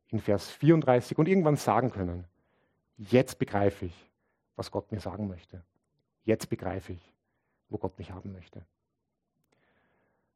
in 0.08 0.20
Vers 0.20 0.50
34 0.50 1.18
und 1.18 1.28
irgendwann 1.28 1.56
sagen 1.56 1.90
können, 1.90 2.24
jetzt 2.96 3.38
begreife 3.38 3.86
ich, 3.86 4.10
was 4.56 4.70
Gott 4.70 4.92
mir 4.92 5.00
sagen 5.00 5.28
möchte. 5.28 5.62
Jetzt 6.22 6.48
begreife 6.48 6.92
ich, 6.92 7.12
wo 7.68 7.78
Gott 7.78 7.98
mich 7.98 8.12
haben 8.12 8.32
möchte. 8.32 8.64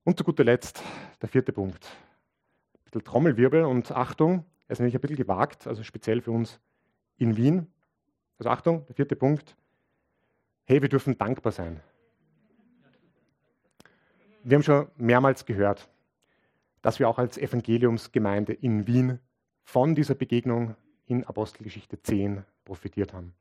Und 0.09 0.17
zu 0.17 0.25
guter 0.25 0.43
Letzt 0.43 0.83
der 1.21 1.29
vierte 1.29 1.53
Punkt. 1.53 1.85
Ein 1.85 2.85
bisschen 2.85 3.05
Trommelwirbel 3.05 3.65
und 3.65 3.93
Achtung, 3.93 4.47
er 4.67 4.73
ist 4.73 4.79
nämlich 4.79 4.95
ein 4.95 5.03
bisschen 5.03 5.19
gewagt, 5.19 5.67
also 5.67 5.83
speziell 5.83 6.23
für 6.23 6.31
uns 6.31 6.61
in 7.19 7.37
Wien. 7.37 7.67
Also 8.39 8.49
Achtung, 8.49 8.87
der 8.87 8.95
vierte 8.95 9.17
Punkt 9.17 9.55
hey, 10.65 10.81
wir 10.81 10.89
dürfen 10.89 11.19
dankbar 11.19 11.53
sein. 11.53 11.83
Wir 14.45 14.55
haben 14.57 14.63
schon 14.63 14.89
mehrmals 14.97 15.45
gehört, 15.45 15.91
dass 16.81 16.99
wir 16.99 17.07
auch 17.07 17.19
als 17.19 17.37
Evangeliumsgemeinde 17.37 18.55
in 18.55 18.87
Wien 18.87 19.19
von 19.63 19.95
dieser 19.95 20.15
Begegnung 20.15 20.75
in 21.05 21.23
Apostelgeschichte 21.25 22.01
10 22.01 22.47
profitiert 22.65 23.13
haben. 23.13 23.35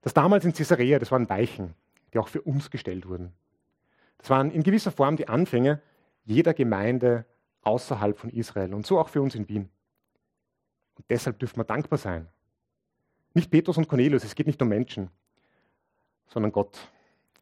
Das 0.00 0.14
damals 0.14 0.46
in 0.46 0.54
Caesarea, 0.54 0.98
das 0.98 1.12
waren 1.12 1.28
Weichen, 1.28 1.74
die 2.14 2.18
auch 2.18 2.28
für 2.28 2.40
uns 2.40 2.70
gestellt 2.70 3.06
wurden. 3.06 3.34
Das 4.18 4.30
waren 4.30 4.50
in 4.50 4.62
gewisser 4.62 4.92
Form 4.92 5.16
die 5.16 5.28
Anfänge 5.28 5.80
jeder 6.24 6.54
Gemeinde 6.54 7.24
außerhalb 7.62 8.18
von 8.18 8.30
Israel 8.30 8.74
und 8.74 8.86
so 8.86 8.98
auch 8.98 9.08
für 9.08 9.22
uns 9.22 9.34
in 9.34 9.48
Wien. 9.48 9.70
Und 10.96 11.04
deshalb 11.08 11.38
dürfen 11.38 11.58
wir 11.58 11.64
dankbar 11.64 11.98
sein. 11.98 12.28
Nicht 13.34 13.50
Petrus 13.50 13.76
und 13.76 13.88
Cornelius, 13.88 14.24
es 14.24 14.34
geht 14.34 14.46
nicht 14.46 14.60
um 14.60 14.68
Menschen 14.68 15.10
sondern 16.28 16.52
Gott. 16.52 16.78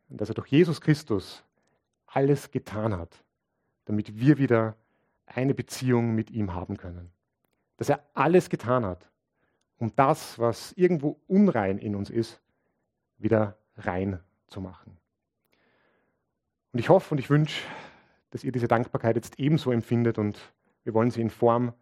Und 0.08 0.20
dass 0.20 0.28
er 0.28 0.34
durch 0.34 0.48
Jesus 0.48 0.80
Christus 0.80 1.44
alles 2.06 2.50
getan 2.50 2.96
hat, 2.96 3.22
damit 3.84 4.18
wir 4.18 4.38
wieder 4.38 4.76
eine 5.26 5.54
Beziehung 5.54 6.14
mit 6.14 6.30
ihm 6.30 6.54
haben 6.54 6.76
können. 6.76 7.10
Dass 7.76 7.88
er 7.88 8.04
alles 8.14 8.48
getan 8.48 8.86
hat, 8.86 9.10
um 9.78 9.94
das, 9.96 10.38
was 10.38 10.72
irgendwo 10.72 11.20
unrein 11.26 11.78
in 11.78 11.94
uns 11.94 12.08
ist, 12.08 12.40
wieder 13.18 13.58
rein 13.76 14.20
zu 14.46 14.60
machen. 14.60 14.96
Und 16.76 16.80
ich 16.80 16.90
hoffe 16.90 17.14
und 17.14 17.18
ich 17.18 17.30
wünsche, 17.30 17.62
dass 18.32 18.44
ihr 18.44 18.52
diese 18.52 18.68
Dankbarkeit 18.68 19.16
jetzt 19.16 19.40
ebenso 19.40 19.72
empfindet 19.72 20.18
und 20.18 20.38
wir 20.84 20.92
wollen 20.92 21.10
sie 21.10 21.22
in 21.22 21.30
Form 21.30 21.72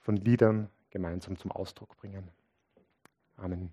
von 0.00 0.16
Liedern 0.16 0.68
gemeinsam 0.90 1.36
zum 1.36 1.52
Ausdruck 1.52 1.96
bringen. 1.96 2.28
Amen. 3.36 3.72